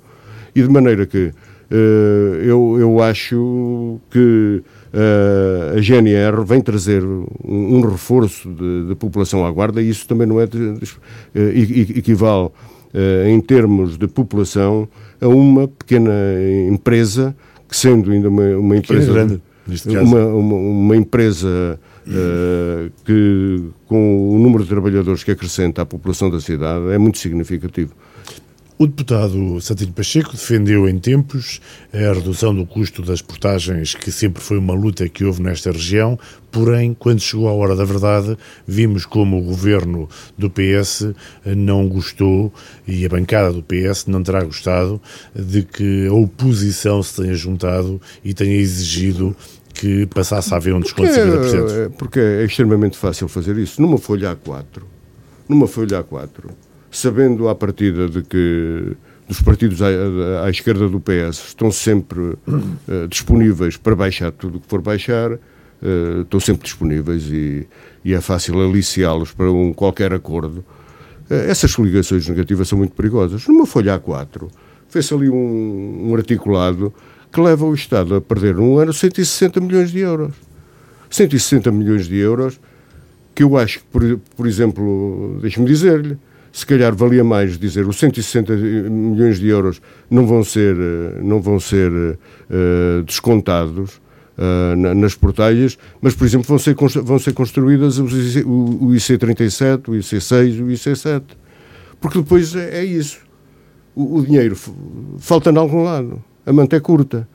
E 0.54 0.62
de 0.62 0.68
maneira 0.68 1.06
que 1.06 1.26
uh, 1.28 2.34
eu, 2.42 2.76
eu 2.78 3.02
acho 3.02 4.00
que 4.10 4.62
uh, 4.92 5.78
a 5.78 5.80
GNR 5.80 6.44
vem 6.44 6.60
trazer 6.60 7.02
um, 7.04 7.26
um 7.44 7.80
reforço 7.80 8.50
de, 8.50 8.88
de, 8.88 8.94
população 8.94 9.44
à 9.44 9.50
Guarda 9.50 9.80
e 9.80 9.88
isso 9.88 10.06
também 10.06 10.26
não 10.26 10.40
é. 10.40 10.46
De, 10.46 10.74
de, 10.74 10.84
uh, 10.84 11.98
equivale 11.98 12.50
em 13.26 13.40
termos 13.40 13.96
de 13.96 14.06
população 14.06 14.86
a 15.18 15.26
uma 15.26 15.66
pequena 15.66 16.12
empresa 16.68 17.34
que 17.66 17.74
sendo 17.74 18.12
ainda 18.12 18.28
uma, 18.28 18.42
uma 18.58 18.76
empresa 18.76 19.10
grande, 19.10 19.40
uma, 19.86 20.26
uma, 20.26 20.54
uma, 20.56 20.96
empresa 20.96 21.80
uh, 22.06 22.92
que 23.02 23.62
com 23.86 24.34
o 24.34 24.38
número 24.38 24.62
de 24.62 24.68
trabalhadores 24.68 25.24
que 25.24 25.30
acrescenta 25.30 25.80
à 25.80 25.86
população 25.86 26.28
da 26.28 26.38
cidade 26.38 26.90
é 26.90 26.98
muito 26.98 27.16
significativo. 27.18 27.94
O 28.78 28.86
deputado 28.86 29.60
Santino 29.60 29.92
Pacheco 29.92 30.32
defendeu 30.32 30.88
em 30.88 30.98
tempos 30.98 31.60
a 31.92 32.14
redução 32.14 32.54
do 32.54 32.66
custo 32.66 33.02
das 33.02 33.22
portagens, 33.22 33.94
que 33.94 34.10
sempre 34.10 34.42
foi 34.42 34.58
uma 34.58 34.74
luta 34.74 35.08
que 35.08 35.24
houve 35.24 35.42
nesta 35.42 35.70
região, 35.70 36.18
porém, 36.50 36.92
quando 36.92 37.20
chegou 37.20 37.48
a 37.48 37.52
hora 37.52 37.76
da 37.76 37.84
verdade, 37.84 38.36
vimos 38.66 39.06
como 39.06 39.38
o 39.38 39.42
governo 39.42 40.08
do 40.36 40.50
PS 40.50 41.12
não 41.44 41.86
gostou 41.88 42.52
e 42.86 43.04
a 43.04 43.08
bancada 43.08 43.52
do 43.52 43.62
PS 43.62 44.06
não 44.06 44.22
terá 44.22 44.42
gostado 44.42 45.00
de 45.34 45.62
que 45.62 46.08
a 46.08 46.12
oposição 46.12 47.02
se 47.02 47.22
tenha 47.22 47.34
juntado 47.34 48.00
e 48.24 48.34
tenha 48.34 48.56
exigido 48.56 49.36
que 49.74 50.06
passasse 50.06 50.52
a 50.52 50.56
haver 50.56 50.74
um 50.74 50.80
desconto 50.80 51.12
de 51.12 51.18
50%. 51.18 51.90
Porque 51.90 52.18
é 52.18 52.44
extremamente 52.44 52.96
fácil 52.96 53.28
fazer 53.28 53.56
isso. 53.58 53.80
Numa 53.80 53.98
folha 53.98 54.36
A4, 54.36 54.82
numa 55.48 55.68
folha 55.68 56.02
A4, 56.02 56.50
sabendo 56.92 57.48
à 57.48 57.54
partida 57.54 58.06
de 58.06 58.22
que 58.22 58.94
dos 59.26 59.40
partidos 59.40 59.80
à, 59.80 59.86
à 60.44 60.50
esquerda 60.50 60.88
do 60.88 61.00
PS 61.00 61.48
estão 61.48 61.72
sempre 61.72 62.20
uh, 62.20 63.08
disponíveis 63.08 63.78
para 63.78 63.96
baixar 63.96 64.30
tudo 64.30 64.58
o 64.58 64.60
que 64.60 64.68
for 64.68 64.82
baixar, 64.82 65.32
uh, 65.32 66.20
estão 66.20 66.38
sempre 66.38 66.64
disponíveis 66.64 67.24
e, 67.30 67.66
e 68.04 68.12
é 68.12 68.20
fácil 68.20 68.60
aliciá-los 68.60 69.32
para 69.32 69.50
um 69.50 69.72
qualquer 69.72 70.12
acordo. 70.12 70.58
Uh, 71.30 71.34
essas 71.48 71.74
coligações 71.74 72.28
negativas 72.28 72.68
são 72.68 72.76
muito 72.76 72.94
perigosas. 72.94 73.46
Numa 73.48 73.64
folha 73.64 73.98
A4, 73.98 74.50
fez 74.90 75.10
ali 75.10 75.30
um, 75.30 76.10
um 76.10 76.14
articulado 76.14 76.92
que 77.32 77.40
leva 77.40 77.64
o 77.64 77.72
Estado 77.72 78.16
a 78.16 78.20
perder 78.20 78.54
num 78.56 78.78
ano 78.78 78.92
160 78.92 79.58
milhões 79.60 79.90
de 79.90 80.00
euros. 80.00 80.34
160 81.08 81.72
milhões 81.72 82.06
de 82.06 82.16
euros 82.16 82.60
que 83.34 83.42
eu 83.42 83.56
acho 83.56 83.78
que, 83.78 83.84
por, 83.86 84.20
por 84.36 84.46
exemplo, 84.46 85.38
deixe-me 85.40 85.66
dizer-lhe, 85.66 86.18
se 86.52 86.66
calhar 86.66 86.94
valia 86.94 87.24
mais 87.24 87.58
dizer 87.58 87.88
os 87.88 87.98
160 87.98 88.54
milhões 88.54 89.38
de 89.38 89.48
euros 89.48 89.80
não 90.10 90.26
vão 90.26 90.44
ser, 90.44 90.76
eh, 90.76 91.20
não 91.22 91.40
vão 91.40 91.58
ser 91.58 91.90
uh, 91.90 93.02
descontados 93.06 94.00
uh, 94.36 94.94
nas 94.94 95.14
portagens, 95.14 95.78
mas, 96.00 96.14
por 96.14 96.26
exemplo, 96.26 96.46
vão 96.46 96.58
ser, 96.58 96.74
vão 96.74 97.18
ser 97.18 97.32
construídas 97.32 97.98
o, 97.98 98.04
o 98.04 98.88
IC37, 98.90 99.88
o 99.88 99.92
IC6 99.92 100.58
e 100.58 100.62
o 100.62 100.66
IC7. 100.66 101.22
Porque 101.98 102.18
depois 102.18 102.54
é, 102.54 102.80
é 102.80 102.84
isso. 102.84 103.20
O, 103.94 104.18
o 104.18 104.26
dinheiro 104.26 104.56
falta 105.18 105.50
em 105.50 105.56
algum 105.56 105.82
lado 105.82 106.22
a 106.44 106.52
manta 106.52 106.76
é 106.76 106.80
curta. 106.80 107.28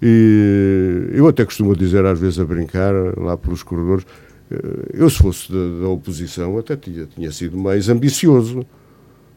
E 0.00 1.10
eu 1.12 1.28
até 1.28 1.44
costumo 1.44 1.76
dizer, 1.76 2.04
às 2.04 2.18
vezes 2.18 2.38
a 2.38 2.44
brincar, 2.44 2.92
lá 3.16 3.36
pelos 3.36 3.62
corredores, 3.62 4.04
eu 4.92 5.08
se 5.08 5.18
fosse 5.18 5.50
da, 5.50 5.82
da 5.82 5.88
oposição 5.88 6.58
até 6.58 6.76
tinha, 6.76 7.06
tinha 7.06 7.30
sido 7.30 7.56
mais 7.56 7.88
ambicioso. 7.88 8.64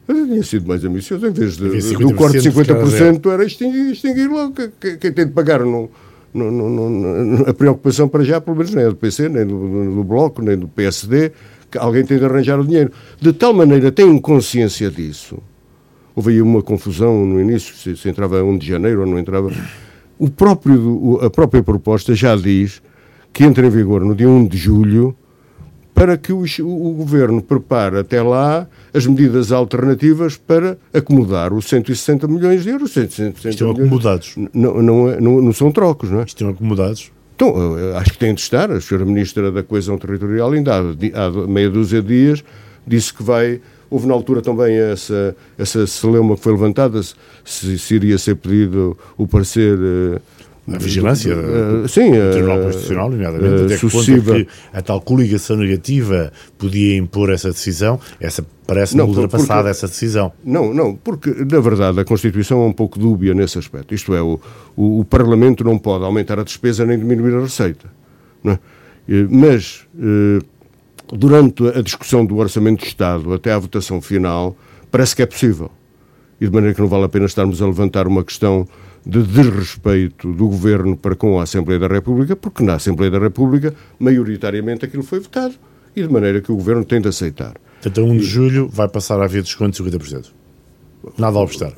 Eu 0.08 0.26
tinha 0.26 0.42
sido 0.42 0.68
mais 0.68 0.84
ambicioso, 0.84 1.26
em 1.26 1.32
vez 1.32 1.56
de, 1.56 1.68
do 1.96 2.14
corte 2.14 2.38
de 2.38 2.50
50% 2.50 3.32
era 3.32 3.44
extinguir, 3.44 3.90
extinguir 3.90 4.28
logo. 4.28 4.54
Quem, 4.80 4.96
quem 4.98 5.12
tem 5.12 5.26
de 5.26 5.32
pagar 5.32 5.60
não, 5.60 5.88
não, 6.32 6.50
não, 6.50 6.90
não, 6.90 7.48
a 7.48 7.52
preocupação 7.52 8.08
para 8.08 8.22
já, 8.22 8.40
pelo 8.40 8.56
menos, 8.56 8.72
nem 8.72 8.84
é 8.84 8.88
do 8.88 8.96
PC, 8.96 9.28
nem 9.28 9.44
do, 9.44 9.94
do 9.96 10.04
Bloco, 10.04 10.42
nem 10.42 10.56
do 10.56 10.68
PSD, 10.68 11.32
que 11.70 11.76
alguém 11.76 12.04
tem 12.04 12.18
de 12.18 12.24
arranjar 12.24 12.60
o 12.60 12.64
dinheiro. 12.64 12.92
De 13.20 13.32
tal 13.32 13.52
maneira 13.52 13.90
têm 13.90 14.16
consciência 14.18 14.90
disso 14.90 15.42
houve 16.16 16.32
aí 16.32 16.40
uma 16.40 16.62
confusão 16.62 17.26
no 17.26 17.38
início, 17.38 17.74
se, 17.76 17.94
se 17.94 18.08
entrava 18.08 18.42
1 18.42 18.56
de 18.56 18.66
janeiro 18.66 19.00
ou 19.02 19.06
não 19.06 19.18
entrava. 19.18 19.52
O 20.18 20.30
próprio, 20.30 21.20
a 21.20 21.28
própria 21.28 21.62
proposta 21.62 22.14
já 22.14 22.34
diz 22.34 22.82
que 23.36 23.44
entra 23.44 23.66
em 23.66 23.68
vigor 23.68 24.02
no 24.02 24.14
dia 24.14 24.30
1 24.30 24.46
de 24.46 24.56
julho 24.56 25.14
para 25.94 26.16
que 26.16 26.32
o, 26.32 26.42
o, 26.60 26.92
governo 26.94 27.42
prepare 27.42 27.98
até 27.98 28.22
lá 28.22 28.66
as 28.94 29.06
medidas 29.06 29.52
alternativas 29.52 30.38
para 30.38 30.78
acomodar 30.92 31.52
os 31.52 31.66
160 31.66 32.26
milhões 32.28 32.62
de 32.62 32.70
euros. 32.70 32.92
160 32.92 33.50
Estão 33.50 33.68
milhões. 33.68 33.86
acomodados. 33.86 34.34
Não, 34.54 34.80
não, 34.80 35.10
é, 35.10 35.20
não, 35.20 35.42
não, 35.42 35.52
são 35.52 35.70
trocos, 35.70 36.10
não 36.10 36.20
é? 36.20 36.24
Estão 36.24 36.48
acomodados. 36.48 37.12
Então, 37.34 37.54
acho 37.98 38.12
que 38.12 38.18
tem 38.18 38.32
de 38.32 38.40
estar. 38.40 38.70
A 38.70 38.80
senhora 38.80 39.04
Ministra 39.04 39.52
da 39.52 39.62
Coesão 39.62 39.98
Territorial 39.98 40.52
ainda 40.52 40.74
há, 40.74 41.26
há 41.26 41.46
meia 41.46 41.68
dúzia 41.68 42.00
de 42.00 42.08
dias 42.08 42.44
disse 42.86 43.12
que 43.12 43.22
vai 43.22 43.60
Houve 43.88 44.06
na 44.08 44.14
altura 44.14 44.42
também 44.42 44.76
essa, 44.76 45.36
essa 45.56 45.86
celeuma 45.86 46.36
que 46.36 46.42
foi 46.42 46.52
levantada, 46.52 47.00
se, 47.44 47.78
se 47.78 47.94
iria 47.94 48.18
ser 48.18 48.34
pedido 48.34 48.98
o 49.16 49.28
parecer 49.28 49.78
uh, 49.78 50.20
a 50.68 50.78
vigilância 50.78 51.34
uh, 51.36 51.88
sim, 51.88 52.10
do 52.10 52.30
Tribunal 52.32 52.62
Constitucional, 52.62 53.10
nomeadamente, 53.10 53.64
até 53.64 53.76
sucessiva. 53.76 54.34
que 54.34 54.48
a 54.72 54.82
tal 54.82 55.00
coligação 55.00 55.56
negativa 55.56 56.32
podia 56.58 56.96
impor 56.96 57.30
essa 57.30 57.50
decisão, 57.50 58.00
essa 58.20 58.44
parece-me 58.66 59.02
ultrapassada 59.02 59.54
porque, 59.54 59.70
essa 59.70 59.86
decisão. 59.86 60.32
Não, 60.44 60.74
não, 60.74 60.96
porque 60.96 61.30
na 61.30 61.60
verdade 61.60 62.00
a 62.00 62.04
Constituição 62.04 62.62
é 62.62 62.66
um 62.66 62.72
pouco 62.72 62.98
dúbia 62.98 63.32
nesse 63.32 63.58
aspecto. 63.58 63.94
Isto 63.94 64.14
é, 64.14 64.20
o, 64.20 64.40
o, 64.76 65.00
o 65.00 65.04
Parlamento 65.04 65.62
não 65.62 65.78
pode 65.78 66.04
aumentar 66.04 66.40
a 66.40 66.42
despesa 66.42 66.84
nem 66.84 66.98
diminuir 66.98 67.36
a 67.36 67.42
receita. 67.42 67.86
É? 68.44 68.58
Mas 69.30 69.86
durante 71.12 71.66
a 71.68 71.82
discussão 71.82 72.26
do 72.26 72.36
Orçamento 72.36 72.80
de 72.80 72.88
Estado 72.88 73.32
até 73.32 73.52
à 73.52 73.58
votação 73.58 74.00
final, 74.00 74.56
parece 74.90 75.14
que 75.14 75.22
é 75.22 75.26
possível. 75.26 75.70
E 76.40 76.46
de 76.46 76.52
maneira 76.52 76.74
que 76.74 76.80
não 76.80 76.88
vale 76.88 77.04
a 77.04 77.08
pena 77.08 77.26
estarmos 77.26 77.62
a 77.62 77.66
levantar 77.66 78.06
uma 78.06 78.24
questão 78.24 78.66
de 79.06 79.22
desrespeito 79.22 80.32
do 80.32 80.48
governo 80.48 80.96
para 80.96 81.14
com 81.14 81.38
a 81.38 81.44
Assembleia 81.44 81.78
da 81.78 81.86
República, 81.86 82.34
porque 82.34 82.64
na 82.64 82.74
Assembleia 82.74 83.10
da 83.10 83.20
República, 83.20 83.72
maioritariamente, 84.00 84.84
aquilo 84.84 85.04
foi 85.04 85.20
votado 85.20 85.54
e 85.94 86.02
de 86.02 86.12
maneira 86.12 86.40
que 86.40 86.50
o 86.50 86.56
governo 86.56 86.84
tem 86.84 87.00
de 87.00 87.08
aceitar. 87.08 87.54
Portanto, 87.80 88.00
a 88.00 88.04
1 88.04 88.16
de 88.16 88.24
julho 88.24 88.68
vai 88.68 88.88
passar 88.88 89.20
a 89.20 89.24
haver 89.24 89.42
desconto 89.42 89.82
de 89.82 89.96
50%. 89.96 90.26
Nada 91.16 91.38
a 91.38 91.40
obstar. 91.40 91.72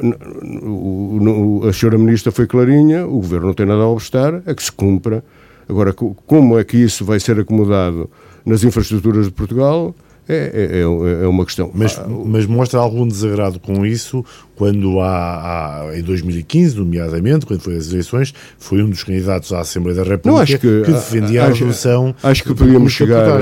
A 1.69 1.73
senhora 1.73 1.99
Ministra 1.99 2.33
foi 2.33 2.47
clarinha, 2.47 3.07
o 3.07 3.17
Governo 3.17 3.49
não 3.49 3.55
tem 3.55 3.67
nada 3.67 3.83
a 3.83 3.89
obstar, 3.89 4.43
é 4.47 4.55
que 4.55 4.63
se 4.63 4.73
cumpra. 4.73 5.23
Agora, 5.69 5.93
como 5.93 6.59
é 6.59 6.65
que 6.65 6.79
isso 6.79 7.05
vai 7.05 7.21
ser 7.21 7.39
acomodado 7.39 8.09
nas 8.47 8.65
infraestruturas 8.65 9.27
de 9.27 9.33
Portugal? 9.33 9.95
É, 10.29 10.35
é, 10.35 10.79
é, 10.79 11.25
é, 11.25 11.27
uma 11.27 11.47
questão. 11.47 11.71
Mas, 11.73 11.99
mas, 12.27 12.45
mostra 12.45 12.79
algum 12.79 13.09
desagrado 13.09 13.59
com 13.59 13.87
isso 13.87 14.23
quando 14.55 15.01
há, 15.01 15.87
há, 15.89 15.99
em 15.99 16.03
2015, 16.03 16.77
nomeadamente, 16.77 17.47
quando 17.47 17.61
foi 17.61 17.77
as 17.77 17.91
eleições, 17.91 18.35
foi 18.59 18.83
um 18.83 18.91
dos 18.91 19.03
candidatos 19.03 19.55
à 19.55 19.61
Assembleia 19.61 19.97
da 19.97 20.03
República 20.03 20.31
Não, 20.31 20.39
acho 20.39 20.59
que, 20.59 20.83
que 20.83 20.93
defendia 20.93 21.45
acho, 21.45 21.63
a 21.63 21.67
redução. 21.67 22.15
Acho 22.23 22.45
que 22.45 22.55
podíamos 22.55 22.93
chegar. 22.93 23.41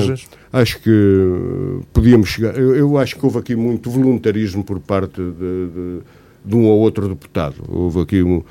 Acho 0.53 0.81
que 0.81 1.81
podíamos 1.93 2.29
chegar. 2.29 2.57
Eu, 2.57 2.77
eu, 2.77 2.97
acho 2.99 3.17
que 3.17 3.27
houve 3.27 3.39
aqui 3.39 3.57
muito 3.57 3.91
voluntarismo 3.91 4.63
por 4.63 4.79
parte 4.79 5.21
de, 5.21 5.33
de, 5.33 5.99
de 6.45 6.55
um 6.57 6.67
ou 6.67 6.79
outro 6.79 7.09
deputado. 7.09 7.57
Houve 7.69 8.01
aqui 8.01 8.23
um, 8.23 8.37
uh, 8.39 8.45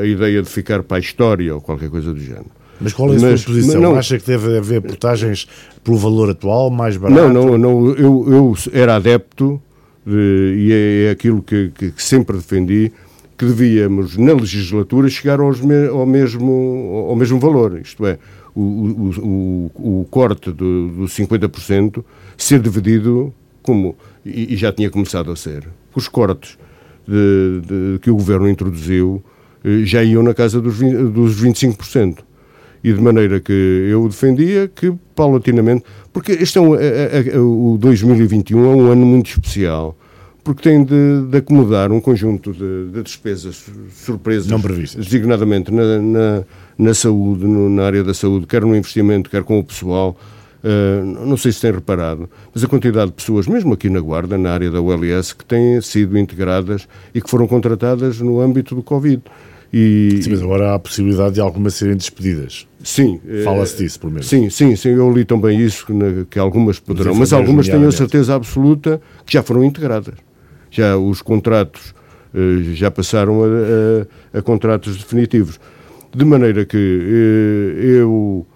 a 0.00 0.06
ideia 0.06 0.42
de 0.42 0.48
ficar 0.48 0.82
para 0.82 0.96
a 0.96 1.00
história 1.00 1.54
ou 1.54 1.60
qualquer 1.60 1.90
coisa 1.90 2.14
do 2.14 2.18
género. 2.18 2.61
Mas 2.82 2.92
qual 2.92 3.12
é 3.12 3.16
a 3.16 3.18
sua 3.18 3.30
mas, 3.30 3.44
posição? 3.44 3.80
Não, 3.80 3.94
Acha 3.94 4.18
que 4.18 4.26
deve 4.26 4.58
haver 4.58 4.82
portagens 4.82 5.46
pelo 5.84 5.96
valor 5.96 6.30
atual, 6.30 6.70
mais 6.70 6.96
barato? 6.96 7.20
Não, 7.20 7.32
não, 7.32 7.58
não 7.58 7.90
eu, 7.94 8.24
eu 8.28 8.54
era 8.72 8.96
adepto 8.96 9.60
de, 10.06 10.56
e 10.58 10.72
é, 10.72 11.08
é 11.08 11.10
aquilo 11.10 11.42
que, 11.42 11.70
que, 11.74 11.90
que, 11.92 12.02
sempre 12.02 12.36
defendi, 12.36 12.92
que 13.38 13.44
devíamos, 13.44 14.16
na 14.16 14.32
legislatura, 14.32 15.08
chegar 15.08 15.40
aos 15.40 15.60
me, 15.60 15.86
ao, 15.88 16.06
mesmo, 16.06 17.06
ao 17.08 17.16
mesmo 17.16 17.38
valor. 17.38 17.78
Isto 17.78 18.06
é, 18.06 18.18
o, 18.54 18.60
o, 18.60 19.70
o, 19.74 20.00
o 20.00 20.06
corte 20.10 20.50
do, 20.50 20.88
do 20.88 21.04
50% 21.04 22.04
ser 22.36 22.60
dividido 22.60 23.32
como, 23.62 23.96
e, 24.26 24.54
e, 24.54 24.56
já 24.56 24.72
tinha 24.72 24.90
começado 24.90 25.30
a 25.30 25.36
ser. 25.36 25.68
Os 25.94 26.08
cortes 26.08 26.58
de, 27.06 27.60
de, 27.60 27.98
que 28.00 28.10
o 28.10 28.14
governo 28.14 28.48
introduziu 28.48 29.22
eh, 29.64 29.84
já 29.84 30.02
iam 30.02 30.22
na 30.22 30.34
casa 30.34 30.60
dos, 30.60 30.78
20, 30.78 30.96
dos 31.12 31.40
25% 31.40 32.18
e 32.82 32.92
de 32.92 33.00
maneira 33.00 33.40
que 33.40 33.52
eu 33.52 34.08
defendia 34.08 34.68
que 34.68 34.92
paulatinamente, 35.14 35.84
porque 36.12 36.32
este 36.32 36.58
é 36.58 36.60
um, 36.60 36.74
é, 36.74 36.86
é, 36.86 37.28
é, 37.34 37.38
o 37.38 37.76
2021 37.80 38.64
é 38.64 38.74
um 38.74 38.90
ano 38.90 39.06
muito 39.06 39.30
especial, 39.30 39.96
porque 40.42 40.62
tem 40.68 40.82
de, 40.82 41.26
de 41.30 41.38
acomodar 41.38 41.92
um 41.92 42.00
conjunto 42.00 42.52
de, 42.52 42.90
de, 42.90 43.02
despesas 43.02 43.64
surpresas, 43.92 44.48
não 44.48 44.60
previstas, 44.60 45.04
designadamente 45.04 45.72
na, 45.72 45.98
na, 45.98 46.44
na 46.76 46.94
saúde, 46.94 47.46
no, 47.46 47.70
na 47.70 47.84
área 47.84 48.02
da 48.02 48.12
saúde, 48.12 48.46
quer 48.46 48.62
no 48.62 48.74
investimento, 48.74 49.30
quer 49.30 49.44
com 49.44 49.58
o 49.58 49.64
pessoal. 49.64 50.16
Uh, 50.64 51.26
não 51.26 51.36
sei 51.36 51.50
se 51.50 51.60
têm 51.60 51.72
reparado, 51.72 52.30
mas 52.54 52.62
a 52.62 52.68
quantidade 52.68 53.10
de 53.10 53.16
pessoas, 53.16 53.48
mesmo 53.48 53.74
aqui 53.74 53.90
na 53.90 53.98
Guarda, 53.98 54.38
na 54.38 54.52
área 54.52 54.70
da 54.70 54.80
ULS, 54.80 55.32
que 55.32 55.44
têm 55.44 55.80
sido 55.80 56.16
integradas 56.16 56.86
e 57.12 57.20
que 57.20 57.28
foram 57.28 57.48
contratadas 57.48 58.20
no 58.20 58.40
âmbito 58.40 58.76
do 58.76 58.82
Covid. 58.82 59.22
E, 59.72 60.20
sim, 60.22 60.30
mas 60.30 60.42
agora 60.42 60.70
há 60.70 60.74
a 60.74 60.78
possibilidade 60.78 61.36
de 61.36 61.40
algumas 61.40 61.74
serem 61.74 61.96
despedidas. 61.96 62.66
Sim. 62.84 63.18
Fala-se 63.42 63.78
disso, 63.78 63.98
pelo 63.98 64.12
menos. 64.12 64.28
Sim, 64.28 64.50
sim, 64.50 64.76
sim. 64.76 64.90
Eu 64.90 65.10
li 65.10 65.24
também 65.24 65.58
isso, 65.58 65.86
que, 66.28 66.38
algumas 66.38 66.78
poderão. 66.78 67.14
Mas 67.14 67.32
algumas 67.32 67.66
tenho 67.66 67.88
a 67.88 67.92
certeza 67.92 68.34
absoluta 68.34 69.00
que 69.24 69.32
já 69.32 69.42
foram 69.42 69.64
integradas. 69.64 70.14
Já 70.70 70.96
os 70.96 71.22
contratos 71.22 71.94
uh, 72.34 72.74
já 72.74 72.90
passaram 72.90 73.42
a, 73.42 73.46
a, 74.36 74.38
a, 74.38 74.42
contratos 74.42 74.96
definitivos. 74.96 75.58
De 76.14 76.24
maneira 76.24 76.66
que 76.66 76.76
uh, 76.76 77.80
eu. 77.80 78.46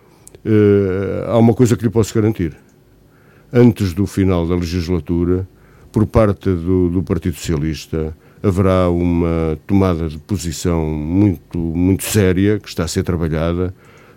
Há 1.27 1.39
uma 1.39 1.55
coisa 1.55 1.77
que 1.77 1.83
lhe 1.83 1.91
posso 1.91 2.14
garantir. 2.14 2.57
Antes 3.53 3.93
do 3.93 4.07
final 4.07 4.47
da 4.47 4.55
legislatura, 4.55 5.49
por 5.91 6.07
parte 6.07 6.51
do, 6.51 6.89
do 6.89 7.03
Partido 7.03 7.35
Socialista, 7.35 8.14
haverá 8.43 8.89
uma 8.91 9.59
tomada 9.66 10.09
de 10.09 10.18
posição 10.18 10.84
muito, 10.87 11.59
muito 11.59 12.05
séria 12.05 12.59
que 12.59 12.68
está 12.68 12.84
a 12.84 12.89
ser 12.89 13.03
trabalhada 13.03 13.74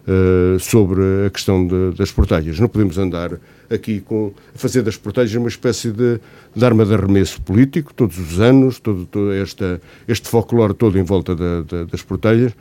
uh, 0.07 0.59
sobre 0.59 1.01
a 1.25 1.29
questão 1.29 1.65
de, 1.65 1.91
das 1.97 2.11
portagens. 2.11 2.59
Não 2.59 2.67
podemos 2.67 2.97
andar 2.97 3.39
aqui 3.69 4.01
com, 4.01 4.31
a 4.53 4.57
fazer 4.57 4.81
das 4.81 4.97
portagens 4.97 5.35
uma 5.35 5.49
espécie 5.49 5.91
de, 5.91 6.19
de 6.55 6.65
arma 6.65 6.85
de 6.85 6.93
arremesso 6.93 7.41
político, 7.41 7.93
todos 7.93 8.17
os 8.17 8.39
anos, 8.39 8.79
todo, 8.79 9.05
todo 9.05 9.31
esta, 9.31 9.81
este 10.07 10.27
folclore 10.27 10.73
todo 10.73 10.97
em 10.97 11.03
volta 11.03 11.35
da, 11.35 11.61
da, 11.61 11.83
das 11.85 12.01
portagens. 12.01 12.51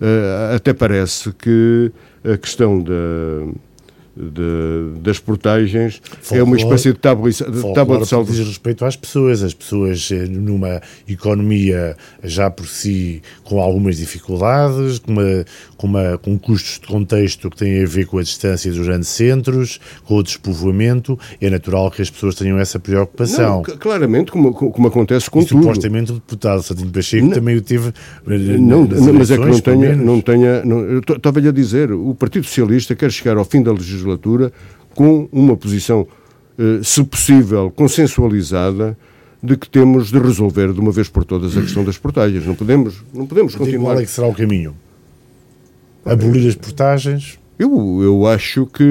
Uh, 0.00 0.54
até 0.56 0.72
parece 0.72 1.32
que 1.32 1.92
a 2.24 2.36
questão 2.36 2.82
da 2.82 2.92
de, 4.16 5.00
das 5.00 5.18
portagens 5.18 6.00
folclore, 6.20 6.40
é 6.40 6.42
uma 6.42 6.56
espécie 6.56 6.92
de 6.92 6.98
tábua, 6.98 7.30
de, 7.30 7.74
tábua 7.74 7.98
de 7.98 8.06
saldo. 8.06 8.30
diz 8.30 8.46
respeito 8.46 8.84
às 8.84 8.96
pessoas, 8.96 9.42
as 9.42 9.54
pessoas 9.54 10.10
eh, 10.12 10.26
numa 10.26 10.80
economia 11.08 11.96
já 12.22 12.50
por 12.50 12.66
si 12.66 13.22
com 13.44 13.60
algumas 13.60 13.96
dificuldades, 13.96 14.98
com, 14.98 15.12
uma, 15.12 15.44
com, 15.80 15.86
uma, 15.86 16.18
com 16.18 16.38
custos 16.38 16.78
de 16.78 16.86
contexto 16.86 17.48
que 17.48 17.56
têm 17.56 17.82
a 17.82 17.86
ver 17.86 18.06
com 18.06 18.18
a 18.18 18.22
distância 18.22 18.70
dos 18.70 18.86
grandes 18.86 19.08
centros, 19.08 19.80
com 20.04 20.16
o 20.16 20.22
despovoamento, 20.22 21.18
é 21.40 21.48
natural 21.48 21.90
que 21.90 22.02
as 22.02 22.10
pessoas 22.10 22.34
tenham 22.34 22.58
essa 22.58 22.78
preocupação. 22.78 23.62
Não, 23.66 23.76
claramente, 23.76 24.30
como, 24.30 24.52
como 24.52 24.88
acontece 24.88 25.30
com 25.30 25.40
e, 25.40 25.46
tudo. 25.46 25.62
Supostamente 25.62 26.12
o 26.12 26.14
deputado 26.16 26.62
Satino 26.62 26.90
Pacheco 26.90 27.26
não, 27.26 27.32
também 27.32 27.56
o 27.56 27.62
teve 27.62 27.88
eh, 27.88 28.58
não, 28.58 28.84
não 28.84 29.14
mas 29.14 29.30
é 29.30 29.38
que 29.38 29.44
não 29.44 29.60
tenha, 29.60 29.96
não 29.96 30.20
tenha 30.20 30.64
não, 30.64 30.98
estava-lhe 30.98 31.48
a 31.48 31.52
dizer, 31.52 31.92
o 31.92 32.14
Partido 32.14 32.44
Socialista 32.44 32.94
quer 32.94 33.10
chegar 33.10 33.36
ao 33.36 33.44
fim 33.44 33.62
da 33.62 33.72
legislatura 33.72 33.90
legislatura 34.10 34.52
com 34.94 35.28
uma 35.32 35.56
posição, 35.56 36.06
eh, 36.58 36.80
se 36.82 37.02
possível, 37.04 37.70
consensualizada 37.70 38.96
de 39.42 39.56
que 39.56 39.68
temos 39.68 40.10
de 40.10 40.18
resolver 40.18 40.72
de 40.72 40.80
uma 40.80 40.92
vez 40.92 41.08
por 41.08 41.24
todas 41.24 41.56
a 41.56 41.62
questão 41.62 41.82
das 41.84 41.96
portagens. 41.96 42.44
Não 42.44 42.54
podemos, 42.54 43.02
não 43.14 43.26
podemos 43.26 43.54
continuar. 43.54 43.94
Qual 43.94 44.00
é 44.00 44.04
que 44.04 44.10
será 44.10 44.26
o 44.26 44.34
caminho? 44.34 44.74
Abolir 46.04 46.48
as 46.48 46.54
portagens? 46.54 47.38
Eu, 47.58 48.00
eu 48.02 48.26
acho 48.26 48.66
que 48.66 48.84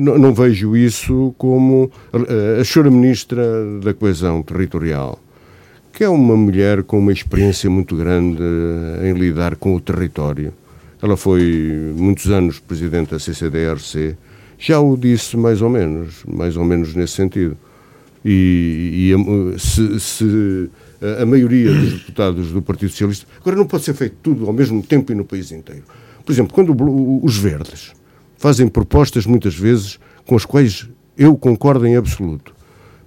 não, 0.00 0.18
não 0.18 0.32
vejo 0.32 0.76
isso 0.76 1.34
como 1.36 1.90
a, 2.12 2.60
a 2.60 2.64
senhora 2.64 2.90
Ministra 2.90 3.42
da 3.82 3.92
Coesão 3.92 4.42
Territorial, 4.42 5.18
que 5.92 6.04
é 6.04 6.08
uma 6.08 6.36
mulher 6.36 6.84
com 6.84 6.98
uma 6.98 7.12
experiência 7.12 7.68
muito 7.68 7.96
grande 7.96 8.42
em 9.02 9.12
lidar 9.14 9.56
com 9.56 9.74
o 9.74 9.80
território. 9.80 10.52
Ela 11.02 11.16
foi 11.16 11.92
muitos 11.96 12.30
anos 12.30 12.60
Presidente 12.60 13.10
da 13.10 13.18
CCDRC 13.18 14.16
já 14.58 14.80
o 14.80 14.96
disse 14.96 15.36
mais 15.36 15.62
ou 15.62 15.70
menos, 15.70 16.24
mais 16.26 16.56
ou 16.56 16.64
menos 16.64 16.94
nesse 16.94 17.14
sentido. 17.14 17.56
E, 18.24 19.14
e 19.14 19.58
se, 19.58 20.00
se, 20.00 20.70
a 21.20 21.24
maioria 21.24 21.72
dos 21.72 21.92
deputados 21.92 22.50
do 22.50 22.60
Partido 22.60 22.90
Socialista. 22.90 23.26
Agora, 23.40 23.56
não 23.56 23.66
pode 23.66 23.84
ser 23.84 23.94
feito 23.94 24.16
tudo 24.20 24.46
ao 24.46 24.52
mesmo 24.52 24.82
tempo 24.82 25.12
e 25.12 25.14
no 25.14 25.24
país 25.24 25.52
inteiro. 25.52 25.84
Por 26.28 26.32
exemplo, 26.32 26.52
quando 26.52 26.76
os 27.24 27.38
verdes 27.38 27.94
fazem 28.36 28.68
propostas, 28.68 29.24
muitas 29.24 29.54
vezes, 29.54 29.98
com 30.26 30.36
as 30.36 30.44
quais 30.44 30.86
eu 31.16 31.34
concordo 31.34 31.86
em 31.86 31.96
absoluto, 31.96 32.54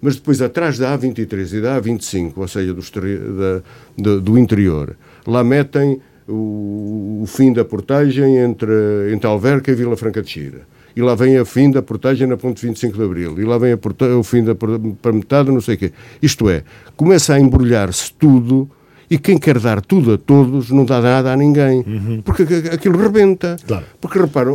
mas 0.02 0.16
depois, 0.16 0.42
atrás 0.42 0.80
da 0.80 0.98
A23 0.98 1.54
e 1.54 1.62
da 1.62 1.80
A25, 1.80 2.34
ou 2.36 2.48
seja, 2.48 2.74
dos, 2.74 2.90
da, 2.90 3.62
do, 3.96 4.22
do 4.22 4.40
interior, 4.40 4.98
lá 5.28 5.44
metem 5.44 6.02
o, 6.28 7.20
o, 7.22 7.26
fim 7.28 7.54
da 7.54 7.64
portagem 7.64 8.38
entre, 8.38 9.14
entre 9.14 9.28
Alverca 9.28 9.70
e 9.70 9.76
Vila 9.76 9.96
Franca 9.96 10.24
de 10.24 10.28
Xira 10.32 10.62
e 10.96 11.02
lá 11.04 11.14
vem 11.14 11.38
a 11.38 11.46
fim 11.46 11.70
da 11.70 11.84
portagem 11.84 12.26
na 12.26 12.38
ponte 12.38 12.66
25 12.66 12.98
de 12.98 13.04
Abril, 13.04 13.40
e 13.40 13.46
lá 13.46 13.60
vem 13.60 13.74
a 13.74 14.18
o 14.18 14.24
fim 14.24 14.44
da 14.44 14.56
para 14.56 15.14
metade, 15.14 15.52
não 15.52 15.62
sei 15.62 15.76
o 15.76 15.78
quê. 15.78 15.94
Isto 16.24 16.50
é, 16.50 16.64
começa 16.98 17.36
a 17.36 17.40
embrulhar-se 17.40 18.12
tudo 18.14 18.68
e 19.12 19.18
quem 19.18 19.38
quer 19.38 19.60
dar 19.60 19.82
tudo 19.82 20.14
a 20.14 20.18
todos 20.18 20.72
não 20.72 20.86
dá 20.86 21.02
nada 21.02 21.34
a 21.34 21.36
ninguém, 21.36 21.84
uhum. 21.86 22.22
porque 22.24 22.44
aquilo 22.72 22.98
rebenta. 22.98 23.58
Claro. 23.68 23.84
Porque, 24.00 24.18
repara, 24.18 24.50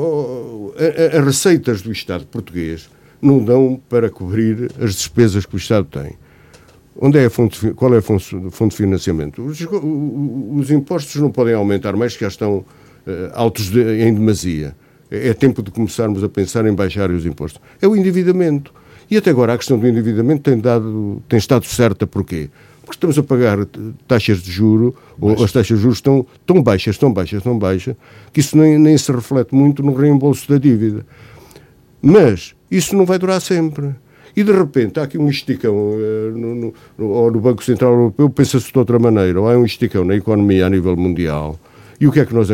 as 1.13 1.25
receitas 1.27 1.83
do 1.83 1.93
Estado 1.93 2.25
português 2.25 2.89
não 3.21 3.45
dão 3.45 3.79
para 3.87 4.09
cobrir 4.09 4.71
as 4.81 4.95
despesas 4.95 5.45
que 5.45 5.55
o 5.55 5.59
Estado 5.59 5.85
tem. 5.85 6.15
Onde 6.99 7.19
é 7.19 7.27
a 7.27 7.31
fonte, 7.31 7.73
qual 7.73 7.93
é 7.93 7.99
a 7.99 8.03
fonte, 8.03 8.35
fonte 8.51 8.71
de 8.71 8.77
financiamento? 8.79 9.45
Os, 9.45 9.61
os, 9.61 10.71
impostos 10.71 11.21
não 11.21 11.31
podem 11.31 11.53
aumentar 11.53 11.95
mais, 11.95 12.15
que 12.15 12.23
já 12.23 12.29
estão 12.29 12.65
altos 13.35 13.71
de, 13.71 14.03
em 14.03 14.15
demasia. 14.15 14.75
É, 15.11 15.29
é 15.29 15.35
tempo 15.35 15.63
de 15.63 15.71
começarmos 15.71 16.25
a 16.25 16.31
pensar 16.31 16.65
em 16.65 16.73
baixar 16.73 17.11
os 17.11 17.27
impostos. 17.27 17.61
É 17.79 17.87
o 17.87 17.95
endividamento. 17.95 18.73
E 19.11 19.19
até 19.19 19.29
agora 19.29 19.53
a 19.53 19.59
questão 19.59 19.79
do 19.79 19.87
endividamento 19.87 20.51
tem, 20.51 20.59
dado, 20.59 21.23
tem 21.29 21.39
estado 21.39 21.67
certa 21.67 22.07
porquê? 22.07 22.49
Porque 22.87 22.99
estamos 22.99 23.19
a 23.19 23.23
pagar 23.25 23.59
taxas 24.07 24.41
de 24.41 24.51
juro, 24.51 24.95
ou 25.21 25.33
as 25.43 25.51
taxas 25.51 25.77
de 25.77 25.83
juros 25.83 25.99
estão 25.99 26.25
tão 26.47 26.63
baixas, 26.63 26.97
tão 26.97 27.13
baixas, 27.13 27.43
tão 27.43 27.59
baixas, 27.59 27.97
que 28.33 28.39
isso 28.39 28.57
nem, 28.57 28.79
nem 28.79 28.97
se 28.97 29.11
reflete 29.11 29.53
muito 29.53 29.83
no 29.83 29.93
reembolso 29.93 30.49
da 30.49 30.57
dívida. 30.57 31.05
Mas 32.01 32.55
isso 32.71 32.95
não 32.97 33.05
vai 33.05 33.19
durar 33.19 33.41
sempre. 33.41 33.93
E 34.37 34.45
de 34.45 34.53
repente 34.53 35.01
há 35.01 35.03
aqui 35.03 35.19
um 35.19 35.29
esticão 35.29 35.75
uh, 35.75 36.31
no, 36.33 36.55
no, 36.55 36.75
no, 36.97 37.09
ou 37.09 37.33
no 37.33 37.41
Banco 37.41 37.65
Central 37.65 37.93
Europeu, 37.93 38.31
pensa-se 38.31 38.73
de 38.73 38.79
outra 38.79 39.01
maneira, 39.01 39.41
ou 39.41 39.51
há 39.51 39.59
um 39.59 39.65
esticão 39.65 40.05
na 40.05 40.15
economia 40.15 40.67
a 40.67 40.71
nível 40.71 40.97
mundial. 40.97 41.59
E 42.01 42.07
o 42.07 42.13
que 42.13 42.21
é 42.21 42.25
que, 42.25 42.35
nós, 42.35 42.49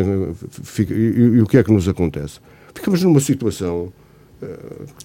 fica, 0.62 0.94
e, 0.94 1.36
e 1.36 1.42
o 1.42 1.46
que, 1.46 1.58
é 1.58 1.62
que 1.62 1.72
nos 1.72 1.86
acontece? 1.88 2.40
Ficamos 2.74 3.02
numa 3.02 3.20
situação 3.20 3.92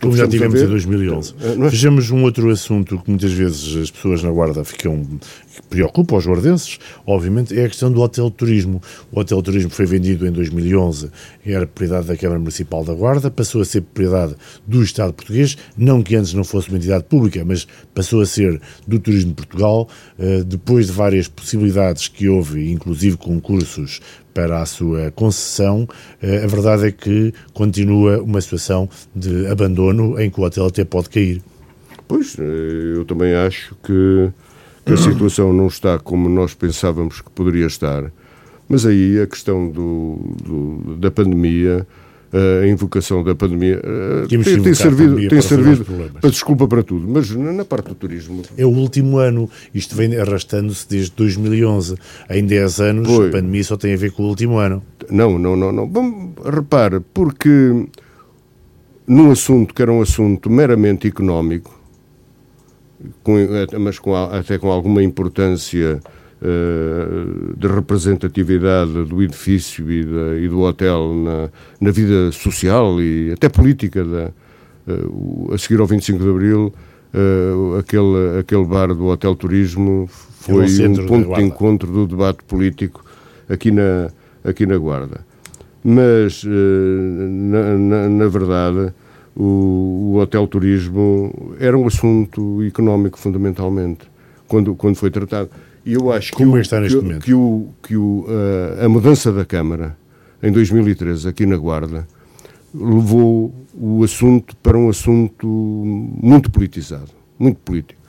como 0.02 0.16
já 0.16 0.28
tivemos 0.28 0.62
em 0.62 0.68
2011. 0.68 1.34
É? 1.42 1.70
Vejamos 1.70 2.10
um 2.12 2.24
outro 2.24 2.50
assunto 2.50 2.98
que 3.00 3.10
muitas 3.10 3.32
vezes 3.32 3.76
as 3.76 3.92
pessoas 3.92 4.24
na 4.24 4.32
Guarda 4.32 4.64
ficam, 4.64 5.06
que 5.58 5.68
preocupa 5.68 6.16
os 6.16 6.28
guardenses, 6.28 6.78
obviamente, 7.05 7.58
é 7.58 7.66
a 7.66 7.68
questão 7.68 7.91
do 7.91 7.99
hotel 7.99 8.30
turismo. 8.30 8.82
O 9.12 9.20
hotel 9.20 9.41
turismo 9.41 9.72
foi 9.72 9.86
vendido 9.86 10.28
em 10.28 10.32
2011, 10.32 11.10
era 11.45 11.66
propriedade 11.66 12.08
da 12.08 12.16
Câmara 12.16 12.39
Municipal 12.39 12.84
da 12.84 12.93
Guarda, 12.93 13.32
passou 13.32 13.62
a 13.62 13.66
ser 13.66 13.82
propriedade 13.82 14.36
do 14.66 14.84
Estado 14.84 15.14
português, 15.14 15.58
não 15.76 16.03
que 16.03 16.16
antes 16.16 16.34
não 16.34 16.43
fosse 16.43 16.70
uma 16.70 16.78
entidade 16.78 17.05
pública, 17.05 17.43
mas 17.43 17.68
passou 17.93 18.22
a 18.22 18.26
ser 18.26 18.62
do 18.88 18.99
Turismo 18.99 19.32
de 19.32 19.36
Portugal, 19.36 19.89
eh, 20.20 20.43
depois 20.45 20.88
de 20.88 20.91
várias 20.91 21.28
possibilidades 21.28 22.08
que 22.08 22.30
houve, 22.30 22.72
inclusive 22.72 23.18
concursos 23.18 23.99
para 24.34 24.62
a 24.62 24.66
sua 24.68 25.10
concessão, 25.12 25.88
eh, 26.22 26.43
a 26.43 26.47
verdade 26.47 26.88
é 26.88 26.91
que 26.91 27.34
continua 27.53 28.22
uma 28.22 28.39
situação 28.39 28.88
de 29.16 29.47
abandono 29.47 30.20
em 30.20 30.30
que 30.30 30.39
o 30.39 30.43
hotel 30.43 30.68
até 30.68 30.86
pode 30.86 31.10
cair. 31.10 31.41
Pois, 32.08 32.38
eh, 32.39 32.97
eu 32.97 33.03
também 33.05 33.34
acho 33.34 33.76
que, 33.84 34.32
que 34.88 34.94
a 34.94 34.98
situação 34.98 35.52
não 35.52 35.68
está 35.68 36.00
como 36.00 36.30
nós 36.30 36.54
pensávamos 36.54 37.22
que 37.22 37.30
poderia 37.30 37.68
estar, 37.68 38.12
mas 38.70 38.86
aí 38.86 39.20
a 39.22 39.28
questão 39.28 39.70
do, 39.70 40.20
do 40.44 40.96
da 40.96 41.12
pandemia 41.12 41.86
a 42.34 42.68
invocação 42.68 43.24
da 43.24 43.34
pandemia 43.34 43.80
uh, 43.80 44.28
tem, 44.28 44.42
tem, 44.42 44.74
servido, 44.74 45.12
pandemia 45.12 45.30
tem 45.30 45.42
servido 45.42 45.86
para 46.20 46.30
desculpa 46.30 46.68
para 46.68 46.84
tudo, 46.84 47.08
mas 47.08 47.30
na 47.32 47.64
parte 47.64 47.90
do 47.90 47.96
turismo. 47.96 48.42
É 48.58 48.66
o 48.66 48.70
último 48.70 49.18
ano, 49.18 49.50
isto 49.74 49.96
vem 49.96 50.16
arrastando-se 50.18 50.88
desde 50.90 51.12
2011. 51.12 51.96
Em 52.30 52.46
10 52.46 52.82
anos, 52.82 53.08
Foi. 53.08 53.30
a 53.30 53.32
pandemia 53.32 53.64
só 53.64 53.78
tem 53.78 53.94
a 53.94 53.98
ver 53.98 54.12
com 54.12 54.24
o 54.24 54.28
último 54.28 54.58
ano. 54.58 54.84
Não, 55.10 55.40
não, 55.40 55.56
não. 55.56 55.72
não. 55.72 55.90
Vamos, 55.90 56.34
repare, 56.44 57.00
porque 57.14 57.88
num 59.08 59.32
assunto 59.32 59.74
que 59.74 59.82
era 59.82 59.92
um 59.92 60.02
assunto 60.02 60.50
meramente 60.50 61.08
económico, 61.08 61.76
com, 63.24 63.36
mas 63.80 64.00
com, 64.00 64.16
até 64.16 64.58
com 64.58 64.72
alguma 64.72 65.04
importância 65.04 66.00
eh, 66.39 67.58
de 67.58 67.68
representatividade 67.68 68.91
do 69.06 69.24
edifício 69.24 69.91
e, 69.91 70.04
da, 70.04 70.38
e 70.38 70.48
do 70.48 70.60
hotel 70.62 71.12
na, 71.16 71.50
na, 71.82 71.89
vida 71.89 72.32
social 72.32 73.02
e 73.02 73.32
até 73.32 73.50
política 73.50 74.04
da, 74.04 74.32
uh, 74.88 75.52
a 75.52 75.58
seguir 75.58 75.80
ao 75.80 75.88
25 75.88 76.24
de 76.24 76.30
Abril 76.30 76.72
uh, 77.12 77.78
aquele, 77.80 78.39
aquele 78.39 78.66
bar 78.66 78.93
do 78.93 79.08
Hotel 79.08 79.36
Turismo 79.36 80.08
foi 80.08 80.68
um 80.88 81.08
ponto 81.08 81.28
de, 81.28 81.36
de 81.38 81.41
encontro 81.41 81.91
do 81.91 82.06
debate 82.06 82.43
político 82.43 83.04
aqui 83.50 83.72
na, 83.72 84.12
aqui 84.43 84.68
na 84.68 84.78
Guarda. 84.78 85.26
Mas 85.84 86.43
na, 86.43 87.78
na, 87.78 88.10
na 88.10 88.28
verdade 88.28 88.93
o, 89.38 90.14
o 90.14 90.18
Hotel 90.18 90.48
Turismo 90.48 91.56
era 91.60 91.78
um 91.78 91.86
assunto 91.86 92.64
económico 92.64 93.20
fundamentalmente 93.20 94.10
quando, 94.48 94.74
quando 94.76 94.96
foi 94.96 95.12
tratado 95.12 95.50
e 95.88 95.94
eu 95.94 96.12
acho 96.12 96.34
Como 96.34 96.52
que, 96.52 96.58
é 96.58 96.62
está 96.62 96.82
neste 96.82 96.98
momento? 96.98 97.24
que, 97.24 97.34
o, 97.34 97.70
que 97.82 97.96
o, 97.96 98.26
uh, 98.28 98.86
a 98.86 98.90
mudança 98.90 99.32
da 99.32 99.46
Câmara 99.46 99.96
em 100.44 100.52
2013, 100.52 101.30
aqui 101.30 101.46
na 101.46 101.56
Guarda, 101.56 102.06
levou 102.76 103.56
o 103.74 104.04
assunto 104.04 104.54
para 104.58 104.78
um 104.78 104.90
assunto 104.90 105.48
muito 105.48 106.52
politizado, 106.52 107.10
muito 107.40 107.60
político. 107.60 108.02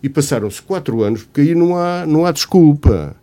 E 0.00 0.08
passaram-se 0.08 0.62
quatro 0.62 1.02
anos, 1.02 1.24
porque 1.24 1.40
aí 1.40 1.54
não 1.54 1.76
há, 1.76 2.06
não 2.06 2.24
há 2.24 2.30
desculpa. 2.30 3.16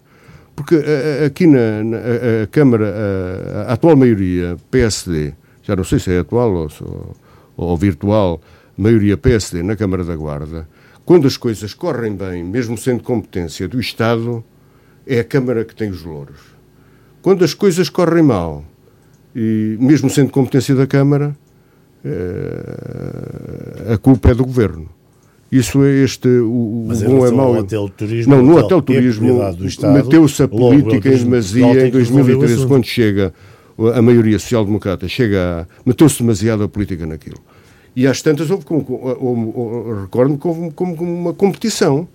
Porque 0.53 0.75
uh, 0.75 1.25
aqui 1.25 1.47
na, 1.47 1.81
na 1.83 1.97
a, 1.97 2.43
a 2.43 2.47
Câmara, 2.47 2.93
a, 2.93 3.61
a, 3.61 3.73
atual 3.73 3.95
maioria 3.95 4.57
PSD, 4.69 5.33
já 5.63 5.77
não 5.77 5.85
sei 5.85 5.97
se 5.99 6.11
é 6.11 6.19
atual 6.19 6.51
ou, 6.51 6.69
ou, 6.81 7.15
ou 7.55 7.75
virtual, 7.77 8.41
maioria 8.77 9.17
PSD 9.17 9.63
na 9.63 9.75
Câmara 9.75 10.03
da 10.03 10.15
Guarda, 10.15 10.67
quando 11.05 11.27
as 11.27 11.37
coisas 11.37 11.73
correm 11.73 12.15
bem, 12.15 12.43
mesmo 12.43 12.77
sendo 12.77 13.03
competência 13.03 13.67
do 13.67 13.79
Estado, 13.79 14.43
é 15.05 15.19
a 15.19 15.23
Câmara 15.23 15.65
que 15.65 15.75
tem 15.75 15.89
os 15.89 16.03
louros. 16.03 16.39
Quando 17.21 17.43
as 17.43 17.53
coisas 17.53 17.89
correm 17.89 18.23
mal, 18.23 18.63
e 19.35 19.77
mesmo 19.79 20.09
sendo 20.09 20.31
competência 20.31 20.75
da 20.75 20.87
Câmara, 20.87 21.35
é, 22.03 23.93
a 23.93 23.97
culpa 23.97 24.31
é 24.31 24.33
do 24.33 24.45
Governo. 24.45 24.89
Isso 25.51 25.83
é 25.83 25.91
este, 26.03 26.27
o, 26.27 26.85
Mas 26.87 27.03
bom 27.03 27.27
é 27.27 27.31
mau. 27.31 27.55
Hotel 27.55 27.87
turismo, 27.89 28.35
não, 28.35 28.41
no 28.41 28.53
hotel, 28.53 28.79
hotel 28.79 28.81
turismo 28.81 29.39
meteu-se 29.93 30.41
a 30.41 30.47
política 30.47 31.09
em 31.09 31.17
demasia 31.17 31.87
em 31.87 31.91
2013, 31.91 32.65
quando 32.65 32.85
chega 32.85 33.31
a 33.95 34.01
maioria 34.01 34.37
social-democrata, 34.39 35.07
chega 35.07 35.67
meteu-se 35.85 36.19
demasiado 36.19 36.63
a 36.63 36.69
política 36.69 37.05
naquilo. 37.05 37.37
E 37.95 38.07
às 38.07 38.21
tantas 38.21 38.49
houve, 38.49 38.65
recordo-me, 40.01 40.37
como, 40.37 40.71
como, 40.73 40.95
como 40.95 41.13
uma 41.13 41.33
competição. 41.33 42.07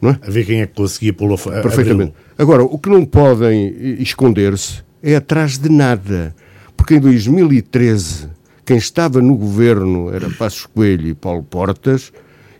Não 0.00 0.10
é? 0.10 0.18
A 0.20 0.30
ver 0.30 0.44
quem 0.44 0.60
é 0.60 0.66
que 0.66 0.74
conseguia 0.74 1.12
pô-lo 1.12 1.36
Perfeitamente. 1.38 2.12
Agora, 2.36 2.62
o 2.62 2.78
que 2.78 2.88
não 2.88 3.04
podem 3.04 3.74
esconder-se 4.00 4.82
é 5.02 5.16
atrás 5.16 5.58
de 5.58 5.68
nada. 5.68 6.34
Porque 6.76 6.94
em 6.94 7.00
2013, 7.00 8.28
quem 8.64 8.76
estava 8.76 9.20
no 9.20 9.36
governo 9.36 10.12
era 10.12 10.28
Passos 10.30 10.66
Coelho 10.66 11.08
e 11.08 11.14
Paulo 11.14 11.42
Portas, 11.42 12.12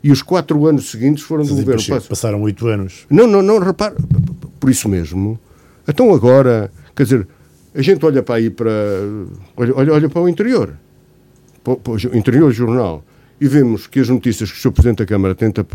e 0.03 0.11
os 0.11 0.23
quatro 0.23 0.67
anos 0.67 0.91
seguintes 0.91 1.23
foram 1.25 1.45
do 1.45 1.55
governo. 1.55 1.85
Passos... 1.87 2.09
Passaram 2.09 2.43
oito 2.43 2.67
anos. 2.67 3.07
Não, 3.09 3.27
não, 3.27 3.43
não, 3.43 3.59
repare, 3.59 3.95
por 4.59 4.71
isso 4.71 4.89
mesmo. 4.89 5.39
Então 5.87 6.13
agora, 6.13 6.73
quer 6.95 7.05
dizer, 7.05 7.29
a 7.75 7.83
gente 7.83 8.05
olha 8.05 8.23
para 8.23 8.37
aí 8.37 8.51
para. 8.51 8.71
Olha, 9.57 9.75
olha, 9.75 9.93
olha 9.95 10.09
para 10.09 10.23
o 10.23 10.29
interior 10.29 10.77
para 11.63 11.93
o 11.93 12.17
interior 12.17 12.53
jornal 12.53 13.05
e 13.41 13.47
vemos 13.47 13.87
que 13.87 14.01
as 14.01 14.09
notícias 14.09 14.51
que 14.51 14.59
o 14.59 14.61
Sr. 14.61 14.73
Presidente 14.73 14.99
da 14.99 15.07
Câmara 15.07 15.35
tenta 15.35 15.67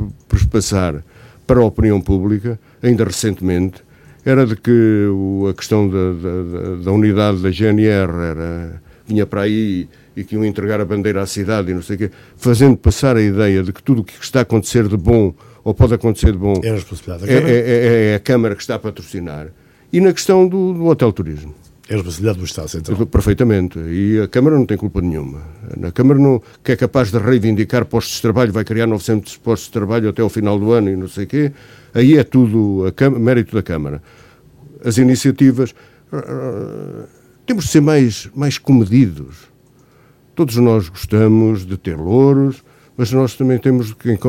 passar 0.52 1.04
para 1.46 1.60
a 1.60 1.66
opinião 1.66 2.00
pública, 2.02 2.60
ainda 2.82 3.04
recentemente, 3.04 3.84
era 4.26 4.46
de 4.46 4.56
que 4.56 5.06
a 5.50 5.54
questão 5.54 5.88
da, 5.88 6.12
da, 6.14 6.76
da 6.84 6.92
unidade 6.92 7.42
da 7.42 7.50
GNR 7.50 8.12
era, 8.12 8.82
vinha 9.06 9.26
para 9.26 9.42
aí 9.42 9.88
e 10.16 10.24
que 10.24 10.36
iam 10.36 10.44
entregar 10.44 10.82
a 10.82 10.86
bandeira 10.86 11.22
à 11.22 11.26
cidade 11.26 11.72
e 11.72 11.74
não 11.74 11.82
sei 11.82 11.96
o 11.96 12.00
quê, 12.00 12.12
fazendo 12.36 12.76
passar 12.76 13.16
a 13.16 13.22
ideia 13.22 13.64
de 13.64 13.72
que 13.72 13.82
tudo 13.82 14.02
o 14.02 14.04
que 14.04 14.14
está 14.22 14.40
a 14.40 14.42
acontecer 14.42 14.88
de 14.88 14.98
bom 14.98 15.34
ou 15.64 15.74
pode 15.74 15.94
acontecer 15.94 16.32
de 16.32 16.38
bom 16.38 16.60
é 16.64 16.72
Câmara. 17.28 17.50
É, 17.50 17.60
é, 17.60 18.12
é 18.12 18.16
a 18.16 18.20
Câmara 18.20 18.56
que 18.56 18.62
está 18.62 18.76
a 18.76 18.80
patrocinar. 18.80 19.48
E 19.92 20.02
na 20.02 20.12
questão 20.12 20.48
do, 20.48 20.74
do 20.74 20.86
hotel 20.86 21.14
turismo. 21.14 21.56
É 21.90 21.94
a 21.94 21.98
responsabilidade 21.98 22.40
do 22.40 22.46
Estado 22.46 22.68
Central. 22.68 23.08
Perfeitamente. 23.08 23.80
E 23.80 24.20
a 24.20 24.28
Câmara 24.28 24.58
não 24.58 24.66
tem 24.66 24.76
culpa 24.76 25.00
nenhuma. 25.00 25.42
A 25.82 25.92
Câmara, 25.92 26.20
não, 26.20 26.42
que 26.62 26.74
é 26.74 26.76
capaz 26.76 27.12
de 27.12 27.18
reivindicar 27.18 27.86
postos 27.86 28.16
de 28.16 28.22
trabalho, 28.22 28.52
vai 28.52 28.66
criar 28.66 28.88
900 28.88 29.38
postos 29.38 29.68
de 29.68 29.74
trabalho 29.74 30.10
até 30.10 30.22
ao 30.22 30.30
final 30.30 30.60
do 30.60 30.72
ano 30.74 30.90
e 30.90 30.98
não 30.98 31.08
sei 31.08 31.24
o 31.24 31.28
quê, 31.28 31.52
aí 31.94 32.18
é 32.18 32.24
tudo 32.24 32.92
Câmara, 32.94 33.24
mérito 33.24 33.56
da 33.56 33.64
Câmara. 33.64 34.02
As 34.84 34.98
iniciativas. 34.98 35.74
Temos 37.46 37.66
de 37.66 37.72
ser 37.72 37.82
mais, 37.82 38.30
mais 38.36 38.58
comedidos. 38.58 39.48
Todos 40.36 40.58
nós 40.58 40.90
gostamos 40.90 41.66
de 41.66 41.78
ter 41.78 41.96
louros, 41.96 42.64
mas 42.98 43.14
nós 43.14 43.36
também 43.36 43.58
temos, 43.58 43.94
quem, 43.94 44.20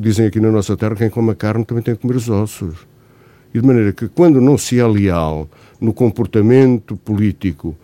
dizem 0.00 0.26
aqui 0.26 0.40
na 0.40 0.50
nossa 0.50 0.74
terra, 0.76 0.96
quem 0.96 1.10
come 1.10 1.32
a 1.32 1.34
carne 1.34 1.64
também 1.64 1.82
tem 1.82 1.94
que 1.94 2.00
comer 2.00 2.16
os 2.16 2.30
ossos. 2.30 2.93
E 3.54 3.60
de 3.60 3.66
maneira 3.66 3.92
que, 3.92 4.08
quando 4.08 4.40
não 4.40 4.58
se 4.58 4.80
é 4.80 4.86
leal 4.86 5.48
no 5.80 5.94
comportamento 5.94 6.96
político 6.96 7.76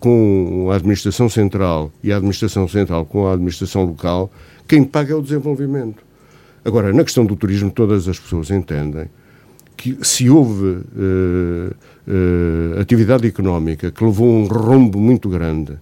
com 0.00 0.68
a 0.72 0.76
administração 0.76 1.28
central 1.28 1.92
e 2.02 2.10
a 2.10 2.16
administração 2.16 2.66
central 2.66 3.04
com 3.04 3.26
a 3.26 3.34
administração 3.34 3.84
local, 3.84 4.32
quem 4.66 4.82
paga 4.82 5.12
é 5.12 5.16
o 5.16 5.20
desenvolvimento. 5.20 6.02
Agora, 6.64 6.92
na 6.92 7.04
questão 7.04 7.26
do 7.26 7.36
turismo, 7.36 7.70
todas 7.70 8.08
as 8.08 8.18
pessoas 8.18 8.50
entendem 8.50 9.06
que 9.76 9.98
se 10.02 10.28
houve 10.28 10.66
uh, 10.66 11.70
uh, 12.08 12.80
atividade 12.80 13.26
económica 13.26 13.90
que 13.90 14.04
levou 14.04 14.28
um 14.28 14.46
rombo 14.46 14.98
muito 14.98 15.28
grande 15.28 15.78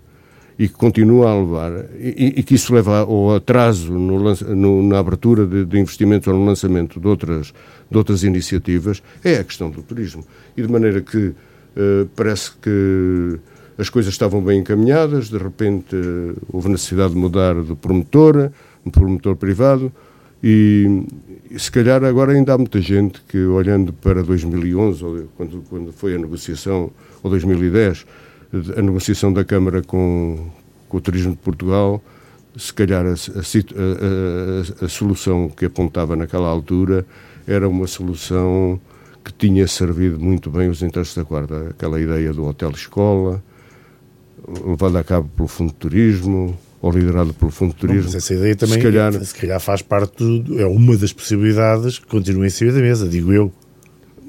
e 0.58 0.68
que 0.68 0.74
continua 0.74 1.30
a 1.30 1.38
levar, 1.38 1.72
e, 1.98 2.34
e 2.38 2.42
que 2.42 2.54
isso 2.54 2.74
leva 2.74 3.00
ao 3.00 3.34
atraso 3.34 3.92
no, 3.92 4.34
no, 4.54 4.82
na 4.82 4.98
abertura 4.98 5.46
de, 5.46 5.64
de, 5.64 5.78
investimentos 5.78 6.28
ou 6.28 6.34
no 6.34 6.46
lançamento 6.46 6.98
de 6.98 7.06
outras, 7.06 7.52
de 7.90 7.98
outras 7.98 8.22
iniciativas, 8.22 9.02
é 9.22 9.36
a 9.36 9.44
questão 9.44 9.70
do 9.70 9.82
turismo. 9.82 10.24
E 10.56 10.62
de 10.62 10.68
maneira 10.68 11.00
que 11.02 11.34
Uh, 11.76 12.08
parece 12.16 12.52
que 12.52 13.38
as 13.76 13.90
coisas 13.90 14.10
estavam 14.10 14.40
bem 14.42 14.60
encaminhadas, 14.60 15.28
de 15.28 15.36
repente 15.36 15.94
uh, 15.94 16.34
houve 16.50 16.70
necessidade 16.70 17.12
de 17.12 17.18
mudar 17.18 17.54
de 17.62 17.74
promotor, 17.74 18.50
um 18.84 18.90
promotor 18.90 19.36
privado, 19.36 19.92
e, 20.42 21.04
e, 21.50 21.58
se 21.58 21.70
calhar 21.70 22.02
agora 22.02 22.32
ainda 22.32 22.54
há 22.54 22.58
muita 22.58 22.80
gente 22.80 23.20
que, 23.28 23.36
olhando 23.44 23.92
para 23.92 24.22
2011, 24.22 25.26
quando, 25.36 25.64
quando 25.68 25.92
foi 25.92 26.14
a 26.14 26.18
negociação, 26.18 26.90
ou 27.22 27.30
2010, 27.30 28.06
a 28.76 28.82
negociação 28.82 29.32
da 29.32 29.44
Câmara 29.44 29.82
com, 29.82 30.50
com 30.88 30.96
o 30.96 31.00
Turismo 31.00 31.32
de 31.32 31.38
Portugal, 31.38 32.02
se 32.56 32.72
calhar 32.72 33.04
a, 33.04 33.10
a, 33.10 33.12
a, 33.12 34.84
a, 34.84 34.88
solução 34.88 35.48
que 35.48 35.66
apontava 35.66 36.16
naquela 36.16 36.48
altura 36.48 37.04
era 37.46 37.68
uma 37.68 37.86
solução 37.86 38.80
que 39.22 39.32
tinha 39.32 39.66
servido 39.66 40.18
muito 40.18 40.50
bem 40.50 40.68
os 40.68 40.82
interesses 40.82 41.14
da 41.14 41.22
Guarda. 41.22 41.68
Aquela 41.70 42.00
ideia 42.00 42.32
do 42.32 42.44
hotel-escola, 42.44 43.42
levada 44.64 45.00
a 45.00 45.04
cabo 45.04 45.28
pelo 45.36 45.48
Fundo 45.48 45.72
de 45.72 45.78
Turismo, 45.78 46.56
ou 46.80 46.90
liderado 46.92 47.34
pelo 47.34 47.50
Fundo 47.50 47.74
de 47.74 47.80
Turismo. 47.80 48.02
Não, 48.02 48.12
mas 48.12 48.14
essa 48.14 48.34
ideia 48.34 48.56
também, 48.56 48.78
se 48.78 48.82
calhar, 48.82 49.24
se 49.24 49.34
calhar 49.34 49.60
faz 49.60 49.82
parte, 49.82 50.16
do, 50.16 50.60
é 50.60 50.66
uma 50.66 50.96
das 50.96 51.12
possibilidades 51.12 51.98
que 51.98 52.06
continua 52.06 52.46
em 52.46 52.50
cima 52.50 52.72
da 52.72 52.80
mesa, 52.80 53.08
digo 53.08 53.32
eu. 53.32 53.52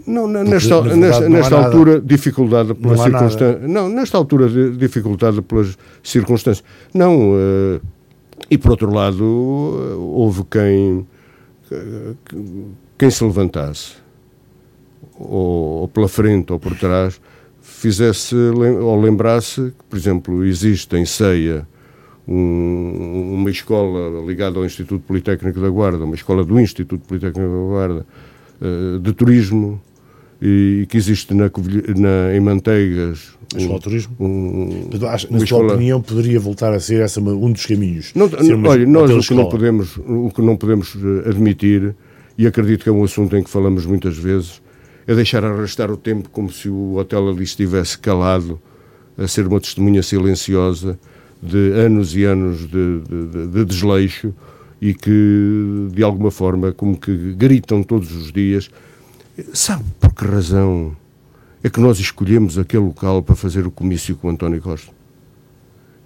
Não, 0.08 0.26
nesta, 0.26 0.82
Porque, 0.82 0.96
nesta, 0.96 1.28
nesta 1.28 1.58
altura, 1.58 2.00
dificuldade 2.00 2.74
pela 2.74 2.98
circunstância. 2.98 3.68
Não, 3.68 3.90
nesta 3.90 4.18
altura, 4.18 4.48
dificuldade 4.72 5.42
pelas 5.42 5.78
circunstâncias. 6.02 6.64
Não, 6.94 7.32
uh, 7.32 7.82
e 8.50 8.58
por 8.58 8.72
outro 8.72 8.90
lado, 8.94 9.22
uh, 9.22 10.00
houve 10.00 10.46
quem, 10.50 11.06
quem 12.98 13.10
se 13.10 13.22
levantasse, 13.22 13.96
ou, 15.20 15.82
ou, 15.82 15.88
pela 15.90 16.08
frente 16.08 16.54
ou 16.54 16.60
por 16.60 16.74
trás, 16.78 17.20
fizesse 17.60 18.34
ou 18.34 19.02
lembrasse 19.02 19.74
que, 19.78 19.84
por 19.90 19.98
exemplo, 19.98 20.46
existe 20.46 20.96
em 20.96 21.06
Ceia 21.06 21.68
um, 22.26 23.34
uma 23.34 23.50
escola 23.50 24.26
ligada 24.26 24.58
ao 24.58 24.66
Instituto 24.66 25.04
Politécnico 25.06 25.60
da 25.60 25.70
Guarda, 25.70 26.06
uma 26.06 26.16
escola 26.16 26.46
do 26.46 26.58
Instituto 26.58 27.06
Politécnico 27.06 27.50
da 27.50 27.70
Guarda, 27.70 28.06
uh, 28.62 29.00
de 29.00 29.12
turismo, 29.12 29.82
e 30.42 30.86
que 30.90 30.98
existe 30.98 31.34
na, 31.34 31.46
na, 31.96 32.36
em 32.36 32.40
Manteigas. 32.40 33.36
A 33.56 33.58
escola 33.58 33.80
de 33.80 33.84
turismo? 33.84 34.16
Um, 34.20 34.90
na 35.00 35.18
sua 35.18 35.44
escola... 35.44 35.74
opinião, 35.74 36.02
poderia 36.02 36.40
voltar 36.40 36.74
a 36.74 36.80
ser 36.80 37.02
essa 37.02 37.20
um 37.20 37.52
dos 37.52 37.66
caminhos? 37.66 38.12
Não, 38.14 38.28
uma, 38.28 38.70
olha, 38.70 38.86
nós 38.86 39.12
o 39.12 39.20
que, 39.20 39.34
não 39.34 39.50
podemos, 39.50 39.98
o 39.98 40.32
que 40.34 40.42
não 40.42 40.58
podemos 40.58 40.96
eh, 40.96 41.30
admitir, 41.30 41.96
e 42.38 42.46
acredito 42.46 42.84
que 42.84 42.90
é 42.90 42.92
um 42.92 43.04
assunto 43.04 43.36
em 43.36 43.44
que 43.44 43.50
falamos 43.50 43.86
muitas 43.86 44.18
vezes, 44.18 44.62
é 45.08 45.16
deixar 45.16 45.44
arrastar 45.44 45.90
o 45.90 45.98
tempo 45.98 46.30
como 46.30 46.52
se 46.52 46.68
o 46.70 46.98
hotel 46.98 47.30
ali 47.30 47.44
estivesse 47.44 47.98
calado, 47.98 48.60
a 49.18 49.28
ser 49.28 49.48
uma 49.48 49.60
testemunha 49.60 50.04
silenciosa 50.04 51.00
de 51.42 51.72
anos 51.72 52.16
e 52.16 52.24
anos 52.24 52.68
de, 52.68 53.02
de, 53.02 53.48
de 53.48 53.66
desleixo 53.66 54.34
e 54.82 54.94
que, 54.94 55.88
de 55.92 56.04
alguma 56.04 56.30
forma, 56.30 56.72
como 56.72 56.98
que 56.98 57.34
gritam 57.34 57.82
todos 57.82 58.12
os 58.12 58.32
dias 58.32 58.70
Sabe 59.54 59.84
por 60.00 60.16
que 60.16 60.26
razão 60.26 60.98
é 61.64 61.70
que 61.70 61.80
nós 61.80 62.00
escolhemos 62.00 62.58
aquele 62.58 62.86
local 62.86 63.22
para 63.22 63.36
fazer 63.36 63.68
o 63.68 63.72
comício 63.72 64.16
com 64.16 64.30
António 64.30 64.60
Costa? 64.60 64.92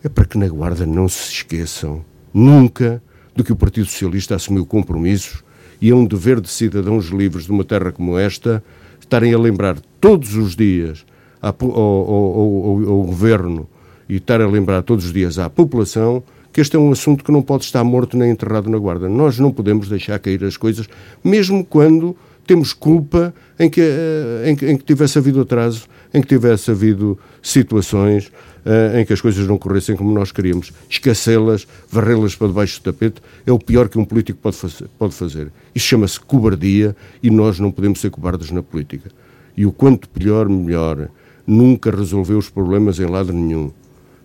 É 0.04 0.10
para 0.10 0.26
que 0.26 0.38
na 0.38 0.50
Guarda 0.50 0.86
não 0.86 1.08
se 1.08 1.32
esqueçam 1.32 2.04
nunca 2.34 3.02
do 3.34 3.42
que 3.42 3.54
o 3.54 3.56
Partido 3.56 3.86
Socialista 3.88 4.36
assumiu 4.36 4.66
compromissos 4.66 5.46
e 5.80 5.90
é 5.90 5.96
um 5.96 6.06
dever 6.06 6.42
de 6.42 6.50
cidadãos 6.50 7.06
livres 7.06 7.46
de 7.46 7.52
uma 7.52 7.64
terra 7.64 7.94
como 7.94 8.18
esta 8.18 8.62
estarem 9.00 9.34
a 9.34 9.40
lembrar 9.40 9.80
todos 10.02 10.36
os 10.36 10.54
dias 10.54 11.06
ao, 11.42 11.56
ao, 11.62 11.80
ao, 11.80 12.90
ao 12.90 13.04
governo 13.04 13.66
e 14.10 14.18
estar 14.18 14.42
a 14.42 14.48
lembrar 14.48 14.84
todos 14.84 15.06
os 15.06 15.14
dias 15.14 15.40
à 15.40 15.50
população 15.50 16.22
que 16.52 16.60
este 16.60 16.76
é 16.76 16.80
um 16.80 16.92
assunto 16.92 17.24
que 17.24 17.32
não 17.32 17.42
pode 17.42 17.64
estar 17.64 17.82
morto 17.82 18.18
nem 18.18 18.32
enterrado 18.32 18.70
na 18.70 18.78
Guarda. 18.78 19.08
Nós 19.08 19.40
não 19.40 19.54
podemos 19.54 19.88
deixar 19.88 20.20
cair 20.20 20.44
as 20.44 20.58
coisas, 20.58 20.90
mesmo 21.24 21.64
quando 21.64 22.14
temos 22.52 22.74
culpa 22.74 23.34
em 23.58 23.70
que, 23.70 23.80
eh, 23.80 24.44
em 24.50 24.72
em 24.72 24.78
que 24.78 24.84
tivesse 24.84 25.18
havido 25.18 25.40
atraso, 25.40 25.88
em 26.14 26.20
que 26.20 26.28
tivesse 26.28 26.70
havido 26.70 27.18
situações 27.42 28.28
uh, 28.66 28.98
em 29.00 29.06
que 29.06 29.14
as 29.14 29.22
coisas 29.22 29.48
não 29.48 29.58
corressem 29.58 29.96
como 29.96 30.12
nós 30.12 30.34
queríamos. 30.34 30.74
Esquecê-las, 30.90 31.66
varrê-las 31.90 32.36
para 32.36 32.48
debaixo 32.48 32.82
do 32.82 32.92
tapete, 32.92 33.22
é 33.46 33.52
o 33.54 33.58
pior 33.58 33.88
que 33.88 33.98
um 33.98 34.04
político 34.04 34.38
pode 34.42 34.58
fazer. 34.58 34.90
Pode 35.00 35.14
fazer. 35.14 35.50
Isso 35.74 35.88
chama-se 35.88 36.20
cobardia 36.20 36.94
e 37.24 37.30
nós 37.30 37.58
não 37.58 37.72
podemos 37.72 38.02
ser 38.02 38.10
cobardes 38.10 38.52
na 38.52 38.62
política. 38.62 39.10
E 39.56 39.66
o 39.66 39.72
quanto 39.72 40.10
pior, 40.10 40.50
melhor. 40.50 41.08
Nunca 41.48 41.90
resolveu 41.90 42.38
os 42.38 42.50
problemas 42.50 43.00
em 43.00 43.06
lado 43.06 43.32
nenhum. 43.32 43.72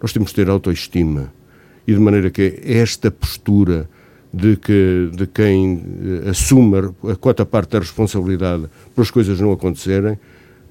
Nós 0.02 0.12
temos 0.12 0.30
de 0.30 0.34
ter 0.34 0.50
autoestima. 0.50 1.32
E 1.86 1.94
de 1.94 2.00
maneira 2.00 2.28
que 2.28 2.60
esta 2.64 3.08
postura 3.08 3.88
de, 4.36 4.54
que, 4.56 5.10
de 5.14 5.26
quem 5.26 5.82
eh, 6.24 6.28
assume 6.28 6.92
a 7.10 7.16
cota 7.16 7.46
parte 7.46 7.70
da 7.70 7.78
responsabilidade 7.78 8.66
as 8.94 9.10
coisas 9.10 9.40
não 9.40 9.50
acontecerem, 9.50 10.18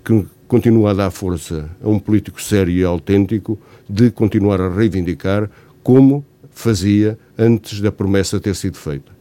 que 0.03 0.23
continua 0.47 0.91
a 0.91 0.93
dar 0.93 1.09
força 1.09 1.67
a 1.83 1.89
um 1.89 1.97
político 1.97 2.39
sério 2.39 2.71
e 2.71 2.83
autêntico 2.83 3.59
de 3.89 4.11
continuar 4.11 4.61
a 4.61 4.69
reivindicar 4.69 5.49
como 5.81 6.23
fazia 6.51 7.17
antes 7.35 7.81
da 7.81 7.91
promessa 7.91 8.39
ter 8.39 8.55
sido 8.55 8.77
feita. 8.77 9.11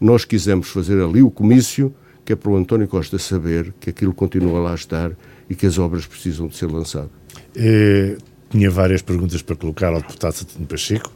Nós 0.00 0.24
quisemos 0.24 0.68
fazer 0.68 1.00
ali 1.00 1.22
o 1.22 1.30
comício, 1.30 1.94
que 2.24 2.32
é 2.32 2.36
para 2.36 2.50
o 2.50 2.56
António 2.56 2.88
Costa 2.88 3.16
saber 3.16 3.72
que 3.78 3.90
aquilo 3.90 4.12
continua 4.12 4.58
lá 4.58 4.72
a 4.72 4.74
estar 4.74 5.12
e 5.48 5.54
que 5.54 5.66
as 5.66 5.78
obras 5.78 6.04
precisam 6.04 6.48
de 6.48 6.56
ser 6.56 6.66
lançadas. 6.66 7.10
É 7.54 8.16
tinha 8.54 8.70
várias 8.70 9.02
perguntas 9.02 9.42
para 9.42 9.56
colocar 9.56 9.88
ao 9.88 10.00
deputado 10.00 10.32
Satino 10.32 10.64
Pacheco, 10.64 11.10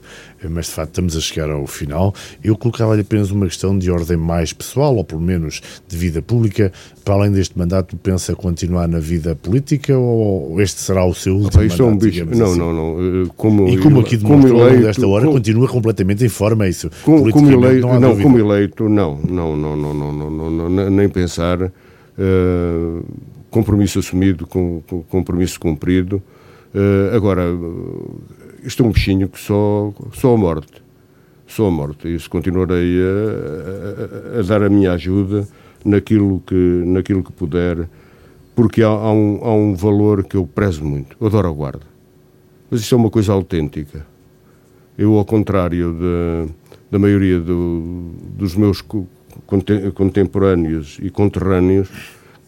mas 0.50 0.66
de 0.66 0.72
facto 0.72 0.88
estamos 0.88 1.16
a 1.16 1.20
chegar 1.20 1.48
ao 1.48 1.68
final. 1.68 2.12
Eu 2.42 2.56
colocava-lhe 2.56 3.02
apenas 3.02 3.30
uma 3.30 3.46
questão 3.46 3.78
de 3.78 3.88
ordem 3.92 4.16
mais 4.16 4.52
pessoal, 4.52 4.96
ou 4.96 5.04
pelo 5.04 5.20
menos 5.20 5.60
de 5.86 5.96
vida 5.96 6.20
pública. 6.20 6.72
Para 7.04 7.14
além 7.14 7.30
deste 7.30 7.56
mandato, 7.56 7.96
pensa 7.96 8.34
continuar 8.34 8.88
na 8.88 8.98
vida 8.98 9.36
política 9.36 9.96
ou 9.96 10.60
este 10.60 10.80
será 10.80 11.04
o 11.04 11.14
seu 11.14 11.36
último 11.36 11.62
mandato? 11.62 11.82
É 11.82 11.86
um 11.86 11.96
bicho. 11.96 12.26
Não, 12.26 12.46
assim? 12.46 12.58
não, 12.58 12.72
não. 12.72 13.22
Eh, 13.22 13.28
como, 13.36 13.68
e 13.68 13.78
como 13.78 14.00
aqui 14.00 14.16
demonstrou 14.16 14.54
como 14.54 14.68
eleito, 14.68 14.86
desta 14.86 15.06
hora, 15.06 15.24
como, 15.24 15.36
continua 15.36 15.68
completamente 15.68 16.24
em 16.24 16.28
forma, 16.28 16.66
é 16.66 16.70
isso? 16.70 16.90
Como, 17.04 17.30
como 17.30 17.50
eleito, 17.52 17.86
não, 17.86 18.00
não 18.00 18.20
como 18.20 18.36
eleito, 18.36 18.88
não, 18.88 19.16
não, 19.16 19.56
não, 19.56 19.76
não, 19.76 19.94
não, 19.94 20.12
não, 20.12 20.50
não, 20.50 20.68
não 20.68 20.90
nem 20.90 21.08
pensar. 21.08 21.62
Uh, 21.62 23.04
compromisso 23.48 24.00
assumido, 24.00 24.44
com, 24.44 24.82
com 24.88 25.02
compromisso 25.04 25.60
cumprido. 25.60 26.20
Uh, 26.74 27.14
agora, 27.16 27.44
isto 28.62 28.82
é 28.82 28.86
um 28.86 28.92
bichinho 28.92 29.28
que 29.28 29.38
só, 29.38 29.92
só 30.12 30.34
a 30.34 30.36
morte. 30.36 30.82
Só 31.46 31.66
a 31.66 31.70
morte. 31.70 32.12
Isso 32.14 32.28
continuarei 32.28 32.98
a, 33.00 34.36
a, 34.36 34.40
a, 34.40 34.42
dar 34.42 34.62
a 34.62 34.68
minha 34.68 34.92
ajuda 34.92 35.48
naquilo 35.84 36.42
que, 36.46 36.54
naquilo 36.54 37.22
que 37.22 37.32
puder, 37.32 37.88
porque 38.54 38.82
há, 38.82 38.88
há, 38.88 39.12
um, 39.12 39.40
há 39.42 39.54
um 39.54 39.74
valor 39.74 40.24
que 40.24 40.36
eu 40.36 40.46
prezo 40.46 40.84
muito. 40.84 41.16
Eu 41.20 41.26
adoro 41.26 41.48
a 41.48 41.52
guarda. 41.52 41.86
Mas 42.70 42.80
isto 42.80 42.94
é 42.94 42.98
uma 42.98 43.10
coisa 43.10 43.32
autêntica. 43.32 44.06
Eu, 44.96 45.14
ao 45.16 45.24
contrário 45.24 45.94
de, 45.94 46.52
da 46.90 46.98
maioria 46.98 47.40
do, 47.40 48.12
dos 48.36 48.54
meus 48.54 48.84
contemporâneos 49.94 50.98
e 51.00 51.08
conterrâneos, 51.08 51.88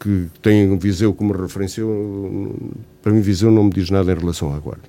que 0.01 0.29
têm 0.41 0.77
Viseu 0.79 1.13
como 1.13 1.35
referência, 1.35 1.85
para 3.03 3.13
mim 3.13 3.21
Viseu 3.21 3.51
não 3.51 3.65
me 3.65 3.71
diz 3.71 3.91
nada 3.91 4.11
em 4.11 4.17
relação 4.17 4.55
à 4.55 4.59
Guarda. 4.59 4.89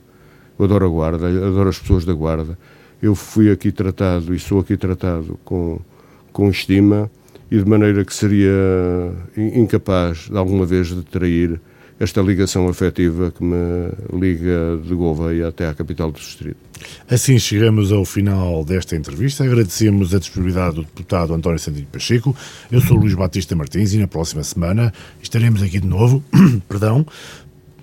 Eu 0.57 0.65
adoro 0.65 0.85
a 0.85 0.89
Guarda, 0.89 1.27
adoro 1.27 1.69
as 1.69 1.77
pessoas 1.77 2.05
da 2.05 2.13
Guarda. 2.13 2.57
Eu 3.01 3.13
fui 3.13 3.51
aqui 3.51 3.71
tratado 3.71 4.33
e 4.33 4.39
sou 4.39 4.59
aqui 4.59 4.77
tratado 4.77 5.37
com, 5.43 5.79
com 6.31 6.49
estima 6.49 7.11
e 7.49 7.57
de 7.57 7.69
maneira 7.69 8.05
que 8.05 8.13
seria 8.13 8.53
incapaz 9.35 10.29
de 10.29 10.37
alguma 10.37 10.65
vez 10.65 10.87
de 10.87 11.01
trair 11.03 11.59
esta 12.01 12.19
ligação 12.19 12.67
afetiva 12.67 13.29
que 13.29 13.43
me 13.43 13.91
liga 14.11 14.79
de 14.83 14.95
Gouveia 14.95 15.49
até 15.49 15.67
à 15.67 15.73
capital 15.73 16.11
do 16.11 16.19
distrito. 16.19 16.57
Assim 17.07 17.37
chegamos 17.37 17.91
ao 17.91 18.03
final 18.03 18.65
desta 18.65 18.95
entrevista. 18.95 19.43
Agradecemos 19.43 20.15
a 20.15 20.17
disponibilidade 20.17 20.77
do 20.77 20.81
deputado 20.81 21.31
António 21.31 21.59
Sandino 21.59 21.85
Pacheco. 21.91 22.35
Eu 22.71 22.81
sou 22.81 22.97
Luís 22.97 23.13
Batista 23.13 23.55
Martins 23.55 23.93
e 23.93 23.99
na 23.99 24.07
próxima 24.07 24.43
semana 24.43 24.91
estaremos 25.21 25.61
aqui 25.61 25.79
de 25.79 25.85
novo, 25.85 26.23
perdão, 26.67 27.05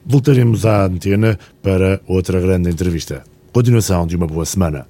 voltaremos 0.05 0.66
à 0.66 0.87
antena 0.87 1.39
para 1.62 2.01
outra 2.05 2.41
grande 2.41 2.69
entrevista. 2.69 3.23
Continuação 3.53 4.05
de 4.05 4.16
uma 4.16 4.27
boa 4.27 4.45
semana. 4.45 4.89